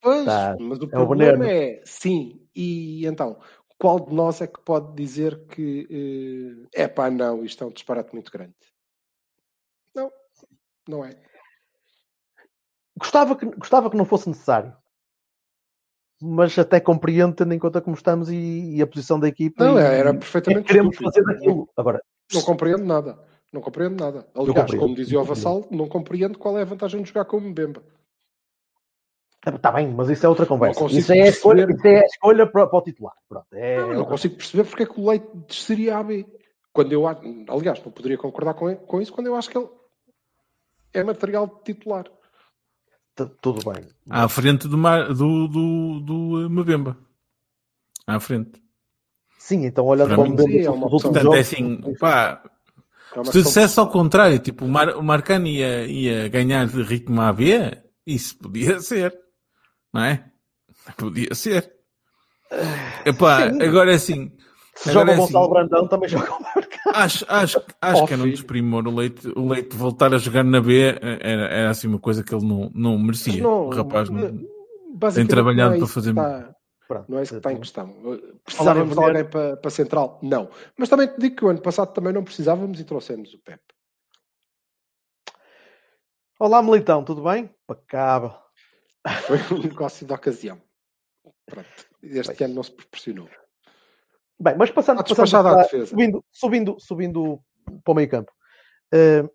[0.01, 3.39] pois, está, mas o é problema o é, sim, e então,
[3.79, 7.71] qual de nós é que pode dizer que é uh, pá, não, isto é um
[7.71, 8.53] disparate muito grande?
[9.95, 10.11] Não,
[10.87, 11.15] não é.
[12.97, 14.75] Gostava que, gostava que não fosse necessário.
[16.21, 19.63] Mas até compreendo, tendo em conta como estamos e, e a posição da equipa.
[19.63, 20.67] Não, e, era perfeitamente.
[20.67, 21.69] queremos fazer aquilo.
[21.77, 22.03] Agora,
[22.33, 23.17] não compreendo nada.
[23.53, 24.27] Não compreendo nada.
[24.35, 27.41] Aliás, como dizia o Vassal, não compreendo qual é a vantagem de jogar com o
[27.41, 27.81] Mbemba.
[29.45, 30.85] Está bem, mas isso é outra conversa.
[30.85, 33.13] Isso é, escolha, isso é, a escolha para, para o titular.
[33.27, 36.25] Pronto, é, não, não consigo perceber porque é que o Leite desceria a B.
[36.73, 39.69] Quando eu, aliás, não poderia concordar com, com isso quando eu acho que ele
[40.93, 42.05] é material de titular.
[43.41, 43.85] Tudo bem.
[44.09, 46.97] À frente do, do, do, do eh, Mbemba.
[48.07, 48.61] À frente.
[49.37, 50.57] Sim, então olhando para o Mbemba.
[50.57, 52.43] É uma Portanto, é assim, pá,
[53.15, 56.81] é se tu dissesse ao contrário, tipo, o, Mar, o Marcano ia, ia ganhar de
[56.81, 59.17] ritmo a B, isso podia ser.
[59.93, 60.31] Não é?
[60.97, 61.71] Podia ser.
[63.05, 63.61] Epá, Sim.
[63.61, 64.31] agora é assim.
[64.75, 66.39] Se joga o assim, Gonçalo assim, Brandão, também joga o
[66.93, 70.61] Acho, acho, acho que era um desprimor o Leite, o Leite voltar a jogar na
[70.61, 73.43] B era, era assim uma coisa que ele não, não merecia.
[73.43, 74.39] Não, o rapaz não,
[75.13, 76.09] tem trabalhado é para fazer.
[76.11, 76.55] Está,
[77.07, 77.93] não é isso que está em questão.
[78.43, 80.19] Precisávamos de alguém para, para central?
[80.23, 80.49] Não.
[80.77, 83.61] Mas também te digo que o ano passado também não precisávamos e trouxemos o Pepe.
[86.39, 87.49] Olá, Militão, tudo bem?
[87.67, 88.33] Pacável.
[89.25, 90.61] Foi um negócio de ocasião.
[91.45, 91.69] Pronto.
[92.01, 92.45] Este Bem.
[92.45, 93.29] ano não se proporcionou.
[94.41, 97.39] Bem, mas passando, passando para, subindo, subindo, subindo
[97.83, 98.31] para o meio campo.
[98.93, 99.29] Uh,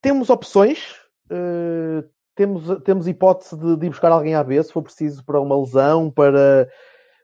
[0.00, 0.96] temos opções,
[1.30, 5.40] uh, temos, temos hipótese de, de, ir buscar alguém à vez, se for preciso, para
[5.40, 6.68] uma lesão, para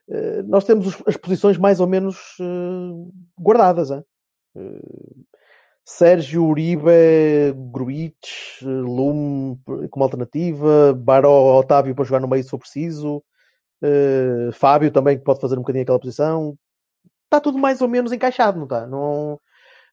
[0.08, 2.36] uh, nós temos os, as posições mais ou menos
[3.38, 3.90] guardadas.
[3.90, 4.04] Hein?
[5.96, 9.58] Sérgio Uribe, Gruitch, Lume
[9.90, 13.22] como alternativa, Baró, Otávio para jogar no meio se for preciso,
[14.52, 16.56] Fábio também que pode fazer um bocadinho aquela posição.
[17.24, 18.86] Está tudo mais ou menos encaixado, não está?
[18.86, 19.38] Não,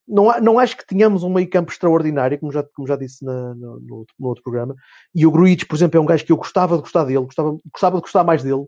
[0.08, 3.56] não, não acho que tenhamos um meio campo extraordinário, como já, como já disse na,
[3.56, 4.76] no, no, no, outro programa.
[5.14, 7.58] E o Gruitch, por exemplo, é um gajo que eu gostava de gostar dele, gostava,
[7.72, 8.66] gostava de gostar mais dele.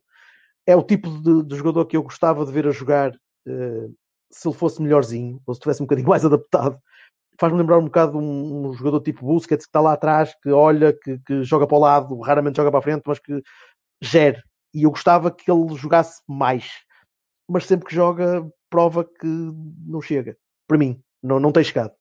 [0.66, 3.96] É o tipo de, de jogador que eu gostava de ver a jogar uh,
[4.32, 6.80] se ele fosse melhorzinho, ou se estivesse um bocadinho mais adaptado.
[7.40, 10.92] Faz-me lembrar um bocado um, um, jogador tipo Busquets que está lá atrás, que olha,
[10.92, 13.42] que, que joga para o lado, raramente joga para a frente, mas que
[14.02, 14.42] gere.
[14.74, 16.70] E eu gostava que ele jogasse mais.
[17.50, 20.38] Mas sempre que joga, prova que não chega.
[20.68, 21.94] Para mim, não, não tem chegado.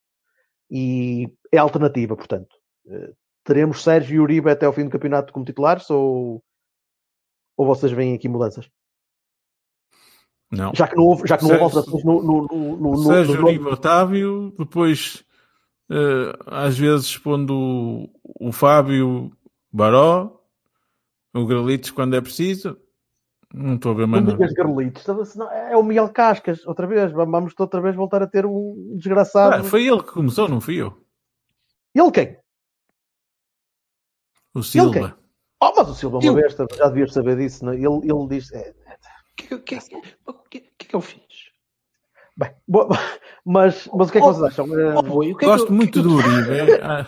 [0.70, 2.56] E é alternativa, portanto.
[2.84, 3.14] Uh,
[3.44, 6.42] teremos Sérgio e Uribe até ao fim do campeonato como titulares ou,
[7.56, 8.68] ou vocês veem aqui mudanças?
[10.50, 10.72] Não.
[10.74, 13.46] Já que não houve, já que não houve alterações no, no, no, no, Sérgio no...
[13.46, 15.24] Uribe Otávio, depois
[16.46, 19.32] às vezes pondo o, o Fábio
[19.72, 20.40] Baró,
[21.34, 22.76] o Gralitos quando é preciso,
[23.52, 24.52] não estou a ver mais não nada.
[24.52, 25.06] Garlitos.
[25.68, 27.10] É o Miguel Cascas, outra vez.
[27.12, 29.54] Vamos outra vez voltar a ter um desgraçado.
[29.54, 31.02] Ah, foi ele que começou, não fui eu.
[31.94, 32.36] Ele quem?
[34.54, 35.18] O Silva.
[35.60, 37.64] Oh, mas o Silva, uma vez, já devias saber disso.
[37.64, 37.72] Não?
[37.72, 37.76] É?
[37.76, 38.52] Ele, ele diz.
[38.52, 39.78] É, o que, que,
[40.50, 41.47] que, que, que eu fiz?
[42.38, 42.52] Bem,
[43.44, 44.66] mas, mas o que é que oh, vocês acham?
[44.70, 46.80] Oh, é Gosto muito do Uribe.
[46.80, 47.06] Ah,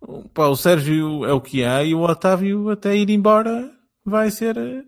[0.32, 3.68] pá, o Sérgio é o que há e o Otávio, até ir embora,
[4.04, 4.84] vai ser eh,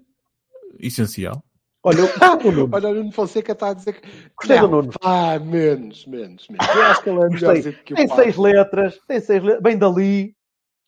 [0.79, 1.43] essencial.
[1.83, 2.09] Olha, o
[2.73, 4.09] Olha, o Nuno Fonseca está a dizer que.
[4.37, 4.93] Gostei do Nuno.
[5.03, 6.69] Ah, menos, menos, menos.
[6.69, 9.77] Eu acho que ele é melhor que o Tem seis letras, tem seis letras, bem
[9.77, 10.37] dali,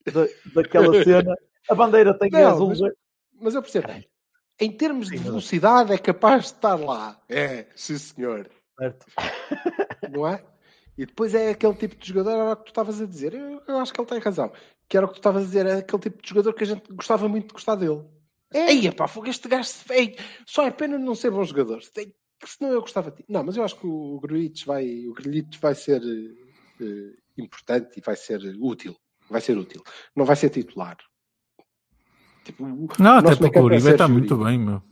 [0.06, 1.34] da, daquela cena.
[1.68, 2.68] A bandeira tem não, azul.
[2.68, 2.78] Mas,
[3.40, 3.88] mas eu percebo.
[4.60, 7.20] Em termos de velocidade, é capaz de estar lá.
[7.28, 8.48] É, sim, senhor.
[8.78, 9.06] Certo.
[10.12, 10.44] Não é?
[10.96, 13.34] E depois é aquele tipo de jogador, era o que tu estavas a dizer.
[13.34, 14.52] Eu, eu acho que ele tem razão.
[14.88, 16.66] Que era o que tu estavas a dizer, é aquele tipo de jogador que a
[16.66, 18.04] gente gostava muito de gostar dele.
[18.52, 18.66] É.
[18.66, 20.14] Aí, pá, este gajo feio.
[20.46, 21.80] Só é pena não ser bom jogador.
[22.46, 23.24] Senão eu gostava de.
[23.28, 28.00] Não, mas eu acho que o Gruitch vai, o Gruitch vai ser uh, importante e
[28.00, 28.94] vai ser útil.
[29.28, 29.82] Vai ser útil.
[30.14, 30.96] Não vai ser titular.
[32.44, 32.66] Tipo,
[32.98, 34.82] não, até porque o Uribe está muito bem, meu.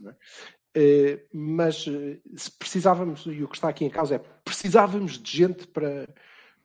[0.75, 5.37] Uh, mas uh, se precisávamos, e o que está aqui em causa é precisávamos de
[5.37, 6.09] gente para,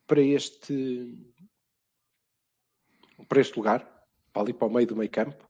[0.06, 1.14] para este
[3.28, 3.86] para este lugar,
[4.32, 5.48] para ali para o meio do meio campo,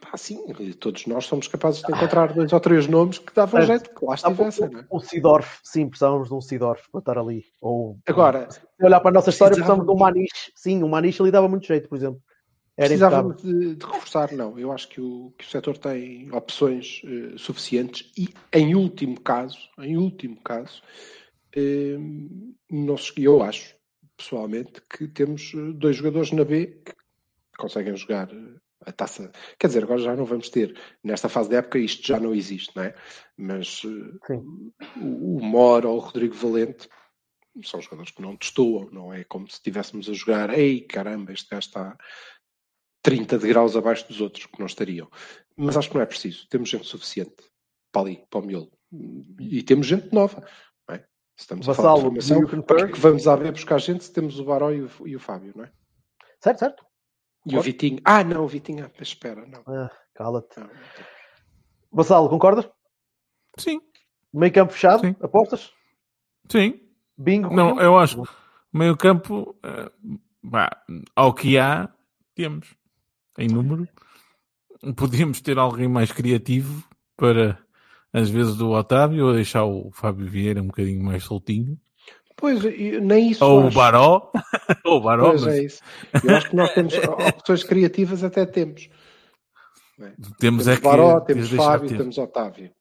[0.00, 0.40] Pá, sim,
[0.78, 4.04] todos nós somos capazes de encontrar dois ou três nomes que davam é, jeito que
[4.04, 4.68] lá estivessem.
[4.68, 4.86] O, é?
[4.88, 7.44] o Sidorf, sim, precisávamos de um Sidorf para estar ali.
[7.60, 10.52] Ou, Agora, se olhar para a nossa história, precisávamos de um Maniche.
[10.54, 12.22] Sim, um Maniche ali dava muito jeito, por exemplo.
[12.76, 14.58] Era precisávamos de, de, reforçar, não.
[14.58, 19.58] Eu acho que o, que o setor tem opções uh, suficientes e, em último caso,
[19.78, 20.82] em último caso,
[21.56, 23.76] uh, nós, eu acho,
[24.16, 26.94] pessoalmente, que temos eh, dois jogadores na B que
[27.58, 28.30] conseguem jogar
[28.86, 29.30] a taça.
[29.58, 32.74] Quer dizer, agora já não vamos ter, nesta fase da época, isto já não existe,
[32.74, 32.94] não é?
[33.36, 34.18] Mas uh,
[34.96, 36.88] o, o Mora ou o Rodrigo Valente
[37.64, 41.50] são jogadores que não destoam, não é como se estivéssemos a jogar, ei caramba, este
[41.50, 41.98] gajo está
[43.02, 45.08] 30 de graus abaixo dos outros, que não estariam.
[45.56, 47.36] Mas acho que não é preciso, temos gente suficiente
[47.90, 48.72] para ali, para o miolo.
[49.40, 50.46] E temos gente nova.
[50.88, 51.04] Não é?
[51.36, 54.38] Estamos Vassalo, a falar de formação, para que vamos a ver buscar gente se temos
[54.38, 55.72] o Baró e o, e o Fábio, não é?
[56.40, 56.84] Certo, certo.
[57.46, 58.00] E o Vitinho.
[58.04, 58.84] Ah, não, o Vitinho.
[58.84, 59.62] Ah, espera, não.
[59.66, 60.60] Ah, Cala-te.
[61.90, 62.68] Vassalo, concordas?
[63.58, 63.80] Sim.
[64.32, 65.00] Meio campo fechado?
[65.00, 65.16] Sim.
[65.20, 65.72] Apostas?
[66.50, 66.80] Sim.
[67.16, 67.54] Bingo?
[67.54, 68.22] Não, eu acho.
[68.72, 70.56] Meio campo, uh,
[71.14, 71.92] ao que há,
[72.34, 72.74] temos.
[73.38, 73.88] Em número.
[74.96, 76.84] Podíamos ter alguém mais criativo
[77.16, 77.58] para,
[78.12, 81.78] às vezes, do Otávio, ou deixar o Fábio Vieira um bocadinho mais soltinho.
[82.36, 82.62] Pois,
[83.00, 83.44] nem isso.
[83.44, 83.68] Ou acho.
[83.68, 84.32] o Baró.
[84.84, 85.30] Ou o Baró.
[85.30, 85.54] Pois mas...
[85.54, 85.82] é isso.
[86.24, 88.88] Eu acho que nós temos opções criativas, até temos.
[90.00, 90.10] É?
[90.10, 91.98] Temos, temos é Baró, temos Fábio, ter.
[91.98, 92.72] temos Otávio.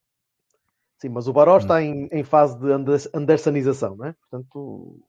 [0.99, 1.57] Sim, mas o Baró hum.
[1.57, 2.71] está em, em fase de
[3.13, 4.13] andersonização, não é?
[4.13, 4.99] Portanto,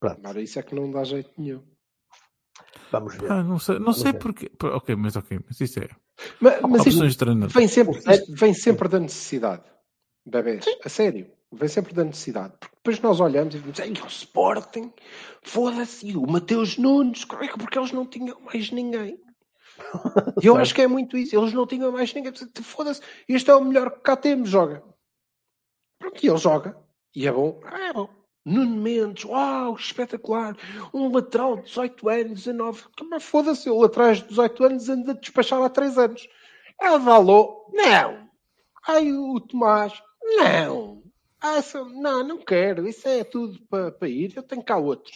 [0.00, 0.18] pronto.
[0.18, 1.62] Agora isso é que não dá jeito nenhum.
[2.90, 3.30] Vamos ver.
[3.30, 4.50] Ah, não sei, não sei porque.
[4.62, 5.88] Ok, mas ok, mas isso é.
[6.40, 7.00] Mas, mas isto
[7.48, 9.64] vem sempre, isto vem sempre da necessidade,
[10.24, 12.54] bebês, a sério vem sempre da necessidade.
[12.58, 14.92] Porque depois nós olhamos e dizemos, Ei, o Sporting,
[15.42, 19.20] foda-se, o Mateus Nunes, porque eles não tinham mais ninguém.
[20.42, 21.36] E eu acho que é muito isso.
[21.36, 22.32] Eles não tinham mais ninguém.
[22.62, 24.82] Foda-se, este é o melhor que cá temos, joga.
[25.98, 26.76] Pronto, e ele joga.
[27.14, 27.60] E é bom.
[27.64, 28.08] Ah, é bom.
[28.46, 30.56] Nuno Mendes, uau, espetacular.
[30.94, 32.84] Um lateral de 18 anos, 19.
[33.10, 36.28] Mas foda-se, ele atrás de 18 anos anda a despachar há 3 anos.
[36.80, 37.68] É o Valor.
[37.72, 38.28] Não.
[38.86, 39.92] Ai, o Tomás.
[40.22, 41.02] Não.
[41.40, 42.86] Ah, essa- não, não quero.
[42.88, 44.32] Isso é tudo para, para ir.
[44.36, 45.14] Eu tenho cá outros.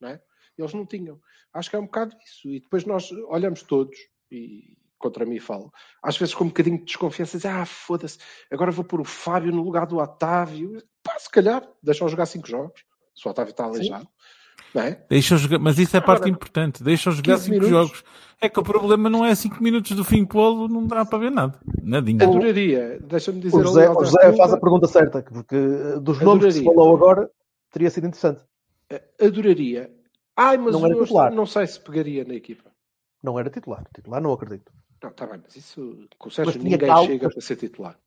[0.00, 0.20] Não é?
[0.58, 1.20] Eles não tinham.
[1.54, 2.48] Acho que é um bocado isso.
[2.50, 3.96] E depois nós olhamos todos,
[4.30, 5.72] e contra mim falo,
[6.02, 8.18] às vezes com um bocadinho de desconfiança, dizer, ah, foda-se,
[8.50, 10.82] agora vou pôr o Fábio no lugar do Otávio.
[11.12, 12.82] Pá, se calhar, deixa-o jogar cinco jogos.
[13.14, 14.08] Se o Otávio está aleijado.
[14.74, 14.92] É?
[15.10, 16.82] Deixa jogar, mas isso é a parte Agora, importante.
[16.82, 17.70] Deixa jogar 15 cinco minutos.
[17.70, 18.04] jogos.
[18.40, 21.30] É que o problema não é 5 minutos do fim polo, não dá para ver
[21.30, 21.60] nada.
[21.82, 22.24] Nadinha.
[22.26, 26.18] Adoraria, deixa-me dizer O José, o Zé José faz a pergunta certa, porque eh, dos
[26.20, 26.64] nomes que se Adoraria.
[26.64, 27.30] falou agora,
[27.70, 28.42] teria sido interessante.
[29.20, 29.90] adoraria.
[30.36, 31.32] Ai, mas Não era o titular.
[31.32, 32.70] Não sei se pegaria na equipa.
[33.22, 33.84] Não era titular.
[33.94, 34.72] Titular não acredito.
[35.02, 37.98] Não, está bem, mas isso com o Sérgio tinha ninguém cal- chega para ser titular.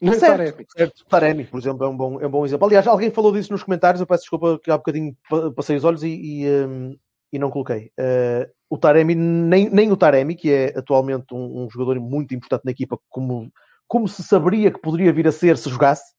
[0.00, 0.66] Nem o certo, Taremi.
[0.76, 1.04] certo.
[1.06, 2.66] Taremi, por exemplo, é um, bom, é um bom exemplo.
[2.66, 5.84] Aliás, alguém falou disso nos comentários, eu peço desculpa que há bocadinho pa- passei os
[5.84, 6.96] olhos e, e, hum,
[7.32, 7.90] e não coloquei.
[7.98, 12.64] Eh, o Taremi, nem, nem o Taremi, que é atualmente um, um jogador muito importante
[12.64, 13.50] na equipa, como,
[13.86, 16.12] como se saberia que poderia vir a ser se jogasse,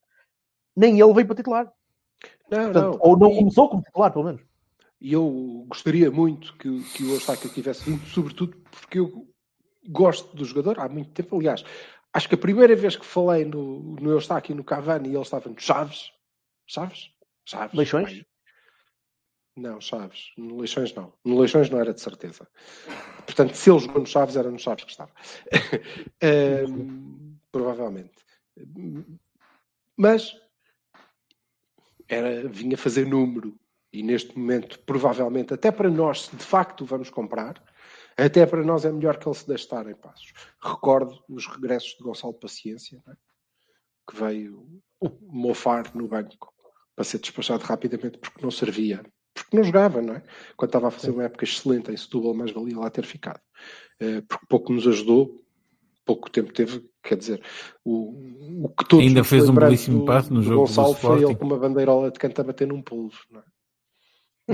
[0.75, 1.71] nem ele veio para titular.
[2.49, 2.99] Não, Portanto, não.
[3.01, 4.41] ou não começou como titular, pelo menos.
[5.01, 9.27] E eu gostaria muito que, que o Eustáquio tivesse vindo, sobretudo porque eu
[9.87, 11.35] gosto do jogador há muito tempo.
[11.37, 11.63] Aliás,
[12.15, 15.49] acho que a primeira vez que falei no, no Eustáquio e no Cavani, ele estava
[15.49, 16.13] no Chaves.
[16.65, 17.11] Chaves?
[17.43, 17.77] Chaves.
[17.77, 18.25] Leixões?
[19.57, 20.31] Não, Chaves.
[20.37, 21.13] No Leixões não.
[21.25, 22.47] No Leixões não era de certeza.
[23.25, 25.11] Portanto, se ele jogou no Chaves, era no Chaves que estava.
[26.23, 28.15] Ahm, provavelmente.
[29.97, 30.37] Mas
[32.07, 33.59] era, vinha fazer número.
[33.91, 37.61] E neste momento, provavelmente, até para nós, se de facto o vamos comprar,
[38.17, 40.31] até para nós é melhor que ele se deixe estar em passos.
[40.61, 43.13] Recordo os regressos de Gonçalo Paciência, é?
[44.09, 44.67] que veio
[45.21, 46.53] mofar no banco
[46.95, 49.03] para ser despachado rapidamente porque não servia.
[49.33, 50.23] Porque não jogava, não é?
[50.55, 53.41] Quando estava a fazer uma época excelente em Setúbal, mais valia lá ter ficado.
[53.99, 55.43] Eh, Porque pouco nos ajudou,
[56.05, 57.43] pouco tempo teve, quer dizer,
[57.83, 61.09] o, o que todos Ainda fez um belíssimo do- passe no jogo do Gonçalo foi
[61.15, 61.39] ele Sporting.
[61.39, 63.43] com uma bandeirola de canto a bater num polvo, não é?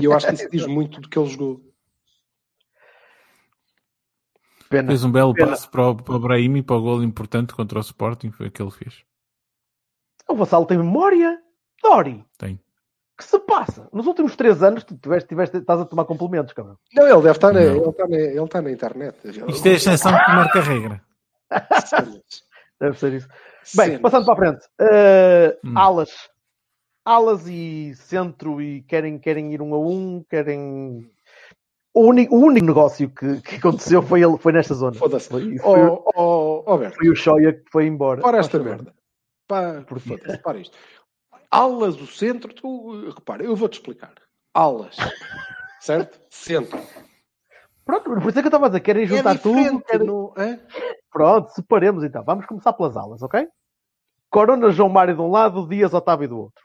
[0.00, 1.71] E eu acho que isso diz muito do que ele jogou.
[4.72, 4.88] Pena.
[4.88, 5.48] Fez um belo Pena.
[5.50, 8.30] passe para o, para o Brahim e para o gol importante contra o Sporting.
[8.30, 9.04] Foi o que ele fez.
[10.28, 11.38] O Vassalo tem memória.
[11.82, 12.60] Dori, Tem.
[13.18, 13.88] que se passa?
[13.92, 16.78] Nos últimos três anos, tu tiveste, tiveste, estás a tomar complementos, cabrão.
[16.94, 19.16] Não, ele deve estar na, ele está na, ele está na internet.
[19.48, 21.02] Isto é a exceção que marca a regra.
[22.80, 23.28] Deve ser isso.
[23.76, 24.00] Bem, Cenas.
[24.00, 24.66] passando para a frente.
[24.80, 25.78] Uh, Hum.
[25.78, 26.10] Alas.
[27.04, 31.10] Alas e centro e querem, querem ir um a um, querem.
[31.94, 34.94] O único, o único negócio que, que aconteceu foi, ele, foi nesta zona.
[34.94, 35.28] Foda-se.
[35.28, 38.22] Foi, foi, Oh, oh, oh, foi o Shoya que foi embora.
[38.22, 38.94] para esta merda.
[39.46, 40.76] Para, Por foda-se, para isto.
[41.50, 44.14] Alas, o centro, tu, repara, eu vou-te explicar.
[44.54, 44.96] Alas,
[45.80, 46.18] certo?
[46.30, 46.80] Centro.
[47.84, 49.82] Pronto, por isso é que eu estava a dizer, querem juntar é tudo.
[49.82, 50.06] Querem...
[50.06, 50.58] não é?
[51.10, 52.24] Pronto, separemos então.
[52.24, 53.46] Vamos começar pelas alas, ok?
[54.30, 56.64] Corona, João Mário de um lado, Dias, Otávio do outro.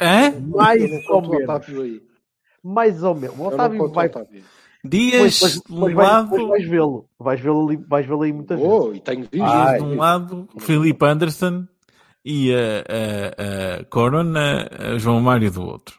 [0.00, 0.30] Hã?
[0.40, 2.02] Mais ou menos.
[2.66, 2.74] Otávio.
[2.74, 3.38] Mais ou menos.
[3.38, 4.06] O Otávio vai.
[4.06, 4.44] Otávio.
[4.84, 7.08] Dias de um vais, lado, depois vais vê-lo.
[7.18, 8.72] Vais vê-lo ali, vais vê-lo aí muitas vezes.
[8.72, 9.32] Oh, e tenho visto.
[9.32, 9.78] Dias Ai.
[9.78, 11.66] de um lado, Filipe Anderson
[12.24, 15.98] e a, a, a Corona, a João Mário do outro.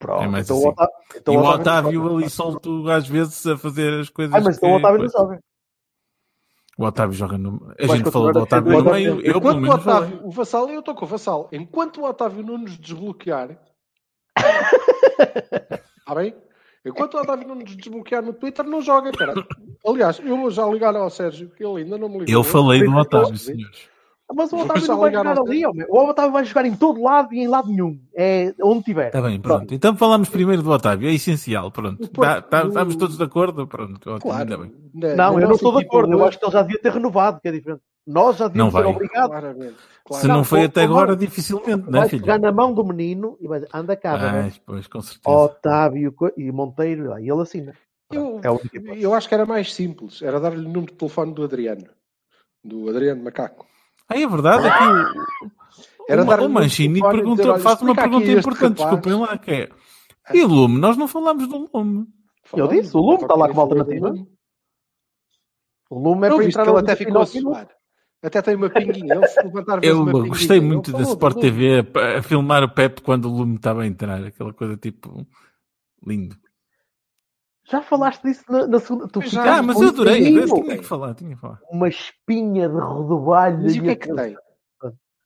[0.00, 0.66] Pronto, É mais então assim.
[0.66, 2.14] o Otávio, então e o Otávio joga.
[2.14, 4.34] ali solto às vezes a fazer as coisas.
[4.34, 5.40] Ah, mas então o Otávio não joga.
[6.78, 7.74] O Otávio joga no.
[7.80, 9.12] A Vais gente falou do Otávio no meio.
[9.14, 9.26] Otávio.
[9.26, 10.08] Eu, pelo Enquanto o menos, falei.
[10.08, 11.48] Otávio, o Vassal, eu estou com o Vassal.
[11.52, 13.58] Enquanto o Otávio não nos desbloquear.
[16.08, 16.34] Está bem?
[16.86, 19.34] Enquanto o Otávio não nos desbloquear no Twitter, não joga, cara.
[19.86, 22.32] Aliás, eu vou já ligar ao Sérgio, que ele ainda não me ligou.
[22.32, 23.90] Eu falei do Otávio, senhores.
[24.34, 25.86] Mas o Otávio não vai jogar ali, homem.
[25.88, 27.98] O Otávio vai jogar em todo lado e em lado nenhum.
[28.14, 29.06] É onde tiver.
[29.06, 29.72] Está bem, pronto.
[29.72, 32.04] Então falamos primeiro do Otávio, é essencial, pronto.
[32.04, 33.66] O Porto- Tá- tá- o- estamos todos de acordo?
[33.66, 34.58] Pronto, Claro.
[34.58, 34.72] bem.
[35.16, 36.12] Não, eu não estou de acordo.
[36.12, 37.80] Eu acho que ele já devia ter renovado, que é diferente.
[38.06, 38.94] Nós já devíamos Não ser vai.
[38.94, 39.28] obrigados.
[39.30, 39.74] Claramente.
[39.74, 40.36] Se claramente.
[40.36, 42.22] não foi Não, até agora, dificilmente, não é, Vai filho?
[42.22, 45.36] pegar na mão do menino e vai dizer, anda cá, Ah, pois, com certeza.
[45.36, 47.74] Otávio e Monteiro, e ele assina.
[48.10, 48.48] Eu, É
[48.98, 50.22] eu acho que era mais simples.
[50.22, 51.84] Era dar-lhe o número de telefone do Adriano.
[52.64, 53.66] Do Adriano Macaco.
[54.08, 55.50] Ah, é verdade, aqui o,
[56.08, 59.00] Era o, dar-lhe o Mancini perguntou, faz uma pergunta importante, rapaz.
[59.00, 59.68] desculpem lá, que é...
[60.32, 60.78] E o Lume?
[60.78, 62.06] Nós não falámos do Lume.
[62.54, 64.26] Eu disse, o Lume está lá como Falou do alternativa.
[65.90, 67.68] O Lume é para entrar que ele até ficou a suar.
[68.22, 69.14] Até tem uma pinguinha.
[69.14, 71.40] Ele se levantar vezes Eu uma gostei muito da Sport.
[71.40, 75.26] TV a, a filmar o Pep quando o Lume estava a entrar, aquela coisa tipo...
[76.06, 76.36] Lindo.
[77.70, 79.08] Já falaste disso na, na segunda.
[79.08, 81.60] Tu Já, Ah, mas eu adorei, um eu tinha que falar, tinha que falar.
[81.70, 83.58] Uma espinha de rodobalho.
[83.62, 84.36] Mas e o que é que tem?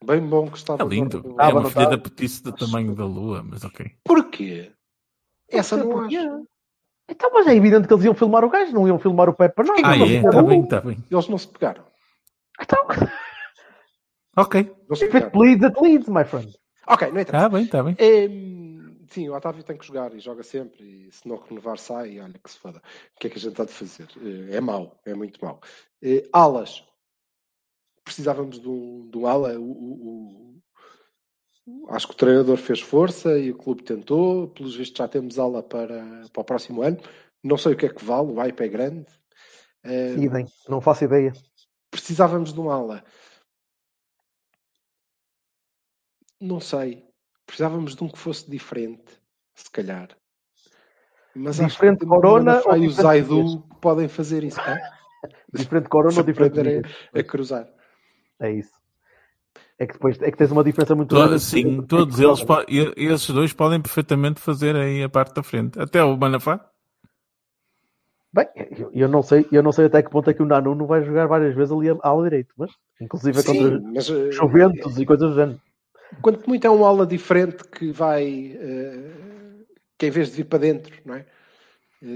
[0.05, 1.37] Bem bom que estava É lindo.
[1.39, 3.87] Ah, É uma não filha da petice do tamanho da lua, mas ok.
[4.05, 4.73] Porquê?
[5.49, 6.17] Essa não Porquê?
[6.17, 6.45] acho.
[7.09, 9.55] Então, mas é evidente que eles iam filmar o gajo, não iam filmar o Pepe
[9.55, 9.81] para nós.
[9.85, 10.21] Ah, não, é?
[10.21, 10.49] não, Está não.
[10.49, 10.99] bem, está bem.
[11.11, 11.85] Eles não se pegaram.
[12.61, 12.79] Então,
[14.37, 14.75] Ok.
[14.89, 16.51] Não se if it bleeds, it leads, my friend.
[16.89, 17.47] Ok, não interessa.
[17.47, 17.97] Está bem, está bem.
[18.01, 18.62] Hum,
[19.13, 20.83] sim, o Otávio tem que jogar e joga sempre.
[21.09, 22.13] E se não renovar, sai.
[22.13, 22.83] E olha que se foda.
[23.17, 24.09] O que é que a gente está de fazer?
[24.21, 25.61] Eh, É mau, é muito mau.
[26.03, 26.85] Eh, alas.
[28.05, 29.59] Precisávamos de um, de um ala.
[29.59, 30.63] O, o-
[31.67, 34.49] o- acho que o treinador fez força e o clube tentou.
[34.49, 36.99] Pelos vistos, já temos ala para, para o próximo ano.
[37.43, 38.31] Não sei o que é que vale.
[38.33, 39.07] O hype é grande.
[39.85, 41.33] Eh, Idem, não faço ideia.
[41.91, 43.05] precisávamos de um ala.
[46.41, 47.09] Não sei.
[47.47, 49.21] Precisávamos de um que fosse diferente,
[49.55, 50.09] se calhar.
[51.35, 54.61] Mas acho Diferente que Corona ou e o Zaidu podem fazer isso.
[54.61, 54.77] Hã?
[55.53, 56.93] Diferente Corona ou diferente Dias.
[57.15, 57.69] a cruzar.
[58.41, 58.73] É isso.
[59.79, 61.41] É que depois é que tens uma diferença muito To- grande.
[61.41, 65.79] Sim, todos eles, po- e- esses dois podem perfeitamente fazer aí a parte da frente.
[65.81, 66.69] Até o Manafá.
[68.33, 68.47] Bem,
[68.79, 70.87] eu, eu não sei, eu não sei até que ponto é que o Nanu não
[70.87, 72.71] vai jogar várias vezes ali a ala direito, mas
[73.01, 75.61] inclusive é Sim, contra mas eh, Juventus e coisas do género.
[76.21, 79.33] Quanto muito é um ala diferente que vai eh,
[79.99, 81.27] que em vez de vir para dentro, não é?
[82.03, 82.07] Eh,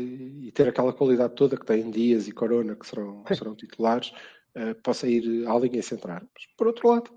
[0.47, 4.13] E ter aquela qualidade toda que tem Dias e Corona, que serão, serão titulares,
[4.55, 6.23] eh, possa ir à linha central.
[6.35, 7.11] Mas, por outro lado,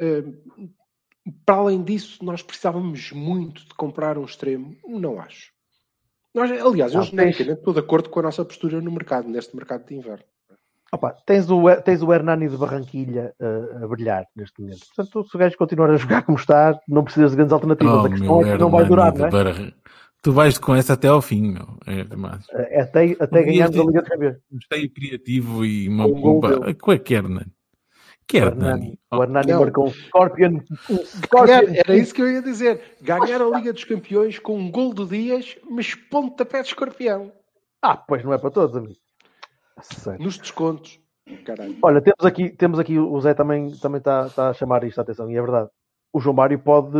[0.00, 0.24] eh,
[1.44, 4.74] para além disso, nós precisávamos muito de comprar um extremo.
[4.86, 5.52] Não acho.
[6.34, 9.84] Nós, aliás, eu genericamente estou de acordo com a nossa postura no mercado, neste mercado
[9.86, 10.24] de inverno.
[10.92, 14.86] Opa, tens, o, tens o Hernani de Barranquilha uh, a brilhar neste momento.
[14.94, 17.94] Portanto, se o gajo continuar a jogar como está, não precisas de grandes alternativas.
[17.94, 19.30] Oh, a questão é que não vai durar, não é?
[19.30, 19.72] Barra-
[20.20, 21.78] Tu vais com essa até ao fim, meu.
[21.86, 22.44] É demais.
[22.52, 24.36] É Até, até Não ganharmos a Liga de Campeões.
[24.50, 26.74] Gostei criativo e uma um bomba.
[26.74, 27.52] Qual é que é, Hernani?
[28.26, 29.60] Que O é, Hernani, o Hernani não.
[29.60, 30.60] marcou um Scorpion.
[30.90, 31.74] Um Ganhar, Scorpion.
[31.86, 32.80] era isso que eu ia dizer.
[33.00, 37.30] Ganhar a Liga dos Campeões com um gol do Dias, mas pontapé de escorpião.
[37.80, 38.96] Ah, pois não é para todos, amigo.
[39.82, 40.22] Sério.
[40.24, 41.00] Nos descontos.
[41.44, 41.76] Caralho.
[41.82, 45.02] Olha, temos aqui, temos aqui o Zé também também está está a chamar isto a
[45.02, 45.68] atenção, e é verdade.
[46.12, 46.96] O João Mário pode,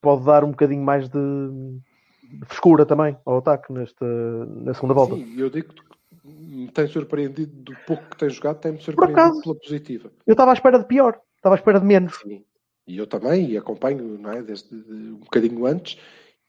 [0.00, 4.06] pode dar um bocadinho mais de, de frescura também ao ataque nesta,
[4.46, 5.16] na segunda volta.
[5.16, 5.82] Sim, eu digo que
[6.24, 9.42] me tem surpreendido do pouco que tem jogado, tem-me surpreendido acaso.
[9.42, 10.12] pela positiva.
[10.24, 12.16] Eu estava à espera de pior, estava à espera de menos.
[12.20, 12.44] Sim.
[12.86, 15.98] E eu também, e acompanho não é, desde de- um bocadinho antes,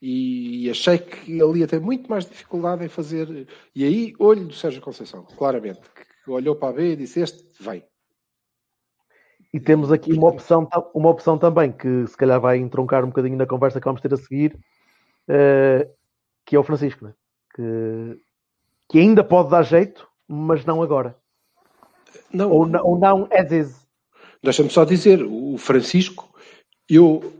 [0.06, 3.48] e achei que ele ia ter muito mais dificuldade em fazer.
[3.74, 7.42] E aí, olho do Sérgio Conceição, claramente, que olhou para a B e disse: Este
[7.58, 7.82] vem.
[9.50, 13.38] E temos aqui uma opção, uma opção também que se calhar vai entroncar um bocadinho
[13.38, 14.58] na conversa que vamos ter a seguir,
[15.26, 15.88] eh,
[16.44, 17.14] que é o Francisco, né?
[17.54, 18.20] que,
[18.90, 21.16] que ainda pode dar jeito, mas não agora.
[22.30, 23.86] Não, Ou, na- ou não as is.
[24.42, 26.28] Deixa-me só dizer, o Francisco,
[26.90, 27.32] eu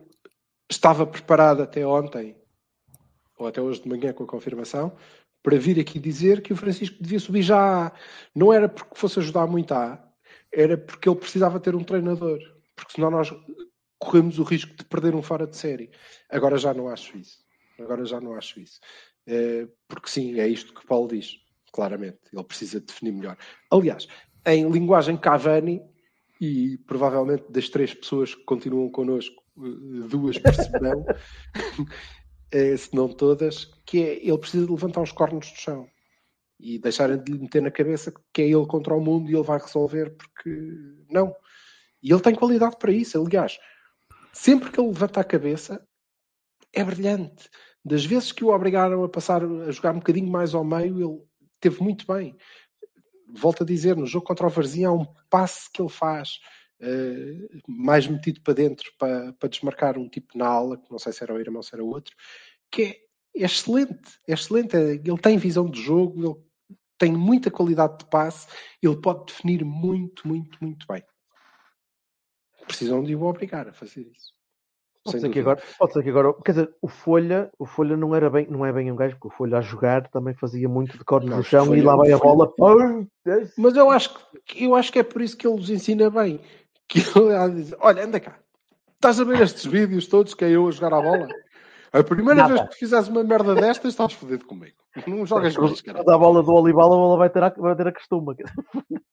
[0.71, 2.37] estava preparado até ontem,
[3.39, 4.97] ou até hoje de manhã com a confirmação,
[5.43, 7.93] para vir aqui dizer que o Francisco devia subir já.
[8.35, 10.05] Não era porque fosse ajudar muito a
[10.55, 12.39] era porque ele precisava ter um treinador.
[12.77, 13.35] Porque senão nós
[13.99, 15.91] corremos o risco de perder um fora de série.
[16.31, 17.39] Agora já não acho isso.
[17.79, 18.81] Agora já não acho isso.
[19.27, 21.37] Eh, Porque sim, é isto que Paulo diz,
[21.73, 22.19] claramente.
[22.33, 23.37] Ele precisa definir melhor.
[23.71, 24.07] Aliás,
[24.47, 25.83] em linguagem Cavani,
[26.41, 31.05] e provavelmente das três pessoas que continuam connosco, eh, duas perceberão,
[32.77, 35.89] se não todas, que é ele precisa de levantar os cornos do chão
[36.59, 39.43] e deixarem de lhe meter na cabeça que é ele contra o mundo e ele
[39.43, 40.51] vai resolver, porque
[41.11, 41.35] não.
[42.03, 43.59] E ele tem qualidade para isso, aliás.
[44.33, 45.87] Sempre que ele levanta a cabeça,
[46.73, 47.49] é brilhante.
[47.85, 51.23] Das vezes que o obrigaram a passar a jogar um bocadinho mais ao meio, ele
[51.61, 52.37] teve muito bem.
[53.29, 56.39] Volto a dizer, no jogo contra o Varzim há um passe que ele faz
[56.87, 61.13] eh, mais metido para dentro para, para desmarcar um tipo na ala, que não sei
[61.13, 62.15] se era o irmão ou se era o outro,
[62.71, 64.77] que é, é excelente, é excelente.
[64.77, 68.47] Ele tem visão de jogo, ele tem muita qualidade de passe,
[68.83, 71.03] ele pode definir muito, muito, muito bem.
[72.67, 74.35] Precisam de o obrigar a fazer isso.
[75.05, 78.15] Pode ser, que agora, pode ser que agora, quer dizer, o Folha, o Folha não
[78.15, 80.97] era bem, não é bem um gajo, porque o Folha a jogar também fazia muito
[80.97, 83.07] de corno no chão e lá vai a bola.
[83.27, 84.15] é Mas eu acho
[84.47, 86.41] que eu acho que é por isso que ele os ensina bem.
[86.89, 88.39] Que ele dizer, olha, anda cá.
[88.95, 91.29] Estás a ver estes vídeos todos que é eu a jogar a bola?
[91.93, 92.55] A primeira Nada.
[92.55, 94.77] vez que fizeres uma merda destas, estás fodido comigo.
[95.07, 95.99] Não jogas mais, cara.
[95.99, 98.35] Quando a bola do Olival, a bola vai ter a, vai ter a costuma.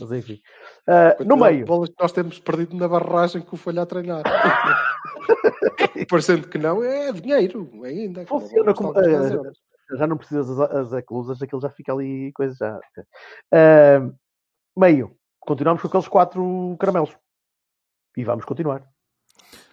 [0.00, 0.40] Mas enfim.
[0.86, 4.22] Ah, no meio, Bolas que nós temos perdido na barragem que o Folha a treinar.
[6.08, 8.26] Parecendo que não, é dinheiro ainda.
[8.26, 8.94] funciona como.
[8.94, 9.58] custa uns 10 euros.
[9.98, 12.80] já não precisas as, as eclusas, aquilo já fica ali coisa já.
[13.52, 14.10] Ah,
[14.76, 15.14] meio,
[15.46, 17.16] continuamos com aqueles quatro caramelos.
[18.16, 18.82] E vamos continuar.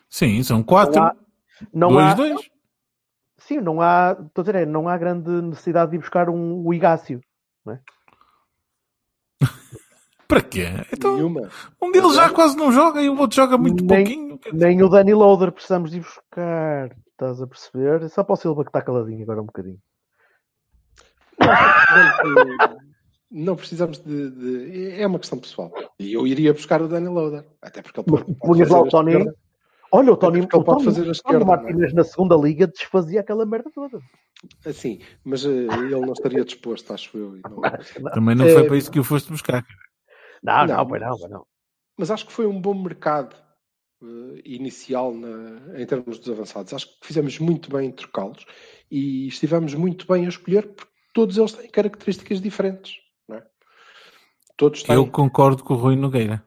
[0.09, 0.99] Sim, são quatro.
[1.01, 1.15] Não há-
[1.73, 2.49] Não dois, há, dois.
[3.37, 6.65] sim, não há, estou a dizer, é, não há grande necessidade de ir buscar um,
[6.65, 7.21] o Igácio.
[10.27, 10.67] Para quê?
[10.93, 11.49] Então, Nenhuma.
[11.81, 14.39] um deles já quase não joga e o outro joga muito Nem- pouquinho.
[14.53, 16.95] Nem o Danny Loader precisamos de ir buscar.
[17.11, 18.03] Estás a perceber?
[18.03, 19.79] É só para o Silva que está caladinho agora um bocadinho.
[23.31, 25.71] Não, precisamos de, de- É uma questão pessoal.
[25.99, 27.45] E eu iria buscar o Danny Loader.
[27.61, 29.11] Até porque ele Mas pode, pode punhas lá o Tony.
[29.11, 29.35] esquerda.
[29.91, 31.45] Olha, o Tony, o pode Tony, fazer a o Tony esquerda, é?
[31.45, 33.99] Martínez na segunda liga desfazia aquela merda toda.
[34.65, 37.37] Assim, mas eh, ele não estaria disposto, acho eu.
[37.37, 37.61] e não-
[38.13, 39.65] Também não É, foi para isso que o foste buscar.
[40.43, 41.45] Não, não, Não, pois não, pois não.
[41.97, 43.35] Mas acho que foi um bom mercado
[44.01, 46.73] eh, inicial na- em termos dos avançados.
[46.73, 48.45] Acho que fizemos muito bem em trocá-los
[48.89, 52.93] e estivemos muito bem a escolher porque todos eles têm características diferentes.
[54.59, 54.69] Não é?
[54.71, 54.95] Todos têm.
[54.95, 56.43] Eu concordo com o Rui Nogueira.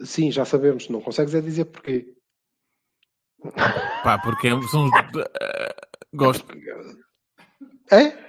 [0.00, 0.88] Sim, já sabemos.
[0.88, 2.14] Não consegues é dizer porquê.
[4.02, 4.88] Pá, porque são.
[4.88, 5.74] eh,
[6.14, 6.46] gosto.
[7.92, 8.24] É?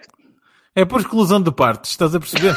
[0.78, 2.52] É por exclusão de partes, estás a perceber?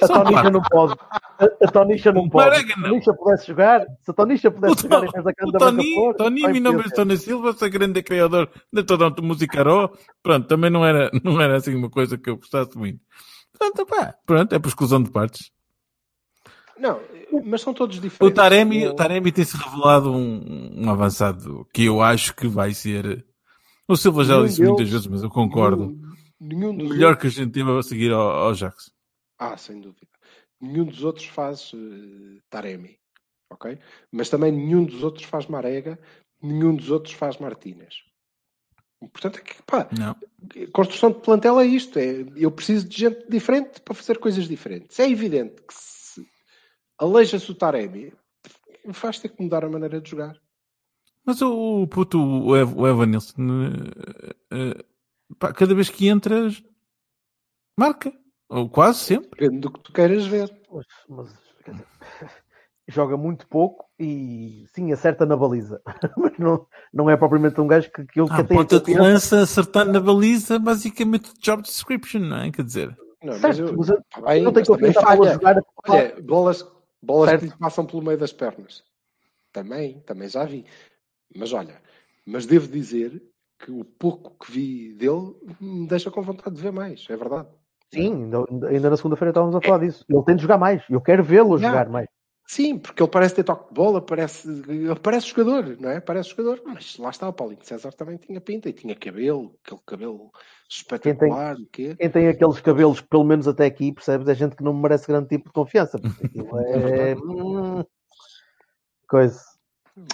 [0.00, 0.50] A Tonisha pá.
[0.50, 0.94] não pode.
[1.40, 2.50] A, a Tonisha não pode.
[2.50, 2.88] Marega, Se a não.
[2.90, 6.42] Tonisha pudesse jogar, se a Tonisha pudesse jogar em vez da O Canda Tony, Tony,
[6.52, 9.64] meu nome é Tony Silva, sou grande criador de toda a música.
[10.22, 13.00] Pronto, também não era, não era assim uma coisa que eu gostasse muito.
[13.58, 15.50] Pronto, pá, pronto, é por exclusão de partes.
[16.78, 17.00] Não,
[17.44, 18.36] mas são todos O diferentes.
[18.36, 23.26] Taremi, Não- o Taremi tem-se revelado um, um avançado que eu acho que vai ser.
[23.88, 25.86] O Silva já disse muitas deles- vezes, mas eu concordo.
[26.40, 28.90] Nenhum, nenhum O melhor outros- que a gente teve a seguir ao, ao Jackson.
[29.38, 30.06] Ah, sem dúvida.
[30.60, 32.96] Nenhum dos outros faz eh, Taremi,
[33.50, 33.78] ok?
[34.12, 35.98] Mas também nenhum dos outros faz Marega,
[36.42, 37.94] nenhum dos outros faz Martínez.
[39.00, 40.16] Portanto, é que, pá, Não.
[40.72, 41.98] construção de plantel é isto.
[41.98, 44.98] É, eu preciso de gente diferente para fazer coisas diferentes.
[44.98, 46.26] É evidente que se
[46.98, 48.12] aleija-se o Taremi,
[48.92, 50.36] faz ter que mudar a maneira de jogar.
[51.24, 53.66] Mas o, o puto, o, Ev, o Evan Nilsson,
[54.20, 54.84] eh, eh,
[55.38, 56.62] pá, cada vez que entras,
[57.76, 58.12] marca.
[58.48, 59.28] Ou quase sempre.
[59.30, 60.50] Depende do que tu queiras ver.
[60.72, 61.86] Mas, mas, quer dizer,
[62.88, 65.80] joga muito pouco e sim, acerta na baliza.
[66.16, 69.42] Mas não, não é propriamente um gajo que, que eu Ah, que ponta de lança,
[69.42, 72.50] acertar na baliza, basicamente job description, não é?
[72.50, 75.62] Quer dizer, Não, mas eu, mas eu bem, não tenho confiança para jogar.
[75.86, 76.66] Olha, bolas,
[77.02, 77.42] bolas Certo.
[77.42, 78.82] que lhe passam pelo meio das pernas.
[79.52, 80.64] Também, também já vi.
[81.36, 81.80] Mas olha,
[82.24, 83.22] mas devo dizer
[83.58, 87.48] que o pouco que vi dele me deixa com vontade de ver mais, é verdade.
[87.92, 90.04] Sim, ainda, ainda na segunda-feira estávamos a falar disso.
[90.08, 90.82] Ele tem de jogar mais.
[90.88, 92.08] Eu quero vê-lo jogar mais.
[92.50, 94.48] Sim, porque ele parece ter toque de bola, parece,
[95.02, 96.00] parece jogador, não é?
[96.00, 99.80] Parece jogador, mas lá está, o Paulinho César também tinha pinta e tinha cabelo, aquele
[99.84, 100.30] cabelo
[100.66, 101.94] espetacular, o quê?
[101.94, 104.26] Quem tem aqueles cabelos, pelo menos até aqui, percebes?
[104.28, 105.98] É gente que não merece grande tipo de confiança.
[105.98, 107.14] porque aquilo é.
[107.16, 107.84] hum,
[109.06, 109.38] coisa.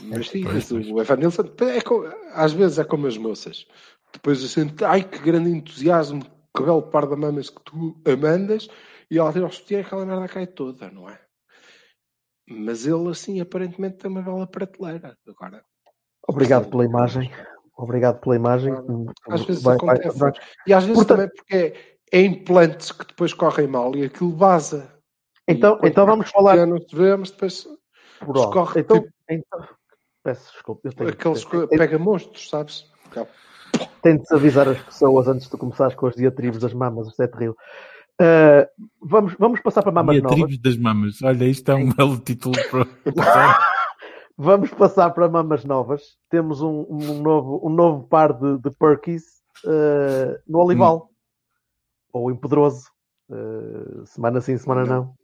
[0.02, 0.90] Mas sim, Pois, mas pois.
[0.90, 3.64] o Evan Nilsson, é às vezes é como as moças.
[4.12, 8.16] Depois a gente, ai que grande entusiasmo, que belo par de mamas que tu a
[8.16, 8.68] mandas,
[9.08, 11.23] e ela tira ao sutiã e aquela merda cai toda, não é?
[12.48, 15.16] Mas ele, assim, aparentemente tem uma bela prateleira.
[15.26, 15.64] Agora,
[16.28, 17.30] Obrigado pela imagem.
[17.76, 18.72] Obrigado pela imagem.
[19.28, 20.18] às vezes Vai- vai- acontece.
[20.18, 20.32] vai-
[20.66, 21.54] E às vezes Portanto- também porque
[22.12, 24.92] é, é implantes que depois correm mal e aquilo vaza.
[25.48, 27.66] Então, E quando então vamos falar Já vê, mas depois
[28.20, 28.38] alto.
[28.40, 29.68] escorre Então, tipo- então,
[30.22, 30.88] peço desculpa.
[30.88, 32.90] Eu tenho, aqueles que pega monstros, sabes?
[34.02, 37.08] tenho de avisar as pessoas antes de começares com as diatribes das mamas.
[37.08, 37.56] Isto é terrível.
[38.20, 38.66] Uh,
[39.02, 40.36] vamos, vamos passar para mamas e a novas.
[40.38, 41.22] tribos das mamas.
[41.22, 42.86] Olha, isto é um belo título para.
[44.36, 46.16] Vamos passar para mamas novas.
[46.28, 49.22] Temos um, um novo, um novo par de, de Perkies
[49.64, 51.08] uh, no Olival.
[52.12, 52.88] Ou em Pedroso.
[53.30, 55.14] Uh, semana sim, semana não.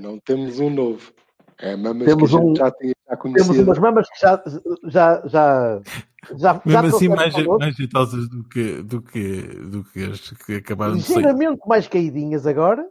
[0.00, 1.12] Não temos um novo.
[1.58, 3.62] É mamas Temos que a gente um- já tinha já Temos conhecido.
[3.64, 4.42] umas mamas que já,
[4.84, 5.80] já, já,
[6.36, 10.30] já, já Mesmo assim, trouxeram mais, mais jeitosas do que, do que, do que as
[10.30, 11.16] que acabaram de sair.
[11.16, 12.84] ligeiramente mais caidinhas agora,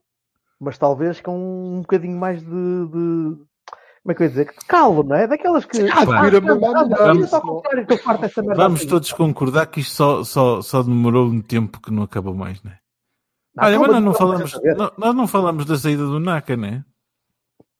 [0.59, 1.37] mas talvez com
[1.77, 3.37] um bocadinho mais de, de-
[4.03, 4.45] como é que eu ia dizer?
[4.53, 4.65] De
[5.03, 5.27] não é?
[5.27, 5.81] Daquelas que.
[5.89, 8.87] Ah, só vamos- que Vamos assim.
[8.89, 12.71] todos concordar que isto só, só, só demorou um tempo que não acabou mais, não
[12.71, 12.79] é?
[13.53, 14.61] Não, Olha, calma, mas nós não falamos,
[14.97, 16.85] nós não falamos da saída do Naka, né?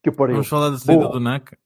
[0.02, 0.34] Que eu pariu.
[0.34, 1.12] Vamos falar da saída Boa.
[1.14, 1.56] do Naka.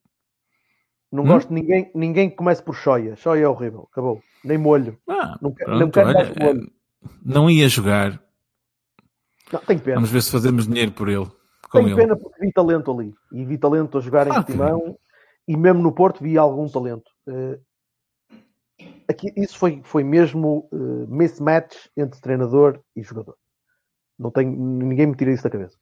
[1.13, 1.27] Não Hum?
[1.27, 3.15] gosto de ninguém, ninguém que comece por choia.
[3.17, 3.87] Choia é horrível.
[3.93, 4.23] Acabou.
[4.43, 4.99] Nem molho.
[5.09, 6.63] Ah, Não quero- pronto, não quero olha, molho.
[6.67, 8.21] eh, não ia jogar.
[9.53, 9.97] Não, tenho pena.
[9.97, 11.27] Vamos ver se fazemos dinheiro por ele.
[11.71, 11.97] Com Tenho ele.
[11.97, 13.15] pena porque vi talento ali.
[13.33, 14.99] E vi talento a jogar em Claro que Portimão.
[15.47, 17.11] E mesmo no Porto vi algum talento.
[17.29, 17.59] Eh,
[19.09, 20.77] aqui, isso foi, foi mesmo eh,
[21.09, 23.37] mismatch entre treinador e jogador.
[24.19, 25.77] Não tenho, ninguém me tira isso da cabeça.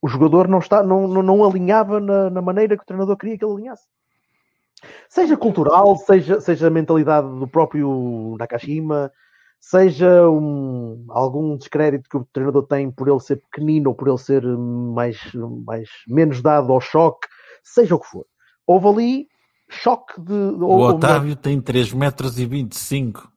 [0.00, 3.36] O jogador não, está, não, não, não alinhava na, na maneira que o treinador queria
[3.38, 3.86] que ele alinhasse.
[5.08, 9.10] Seja cultural, seja, seja a mentalidade do próprio Nakashima,
[9.60, 14.18] seja um, algum descrédito que o treinador tem por ele ser pequenino ou por ele
[14.18, 15.18] ser mais,
[15.64, 17.26] mais menos dado ao choque,
[17.62, 18.26] seja o que for.
[18.66, 19.28] Houve ali
[19.68, 20.32] choque de.
[20.32, 23.30] O ou, Otávio ou tem 3 metros e 25.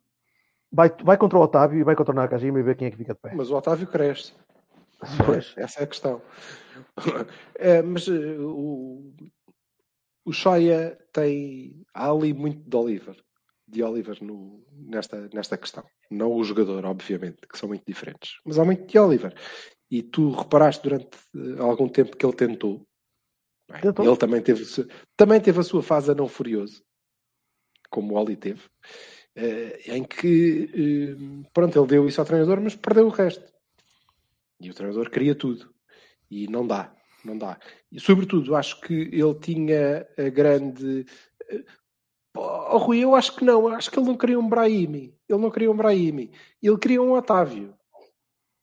[0.71, 2.97] Vai, vai contra o Otávio e vai contra o Nakajima e ver quem é que
[2.97, 3.31] fica de pé.
[3.33, 4.33] Mas o Otávio cresce.
[5.25, 5.53] Pois.
[5.55, 6.21] Essa é a questão.
[7.61, 9.13] É, mas uh, o,
[10.29, 11.83] o Shoya tem.
[11.91, 13.17] Há ali muito de Oliver.
[13.67, 15.83] De Oliver no, nesta, nesta questão.
[16.09, 18.39] Não o jogador, obviamente, que são muito diferentes.
[18.45, 19.33] Mas há muito de Oliver.
[19.89, 22.85] E tu reparaste durante uh, algum tempo que ele tentou.
[23.81, 24.05] tentou.
[24.05, 24.63] Ele também teve,
[25.17, 26.83] também teve a sua fase a não furioso.
[27.89, 28.61] Como o Oli teve.
[29.35, 31.15] Uh, em que,
[31.53, 33.51] pronto, ele deu isso ao treinador, mas perdeu o resto.
[34.61, 35.73] E o treinador queria tudo.
[36.29, 37.59] E não dá, não dá.
[37.91, 41.05] E sobretudo, acho que ele tinha a grande.
[42.35, 43.67] Oh, Rui, eu acho que não.
[43.67, 45.15] Acho que ele não queria um Brahimi.
[45.27, 46.31] Ele não queria um Brahimi.
[46.61, 47.73] Ele queria um Otávio.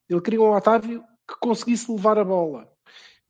[0.09, 2.71] Ele queria um Otávio que conseguisse levar a bola.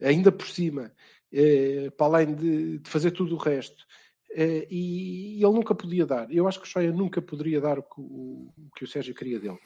[0.01, 0.93] Ainda por cima.
[1.33, 3.85] Eh, para além de, de, fazer tudo o resto.
[4.33, 6.31] Eh, e, e, ele nunca podia dar.
[6.31, 9.14] Eu acho que o Shoya nunca poderia dar o que o, o que o Sérgio
[9.14, 9.59] queria dele.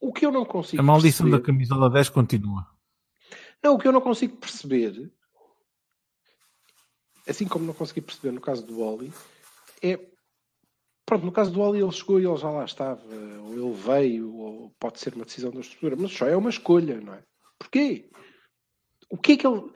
[0.00, 1.42] O que eu não consigo A maldição perceber...
[1.42, 2.66] da camisola 10 continua.
[3.62, 5.10] Não, o que eu não consigo perceber,
[7.26, 9.12] assim como não consegui perceber no caso do Oli,
[9.82, 9.98] é.
[11.04, 14.34] Pronto, no caso do Oli ele chegou e ele já lá estava, ou ele veio,
[14.36, 17.24] ou pode ser uma decisão da estrutura, mas só é uma escolha, não é?
[17.58, 18.10] Porquê?
[19.10, 19.72] O que é que ele.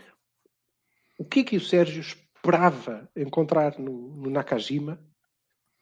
[1.18, 5.02] O que é que o Sérgio esperava encontrar no, no Nakajima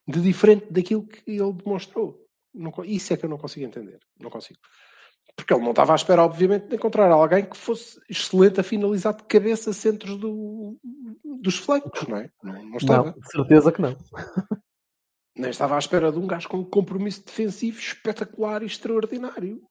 [0.07, 2.24] de diferente daquilo que ele demonstrou?
[2.55, 3.98] Não, isso é que eu não consigo entender.
[4.18, 4.61] Não consigo.
[5.37, 9.14] Porque ele não estava à espera, obviamente, de encontrar alguém que fosse excelente a finalizar
[9.14, 10.76] de cabeça centros do,
[11.41, 12.31] dos flancos, não é?
[12.43, 13.14] Não, não estava.
[13.16, 13.97] Não, certeza que não.
[15.37, 19.62] Nem estava à espera de um gajo com um compromisso defensivo espetacular e extraordinário.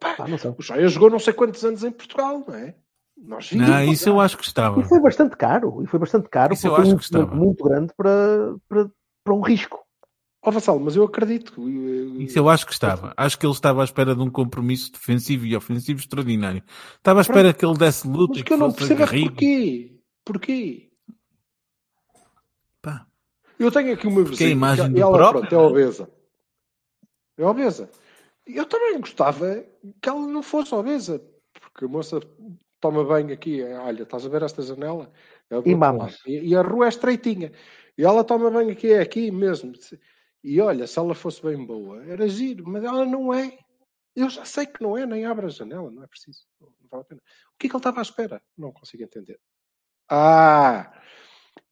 [0.00, 2.74] Pá, ah, o Joia jogou não sei quantos anos em Portugal, não é?
[3.16, 4.80] Nós não, isso eu acho que estava.
[4.80, 5.82] E foi bastante caro.
[5.82, 6.54] E foi bastante caro.
[6.54, 7.34] Isso eu acho que estava.
[7.34, 8.90] muito grande para, para,
[9.22, 9.78] para um risco.
[10.44, 11.54] Ó oh, Vassal, mas eu acredito.
[12.18, 13.14] Isso eu acho que estava.
[13.16, 16.64] Acho que ele estava à espera de um compromisso defensivo e ofensivo extraordinário.
[16.96, 17.58] Estava à espera Pronto.
[17.58, 20.00] que ele desse luta mas e que, que eu não percebo é porquê.
[20.24, 20.90] Porquê?
[22.82, 23.06] Pá.
[23.56, 24.48] Eu tenho aqui uma vizinha.
[24.48, 26.10] a imagem que ela, próprio, pronto, é obesa.
[27.38, 27.90] É obesa.
[28.44, 29.64] Eu também gostava
[30.00, 31.22] que ela não fosse obesa.
[31.52, 32.18] Porque a moça
[32.80, 33.62] toma banho aqui.
[33.62, 35.08] Olha, estás a ver esta janela?
[35.48, 36.18] É e mamas.
[36.26, 37.52] E, e a rua é estreitinha.
[37.96, 39.72] E ela toma banho aqui, é aqui mesmo.
[40.42, 43.58] E olha, se ela fosse bem boa, era giro, mas ela não é.
[44.14, 46.44] Eu já sei que não é, nem abre a janela, não é preciso.
[46.60, 47.20] Não vale a pena.
[47.54, 48.42] O que é que ele estava à espera?
[48.58, 49.38] Não consigo entender.
[50.10, 50.92] Ah!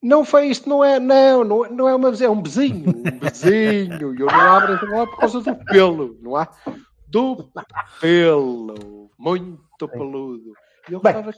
[0.03, 4.15] Não foi isto, não é, não, não, não é uma é um bezinho, um bezinho,
[4.15, 6.49] e eu não abro a janela por causa do pelo, não há?
[7.07, 7.51] Do
[8.01, 10.53] pelo, muito peludo.
[10.89, 11.37] Bem, vamos,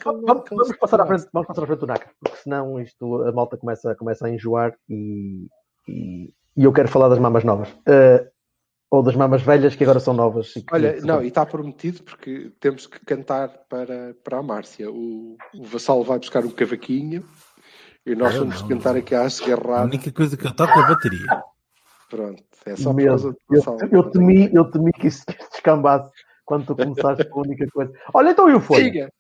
[0.49, 3.57] vamos, passar à frente, vamos passar à frente do Naka, porque senão isto, a malta
[3.57, 5.49] começa, começa a enjoar e,
[5.89, 7.69] e e eu quero falar das mamas novas.
[7.71, 8.31] Uh,
[8.91, 10.53] ou das mamas velhas que agora são novas.
[10.71, 14.91] Olha, não, e está prometido porque temos que cantar para, para a Márcia.
[14.91, 17.25] O, o Vassalo vai buscar um cavaquinho
[18.05, 19.81] e nós vamos não, cantar aqui às garradas.
[19.81, 21.43] A única coisa que eu toco é a bateria.
[22.11, 23.79] Pronto, é só por causa do Vassalo.
[23.81, 26.11] Eu, eu, temi, eu temi que isso descambasse
[26.45, 27.93] quando tu começaste com a única coisa.
[28.13, 28.85] Olha, então e o Folha?
[28.85, 29.13] Siga.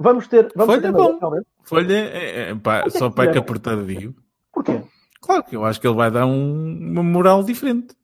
[0.00, 0.50] Vamos ter.
[0.56, 1.20] Vamos Folha ter é bom.
[1.62, 4.12] Folha é, é, pá, só para que apertadinho.
[4.58, 4.82] Porquê?
[5.20, 7.94] Claro que eu acho que ele vai dar um, uma moral diferente.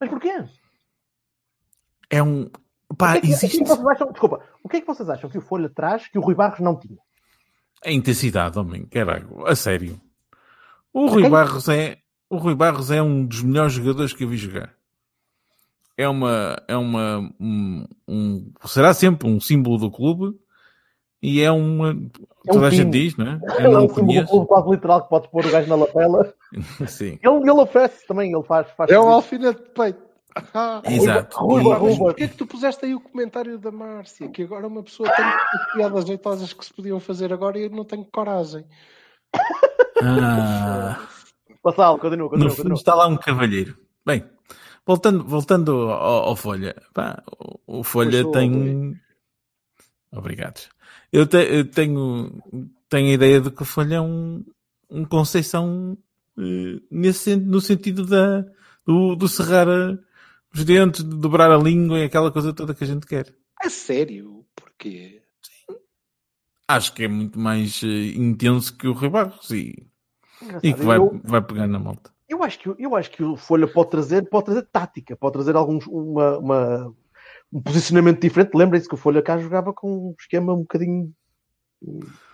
[0.00, 0.44] Mas porquê?
[2.08, 2.48] É um.
[2.96, 3.56] Pá, o que é que, existe.
[3.56, 5.40] O que é que vocês acham, desculpa, o que é que vocês acham que o
[5.40, 6.98] Folha traz que o Rui Barros não tinha?
[7.84, 10.00] A intensidade, homem, caralho, a sério.
[10.92, 11.98] O Rui Barros é.
[12.30, 14.72] O Rui Barros é um dos melhores jogadores que eu vi jogar.
[15.96, 16.56] É uma.
[16.68, 17.18] É uma.
[17.40, 20.38] Um, um, será sempre um símbolo do clube
[21.22, 21.90] e é uma.
[22.46, 23.40] É toda um a gente diz, não é?
[23.58, 24.46] Eu não é um conheço.
[24.46, 26.34] quase literal que podes pôr o gajo na lapela.
[26.86, 27.18] Sim.
[27.22, 28.70] Ele, ele oferece também, ele faz.
[28.70, 30.06] faz é um alfinete de peito.
[30.52, 31.38] Ah, Exato.
[31.38, 31.96] Ruba, Ruba.
[31.96, 34.28] Porquê é que tu puseste aí o comentário da Márcia?
[34.28, 35.24] Que agora uma pessoa tem
[35.72, 38.64] piadas jeitosas que se podiam fazer agora e eu não tenho coragem.
[40.02, 40.98] Ah.
[41.62, 43.76] Passal, continua, continua, no fundo está lá um cavalheiro.
[44.04, 44.24] Bem,
[44.86, 46.76] voltando, voltando ao, ao Folha.
[46.92, 47.22] Pá,
[47.66, 48.94] o, o Folha tem.
[50.12, 50.68] Obrigado.
[51.12, 52.42] Eu, te, eu, tenho,
[52.88, 54.44] tenho a ideia de que o Folha é um,
[54.90, 55.96] um Conceição
[56.36, 58.44] uh, nesse, no sentido da,
[58.84, 59.98] do, do cerrar a,
[60.54, 63.34] os dentes, de dobrar a língua e aquela coisa toda que a gente quer.
[63.62, 64.44] É sério?
[64.54, 65.22] Porquê?
[65.42, 65.76] Sim.
[66.68, 69.86] Acho que é muito mais uh, intenso que o Rui Barros e,
[70.62, 72.10] e que vai, eu, vai pegar na malta.
[72.28, 75.54] Eu acho que, eu acho que o Folha pode trazer, pode trazer tática, pode trazer
[75.54, 76.94] alguns, uma, uma-
[77.52, 78.54] um posicionamento diferente.
[78.54, 81.12] Lembrem-se que o Folha cá jogava com um esquema um bocadinho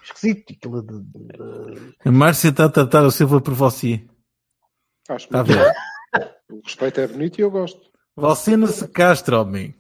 [0.03, 0.53] esquisito.
[0.53, 4.05] aquilo de- de- de- A Márcia está a tratar o Silva por você.
[5.09, 5.73] Acho Está muito bem.
[6.51, 7.81] O respeito é bonito e eu gosto.
[8.17, 9.75] Você não se castra, homem.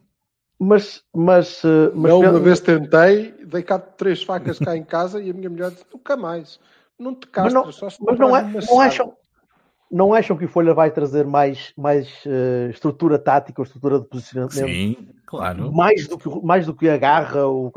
[0.59, 5.21] Mas, mas, eh, mas Eu uma vez tentei, dei cá três facas cá em casa
[5.23, 6.59] e a minha mulher disse: nunca mais.
[6.99, 9.17] Não te Mas castras, não- só se mas não, é, não chave." acham,
[9.93, 14.06] não acham que o Folha vai trazer mais, mais eh, estrutura tática ou estrutura de
[14.06, 14.55] posicionamento?
[14.55, 14.97] Sim,
[15.27, 15.70] claro.
[15.73, 17.70] Mais do que, o- mais do que a garra ou...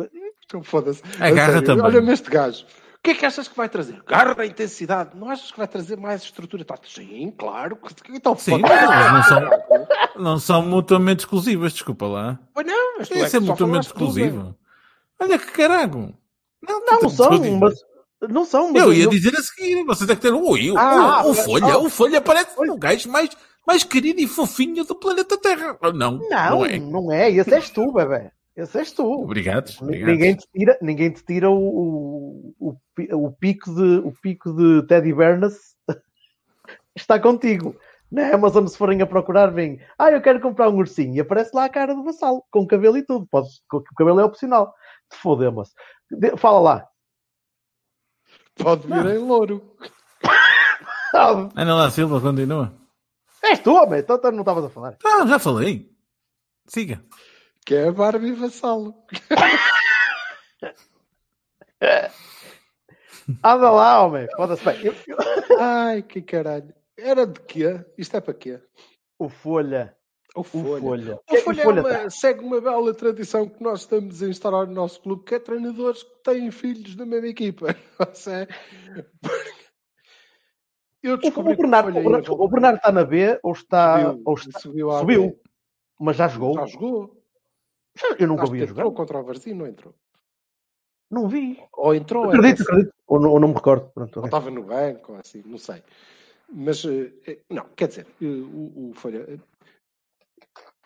[0.45, 1.01] Então, foda-se.
[1.19, 1.83] A garra sério, também.
[1.85, 2.63] Olha-me este gajo.
[2.63, 4.01] O que é que achas que vai trazer?
[4.07, 5.11] Garra, intensidade.
[5.15, 6.87] Não achas que vai trazer mais estrutura tática?
[7.01, 7.77] Sim, claro.
[8.09, 8.85] Então, Sim, foda-se.
[8.87, 12.39] mas não são, não são mutuamente exclusivas, desculpa lá.
[12.53, 14.55] Pois não, é Isso é que só mutuamente tudo, exclusivo.
[15.19, 16.13] Olha que carago.
[16.67, 17.29] Não, não são,
[17.59, 17.75] mas...
[18.29, 21.31] Não são, mas Eu ia dizer a seguir, você tem que ter o, Ah, o,
[21.31, 21.77] o mas- Folha, ah.
[21.79, 23.29] o Folha parece o gajo mais,
[23.67, 25.77] mais querido e fofinho do planeta Terra.
[25.93, 26.79] Não, Não, não é.
[26.79, 27.29] não é.
[27.29, 28.31] Esse és tu, bebê.
[28.55, 29.03] Esse és tu.
[29.05, 29.69] Obrigado.
[29.81, 30.09] obrigado.
[30.11, 34.53] Ninguém te tira, ninguém te tira o, o, o, pi- o pico de, o pico
[34.53, 35.75] de Teddy Bernas
[36.95, 37.75] está contigo.
[38.11, 39.79] Na Amazon, se forem a procurar, vem.
[39.99, 41.15] Ah, eu quero comprar um ursinho.
[41.15, 43.27] E aparece lá a cara do vassalo, com cabelo e tudo.
[43.29, 44.73] Podes, o cabelo é opcional.
[45.11, 45.73] Fodemos.
[46.09, 46.87] De- Fala lá.
[48.57, 49.75] Pode vir em louro.
[51.55, 52.73] Ana lá, Silva, continua.
[53.43, 53.99] és tu, homem.
[53.99, 54.97] Então então não estavas a falar.
[55.05, 55.89] Ah, já falei.
[56.67, 57.03] Siga.
[57.65, 58.93] Que é a Barbie Vassalo.
[63.43, 64.27] Anda lá, homem.
[64.35, 64.85] Foda-se bem.
[64.85, 66.73] Eu- eu- Ai, que caralho.
[66.97, 67.83] Era de quê?
[67.97, 68.61] Isto é para quê?
[69.19, 69.95] O Folha.
[70.35, 70.81] O O Folha.
[70.81, 71.15] Folha.
[71.15, 71.67] O que é que Folha, é
[72.01, 75.39] uma- segue uma bela tradição que nós estamos a instaurar no nosso clube, que é
[75.39, 77.67] treinadores que têm filhos da mesma equipa.
[77.99, 78.47] Não sei.
[81.01, 83.51] Eu O, descobri o, Bernardo, o, o Folha Bernardo, o Bernardo está na B ou
[83.53, 83.99] está.
[84.01, 85.39] Subiu, ou está subiu, à subiu,
[85.99, 86.53] mas já jogou.
[86.55, 87.21] Já jogou.
[88.19, 88.81] Eu nunca Acho vi a jogar.
[88.81, 89.93] entrou contra o Varzim, não entrou.
[91.09, 91.63] Não vi.
[91.71, 92.93] Ou entrou, é Acredito, acredito.
[93.07, 93.89] Ou não, ou não me recordo.
[93.93, 95.81] Pronto, Ou estava no banco, ou assim, não sei.
[96.51, 99.39] Mas, eh, eh, não, quer dizer, eh, o, o Folha.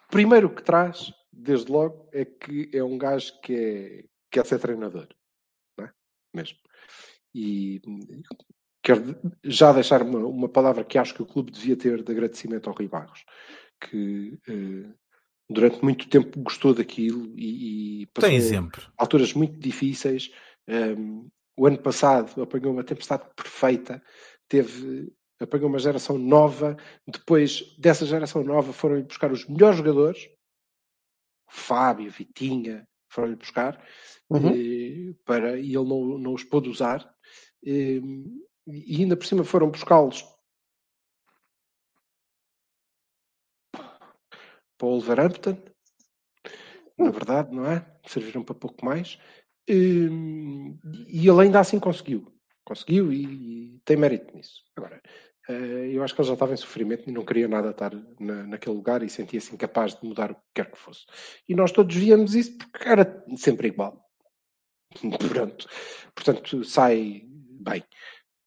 [0.10, 5.08] Primeiro que traz, desde logo, é que é um gajo que é, quer ser treinador.
[5.78, 5.92] Não é?
[6.34, 6.58] Mesmo.
[7.34, 7.82] E
[8.84, 12.70] quero já deixar uma, uma palavra que acho que o clube devia ter de agradecimento
[12.70, 13.24] ao Rui Barros,
[13.80, 14.90] que eh,
[15.50, 18.82] durante muito tempo gostou daquilo e, e passou Tem sempre.
[18.98, 20.32] alturas muito difíceis.
[20.68, 24.02] Um, o ano passado apanhou uma tempestade perfeita,
[24.48, 25.12] teve,
[25.44, 26.76] apanhou uma geração nova.
[27.08, 30.30] Depois dessa geração nova foram-lhe buscar os melhores jogadores,
[31.50, 33.84] Fábio, Vitinha, foram-lhe buscar,
[34.30, 34.52] Uhum.
[34.54, 37.12] eh, para, e ele não, não os pôde usar.
[37.66, 38.00] Eh,
[38.68, 40.24] e ainda por cima foram buscá-los
[43.72, 45.58] para o Wolverhampton,
[46.98, 47.86] na verdade, não é?
[48.06, 49.18] Serviram para pouco mais.
[49.70, 52.32] Hum, E ele ainda assim conseguiu.
[52.64, 54.64] Conseguiu e, e tem mérito nisso.
[54.76, 55.02] Agora,
[55.52, 58.76] eu acho que ele já estava em sofrimento e não queria nada estar na, naquele
[58.76, 61.06] lugar e sentia-se incapaz de mudar o que quer que fosse.
[61.48, 64.06] E nós todos víamos isso porque era sempre igual.
[65.30, 65.68] Pronto.
[66.16, 67.84] Portanto, sai bem.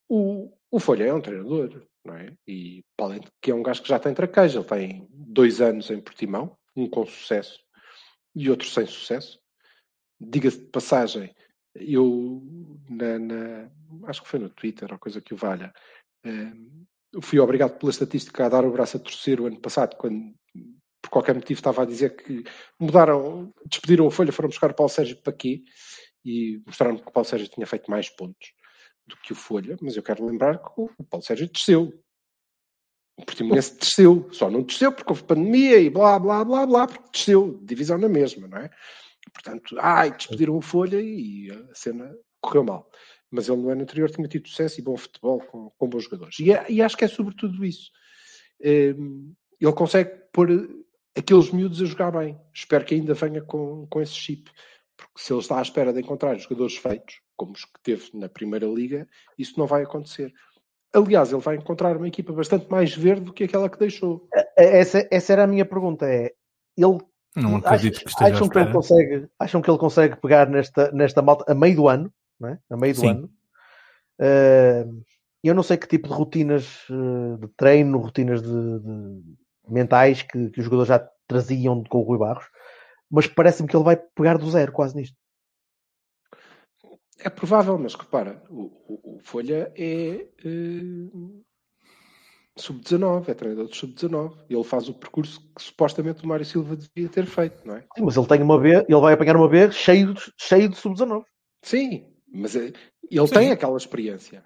[0.09, 2.33] O, o Folha é um treinador, não é?
[2.47, 5.61] E para além de que é um gajo que já tem traquejo, ele tem dois
[5.61, 7.61] anos em Portimão, um com sucesso
[8.35, 9.41] e outro sem sucesso.
[10.21, 11.35] Diga-se de passagem,
[11.75, 12.43] eu
[12.89, 13.71] na, na-
[14.07, 15.73] acho que foi no Twitter ou coisa que o valha,
[16.25, 16.53] eh,
[17.21, 20.33] fui obrigado pela estatística a dar o braço a torcer o ano passado, quando
[21.03, 22.45] por qualquer motivo estava a dizer que
[22.79, 25.63] mudaram, despediram a Folha, foram buscar o Paulo Sérgio para quê?
[26.25, 28.53] E mostraram que o Paulo Sérgio tinha feito mais pontos
[29.07, 31.93] do que o Folha, mas eu quero lembrar que o Paulo Sérgio desceu.
[33.19, 37.11] O Portimonense desceu, só não desceu porque houve pandemia e blá blá blá blá, porque
[37.13, 38.71] desceu, divisão na mesma, não é?
[39.33, 42.89] Portanto, ai, despediram o Folha e a cena correu mal.
[43.33, 46.39] Mas ele no ano anterior tinha tido sucesso e bom futebol com, com bons jogadores.
[46.39, 47.91] E, é- e acho que é sobretudo isso.
[48.65, 50.49] Hum, Ele consegue pôr
[51.17, 52.39] aqueles miúdos a jogar bem.
[52.55, 54.51] Espero que ainda venha com, com esse chip.
[54.97, 58.29] Porque se ele está à espera de encontrar jogadores feitos, como os que teve na
[58.29, 60.33] Primeira Liga, isso não vai acontecer.
[60.93, 64.29] Aliás, ele vai encontrar uma equipa bastante mais verde do que aquela que deixou.
[64.57, 66.05] Essa, essa era a minha pergunta.
[66.07, 66.33] É,
[66.77, 66.99] ele
[67.35, 70.93] Não acredito Acham- que esteja acham que ele consegue acham que ele consegue pegar nesta,
[70.93, 72.13] nesta malta a meio do ano,
[72.49, 72.59] é?
[72.71, 73.09] A meio do Sim.
[73.09, 73.31] ano.
[74.21, 74.87] Eh,
[75.43, 78.49] eu não sei que tipo de rotinas eh, de treino, rotinas de,
[78.81, 79.23] de
[79.69, 82.45] mentais que, que os jogadores já traziam com o Rui Barros,
[83.11, 85.17] mas parece-me que ele vai pegar do zero quase nisto.
[87.19, 90.27] É provável, mas repara, o, o- o Folha é.
[90.45, 91.43] eh,
[92.57, 94.37] Sub-19, é treinador de sub-19.
[94.51, 97.81] Ele faz o percurso que supostamente o Mário Silva devia ter feito, não é?
[97.97, 100.77] Sim, mas ele tem uma B, ele vai apanhar uma B cheio, de- cheio de
[100.77, 101.25] sub-19.
[101.63, 102.73] Sim, mas é-
[103.11, 104.45] ele tem aquela experiência.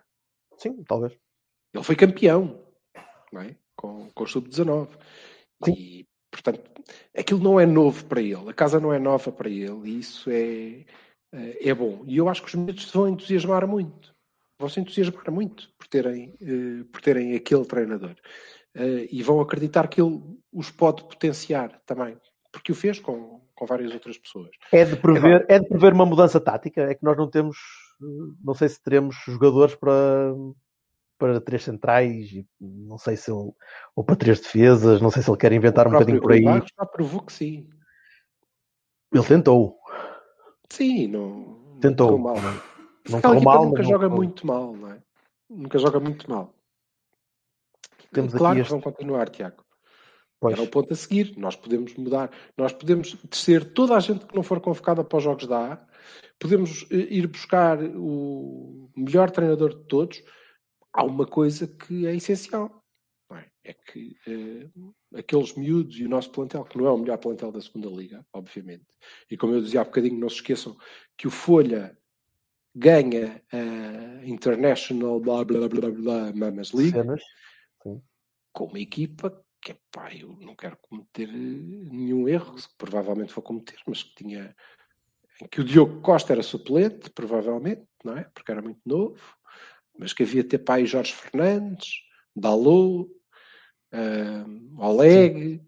[0.59, 1.17] Sim, talvez.
[1.73, 2.67] Ele foi campeão,
[3.33, 3.57] não é?
[3.77, 4.89] Com, com o sub-19.
[5.65, 5.73] Sim.
[5.73, 6.71] E, portanto,
[7.17, 8.49] aquilo não é novo para ele.
[8.49, 9.91] A casa não é nova para ele.
[9.91, 10.85] E isso é,
[11.33, 12.03] é é bom.
[12.07, 14.15] E eu acho que os miúdos se vão entusiasmar muito.
[14.59, 18.17] Vão se entusiasmar muito por terem, eh, por terem aquele treinador.
[18.75, 20.21] Eh, e vão acreditar que ele
[20.53, 22.17] os pode potenciar também.
[22.51, 24.51] Porque o fez com, com várias outras pessoas.
[24.71, 26.83] É de, prever, é de prever uma mudança tática.
[26.83, 27.57] É que nós não temos,
[28.45, 30.33] não sei se teremos jogadores para,
[31.19, 32.31] para três centrais,
[32.61, 33.51] não sei se ele,
[33.97, 36.33] ou para três defesas, não sei se ele quer inventar um O próprio bocadinho por
[36.33, 36.45] aí.
[36.61, 37.69] Barros já provou que sim.
[39.13, 39.79] Ele tentou,
[40.71, 42.11] Sim, não, tentou.
[42.13, 42.37] não mal.
[43.09, 44.17] Não correu mal, nunca não joga correu.
[44.17, 44.99] muito mal, não é?
[45.49, 46.53] Nunca joga muito mal.
[48.13, 49.65] Temos claro aqui que este- vão continuar, Tiago.
[50.41, 50.55] Pois.
[50.55, 51.37] Era o ponto a seguir.
[51.37, 52.31] Nós podemos mudar.
[52.57, 55.87] Nós podemos descer toda a gente que não for convocada para os jogos da A.
[56.39, 60.23] Podemos eh, ir buscar o melhor treinador de todos.
[60.93, 62.85] Há uma coisa que é essencial.
[63.33, 64.69] É, É que eh,
[65.19, 68.25] aqueles miúdos e o nosso plantel, que não é o melhor plantel da segunda Liga,
[68.33, 68.85] obviamente.
[69.31, 70.77] E como eu dizia há bocadinho, não se esqueçam
[71.17, 71.97] que o Folha
[72.75, 77.23] ganha a International blá blá blá blá Mamas League cenas.
[78.53, 83.43] com uma equipa que, pá, eu não quero cometer eh, nenhum erro, que provavelmente vou
[83.43, 84.55] cometer, mas que tinha
[85.43, 88.31] em que o Diogo Costa era suplente, provavelmente, não é?
[88.33, 89.21] Porque era muito novo,
[89.99, 91.89] mas que havia ter pai Jorge Fernandes,
[92.35, 93.11] Dalot,
[93.93, 95.61] uh, Oleg,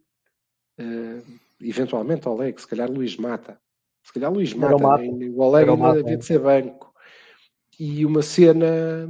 [0.79, 1.23] eh,
[1.61, 3.61] eventualmente Oleg, se calhar Luís Mata.
[4.05, 5.03] Se calhar Luís Mata, Mata.
[5.03, 6.16] nem- o Oleg ainda havia é.
[6.16, 6.95] de ser banco.
[7.79, 9.09] E uma cena,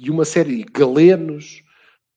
[0.00, 1.62] e uma série de galenos,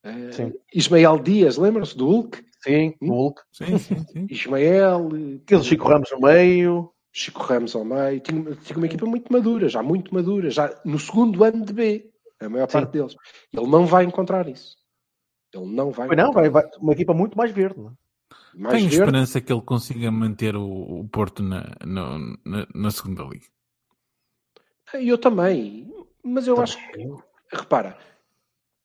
[0.03, 0.53] eh, Sim.
[0.73, 2.44] Ismael Dias, lembram-se do Hulk?
[2.64, 3.07] Sim, Hum?
[3.10, 3.41] Hulk.
[3.52, 4.28] Sim, sim, sim.
[4.30, 5.10] Ismael,
[5.44, 6.91] Aquele Chico Ramos no meio.
[7.14, 10.98] Chico Ramos ao meio, tinha, tinha uma equipa muito madura, já muito madura, já no
[10.98, 12.10] segundo ano de B,
[12.40, 12.73] a maior Sim.
[12.73, 13.15] parte deles.
[13.52, 14.78] Ele não vai encontrar isso.
[15.53, 17.78] Ele não vai Pois não, vai, encontrar vai, uma equipa muito mais verde.
[17.80, 17.91] Não é?
[18.56, 18.95] mais Tenho verde.
[19.03, 20.65] esperança que ele consiga manter o,
[21.02, 23.45] o Porto na, na, na, na segunda liga.
[24.94, 25.91] Eu também,
[26.23, 27.10] mas eu acho que,
[27.53, 27.98] repara,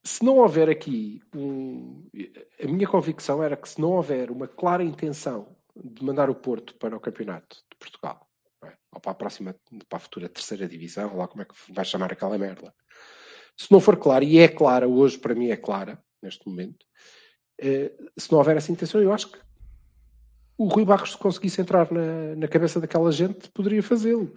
[0.06, 2.08] se não houver aqui um,
[2.62, 6.74] a minha convicção era que se não houver uma clara intenção de mandar o Porto
[6.76, 8.26] para o campeonato de Portugal,
[8.64, 8.72] é?
[8.92, 9.54] ou para a próxima,
[9.88, 12.72] para a futura terceira divisão, lá como é que vai chamar aquela merda.
[13.56, 16.86] Se não for claro, e é clara hoje, para mim é clara, neste momento,
[17.60, 19.38] eh, se não houver essa intenção, eu acho que
[20.58, 24.34] o Rui Barros, se conseguisse entrar na, na cabeça daquela gente, poderia fazê-lo.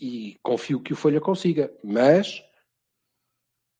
[0.00, 1.72] E confio que o Folha consiga.
[1.84, 2.42] Mas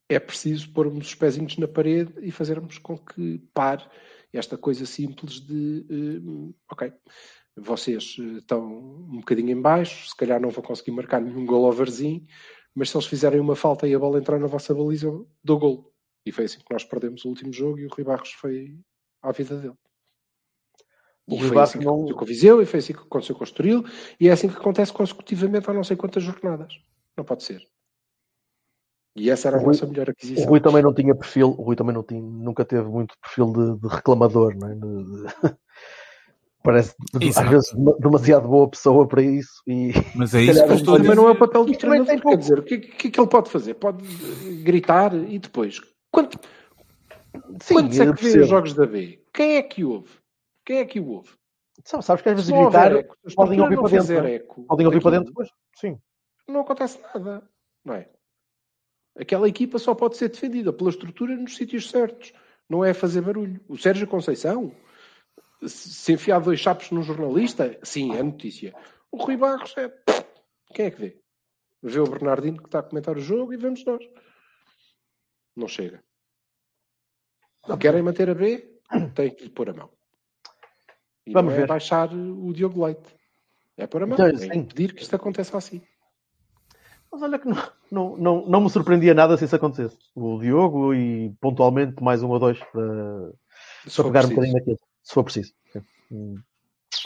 [0.08, 3.84] é preciso pormos os pezinhos na parede e fazermos com que pare
[4.32, 6.92] esta coisa simples de eh, ok,
[7.56, 11.66] vocês eh, estão um bocadinho em baixo, se calhar não vão conseguir marcar nenhum gol
[11.66, 12.26] ao Varzim,
[12.74, 15.58] mas se eles fizerem uma falta e a bola entrar na vossa baliza, eu dou
[15.58, 15.92] gol.
[16.24, 18.78] E foi assim que nós perdemos o último jogo e o Rui Barros foi
[19.20, 19.74] à vida dele.
[21.26, 22.92] O E Rui foi Barros assim que não- aconteceu com o Viseu, e foi assim
[22.92, 23.84] que aconteceu com o Estoril,
[24.18, 26.72] e é assim que acontece consecutivamente há não sei quantas jornadas.
[27.16, 27.62] Não pode ser.
[29.14, 30.48] E essa era a O Rui- nossa melhor O aquisição.
[30.48, 33.80] Rui também não tinha perfil, o Rui também não tinha, nunca teve muito perfil de,
[33.80, 34.74] de reclamador, não é?
[34.74, 35.26] De- de-
[36.64, 40.60] Parece de- às vezes dema- demasiado boa pessoa para isso e Mas é isso que
[40.60, 42.06] eu não estou é o papel do treinador.
[42.06, 43.74] tem Quer dizer, o que, o que é que ele pode fazer?
[43.74, 44.05] Pode
[44.62, 45.80] gritar e depois.
[46.10, 46.39] Quanto,
[47.60, 49.22] sim, quantos é que vê os jogos da B?
[49.34, 50.10] Quem é que ouve?
[50.64, 51.30] Quem é que o ouve?
[51.84, 54.34] Sabe- Sabes que às vezes gritar eco, se a podem ouvir para dentro, é?
[54.34, 55.48] eco podem ouvir para dentro depois.
[55.74, 55.98] Sim.
[56.48, 57.43] não acontece nada,
[57.84, 58.09] não é?
[59.18, 62.32] Aquela equipa só pode ser defendida pela estrutura nos sítios certos,
[62.68, 63.60] não é fazer barulho.
[63.68, 64.74] O Sérgio Conceição,
[65.66, 68.74] se enfiar dois chapos num jornalista, sim, é notícia.
[69.10, 69.93] O Rui Barros é.
[70.74, 71.20] Quem é que vê?
[71.82, 74.02] Vê o Bernardino que está a comentar o jogo e vemos nós.
[75.55, 76.02] Não chega.
[77.78, 78.80] Querem manter a B?
[79.14, 79.90] Tem que lhe pôr a mão.
[81.26, 81.68] E Vamos não é ver.
[81.68, 83.14] baixar o Diogo Leite.
[83.76, 84.14] É pôr a mão.
[84.14, 85.82] Então, é impedir que isto aconteça assim.
[87.12, 89.98] Mas olha que não, não, não, não me surpreendia nada se isso acontecesse.
[90.14, 93.32] O Diogo e pontualmente mais um ou dois para,
[93.94, 94.30] para pegar um preciso.
[94.30, 95.52] bocadinho naquilo, se for preciso.
[95.72, 95.82] Sim.
[96.10, 96.36] Hum.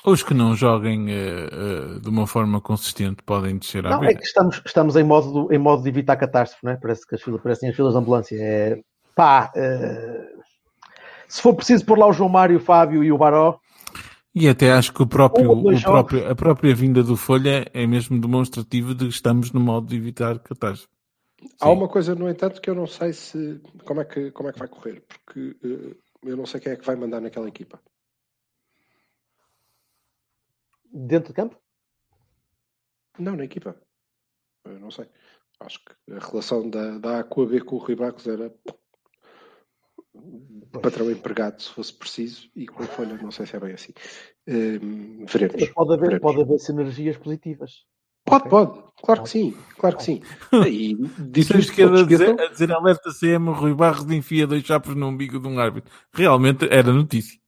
[0.05, 4.07] Os que não joguem eh, eh, de uma forma consistente podem descer à Não, B.
[4.09, 6.77] é que estamos, estamos em, modo, em modo de evitar catástrofe, não é?
[6.77, 8.37] Parece que as filas, parecem as filas de ambulância.
[8.41, 8.81] É,
[9.15, 10.29] pá, eh,
[11.29, 13.59] se for preciso pôr lá o João Mário, o Fábio e o Baró,
[14.39, 18.21] E até acho que o próprio, o próprio, a própria vinda do Folha é mesmo
[18.21, 20.95] demonstrativo de que estamos no modo de evitar catástrofe.
[21.59, 24.53] Há uma coisa, no entanto, que eu não sei se como é que, como é
[24.53, 27.81] que vai correr, porque uh, eu não sei quem é que vai mandar naquela equipa.
[30.93, 31.57] Dentro de campo?
[33.19, 33.75] Não, na equipa.
[34.67, 35.09] Eu não sei.
[35.61, 37.97] Acho que a relação da, da A com a B com o Rui
[38.27, 38.55] era
[40.81, 43.93] patrão empregado, se fosse preciso, e com a Folha, não sei se é bem assim.
[44.47, 45.69] Um, veremos.
[45.71, 46.21] Pode haver, veremos.
[46.21, 47.85] pode haver sinergias positivas.
[48.25, 48.83] Pode, pode.
[49.03, 49.57] Claro que sim.
[49.79, 50.23] Claro que sim.
[50.67, 54.65] E dito isto que era a dizer, a dizer alerta CM, Rui Barros enfia dois
[54.65, 55.93] chapos no umbigo de um árbitro.
[56.13, 57.41] Realmente era notícia.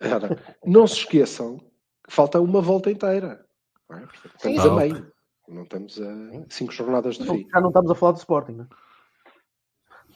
[0.00, 0.38] Era.
[0.64, 3.44] Não se esqueçam que falta uma volta inteira.
[3.90, 4.06] Não é?
[4.36, 4.68] Estamos Sim.
[4.68, 5.12] a meio.
[5.48, 7.48] Não estamos a cinco jornadas de fim.
[7.52, 8.68] Já não estamos a falar do Sporting, não é?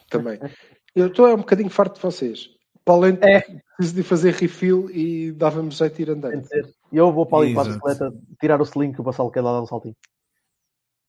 [0.09, 0.39] Também.
[0.95, 2.51] Eu estou é um bocadinho farto de vocês.
[2.85, 3.41] Para além de É.
[3.77, 6.47] preciso de fazer refill e dava-me jeito de ir andando.
[6.93, 9.41] E eu vou para ali para a bicicleta tirar o selinho que o Vassalo quer
[9.43, 9.97] lá dar um saltinho.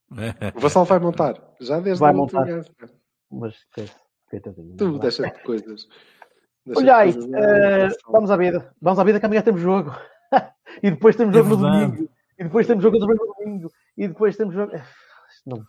[0.56, 1.42] O Vassal vai montar.
[1.62, 2.46] Já desde Vai a montar.
[3.32, 3.86] Mas, que-
[4.30, 4.76] coitadinho.
[4.76, 5.00] Tu não dá.
[5.04, 5.88] deixa de coisas.
[6.66, 7.94] Deixa Olha aí, de coisas.
[7.94, 8.76] eh, vamos à vida.
[8.82, 9.92] Vamos à vida que amanhã temos jogo.
[10.84, 11.86] e depois temos É jogo no verdade.
[11.92, 12.10] domingo.
[12.38, 13.72] E depois temos jogo também no domingo.
[13.98, 14.74] E depois temos jogo.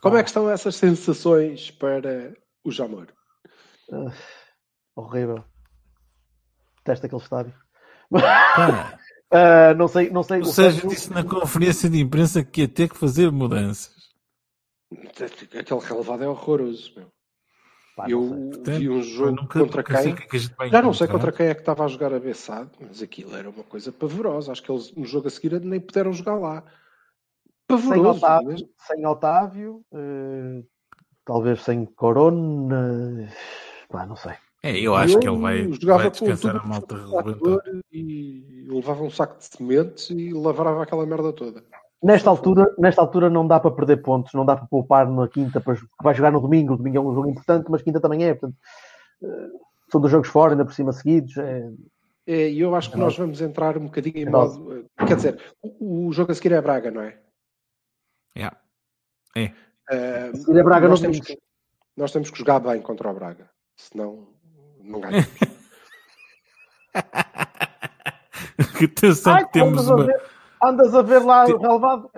[0.03, 2.35] Como é que estão essas sensações para
[2.65, 3.07] o Jamor?
[3.91, 4.13] Ah,
[4.97, 5.45] horrível.
[6.79, 7.55] Detesto aquele estádio.
[9.35, 10.41] Ah, não sei, não sei.
[10.41, 13.95] ou o seja, Sérgio- disse na conferência de imprensa que ia ter que fazer mudanças.
[15.59, 16.93] Aquele relevado é horroroso.
[16.95, 17.07] Meu.
[17.97, 18.29] Pá, Eu.
[18.53, 20.15] Portanto, vi um jogo nunca, contra quem.
[20.15, 20.39] que é
[20.69, 21.09] Já não sei encontrar.
[21.09, 24.53] contra quem é que estava a jogar a Bessade, mas aquilo era uma coisa pavorosa.
[24.53, 26.63] Acho que eles no jogo a seguir nem puderam jogar lá.
[26.63, 28.19] Sem Pavoroso.
[28.19, 28.69] Otávio, mesmo.
[28.87, 30.63] sem Otávio eh,
[31.25, 33.31] talvez sem Corona.
[33.93, 34.33] Pá, não sei.
[34.63, 36.97] É, eu acho que Eu ele vai, jogava vai descansar a malta
[37.41, 41.63] que E levava um saco de sementes e lavrava aquela merda toda.
[42.03, 45.61] Nesta altura, nesta altura não dá para perder pontos, não dá para poupar na quinta,
[45.61, 46.75] para, que vai jogar no domingo.
[46.75, 48.35] O domingo é um jogo importante, mas quinta também é.
[48.35, 48.57] Portanto,
[49.23, 49.49] eh,
[49.91, 51.37] são dois jogos fora, ainda por cima seguidos.
[51.37, 51.71] É,
[52.27, 54.87] É, E eu acho que nós vamos entrar um bocadinho em É modo.
[55.07, 57.19] Quer dizer, o, o jogo a seguir é Braga, não é?
[58.37, 58.57] Yeah.
[59.91, 61.39] Ah, seguir é Braga nós, temos que,
[61.97, 63.51] nós temos que jogar bem contra o Braga.
[63.77, 64.29] Senão
[64.81, 65.29] não ganhamos.
[68.79, 70.23] Que atenção Ai, que temos, andas, a uma- ver,
[70.63, 72.11] andas a ver lá Te- o relevado.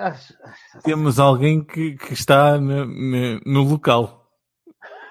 [0.82, 4.26] Temos alguém que, que está na- na- no local.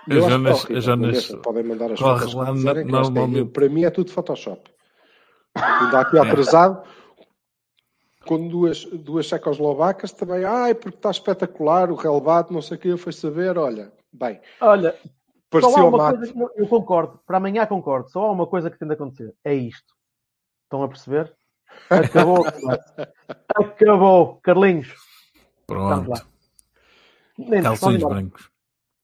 [0.10, 3.52] Eu As Jonas, as Jonas podem mandar as corre fotos lá no- é- normalmente.
[3.52, 4.70] para mim é tudo Photoshop.
[5.56, 6.84] Ainda aqui atrasado,
[8.26, 12.88] com duas, duas checoslovacas também, ai, porque está espetacular, o relevado, não sei o que,
[12.90, 14.96] eu fui saber, olha, bem, Olha,
[15.62, 17.20] só há parecia o uma que eu- concordo.
[17.26, 18.10] Para amanhã concordo.
[18.10, 19.34] Só há uma coisa que tem de acontecer.
[19.44, 19.94] É isto.
[20.66, 21.34] Estão a perceber?
[21.90, 22.46] Acabou.
[23.56, 24.40] Acabou.
[24.44, 24.94] Carlinhos.
[25.68, 26.12] Pronto.
[27.64, 28.50] Calções brancos.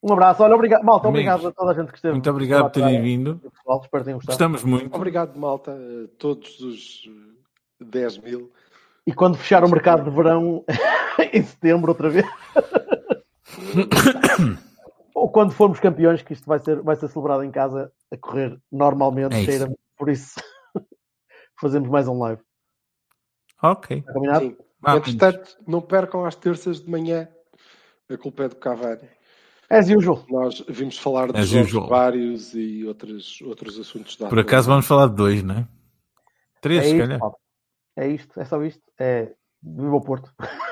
[0.01, 0.43] Um abraço.
[0.43, 0.83] Olha, obrigado.
[0.83, 2.13] Malta, Amigos, obrigado a toda a gente que esteve.
[2.13, 3.39] Muito obrigado por terem vindo.
[3.39, 4.37] Pessoal, espero que tenham gostado.
[4.37, 4.95] Gostamos muito.
[4.95, 7.09] Obrigado, malta, a todos os
[7.81, 8.51] eh, 10 mil.
[9.05, 10.63] E quando fechar o mercado de verão
[11.33, 12.25] em setembro, outra vez.
[15.19, 18.57] Ou quando formos campeões, que isto vai ser, vai ser celebrado em casa a correr
[18.71, 19.75] normalmente, É isso.
[19.97, 20.35] por isso
[21.59, 22.41] fazemos mais um live.
[23.61, 23.97] Ok.
[23.97, 24.45] Está combinado?
[24.45, 24.57] Sim.
[24.87, 27.27] Entretanto, não percam às terças de manhã,
[28.09, 29.09] a culpa é do Cavani.
[29.69, 30.25] As usual.
[30.29, 35.07] Nós vimos falar de jogos vários e outros, outros assuntos da Por acaso vamos falar
[35.09, 35.67] de dois, não é?
[36.61, 37.19] Três, É se isto, calhar.
[37.97, 38.81] é isto, é só isto.
[38.97, 40.33] É viva o Porto.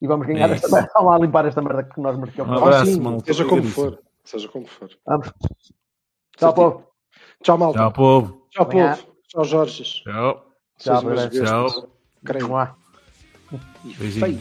[0.00, 0.90] e vamos ganhar É esta merda.
[0.94, 2.50] Vamos lá limpar esta merda que nós marcamos.
[2.52, 3.24] Um Ah, abraço, sim, malta.
[3.26, 3.98] seja como for.
[4.24, 4.88] Seja como for.
[5.06, 5.32] Vamos.
[6.36, 6.84] Tchau, povo.
[7.42, 7.78] Tchau, malta.
[7.78, 8.46] Tchau, povo.
[8.50, 8.98] Tchau, povo.
[9.28, 9.82] Tchau, Jorge.
[9.82, 10.44] Tchau.
[10.78, 11.28] Tchau.
[11.30, 11.88] Tchau.
[12.24, 12.76] Creio.
[13.84, 14.38] E feios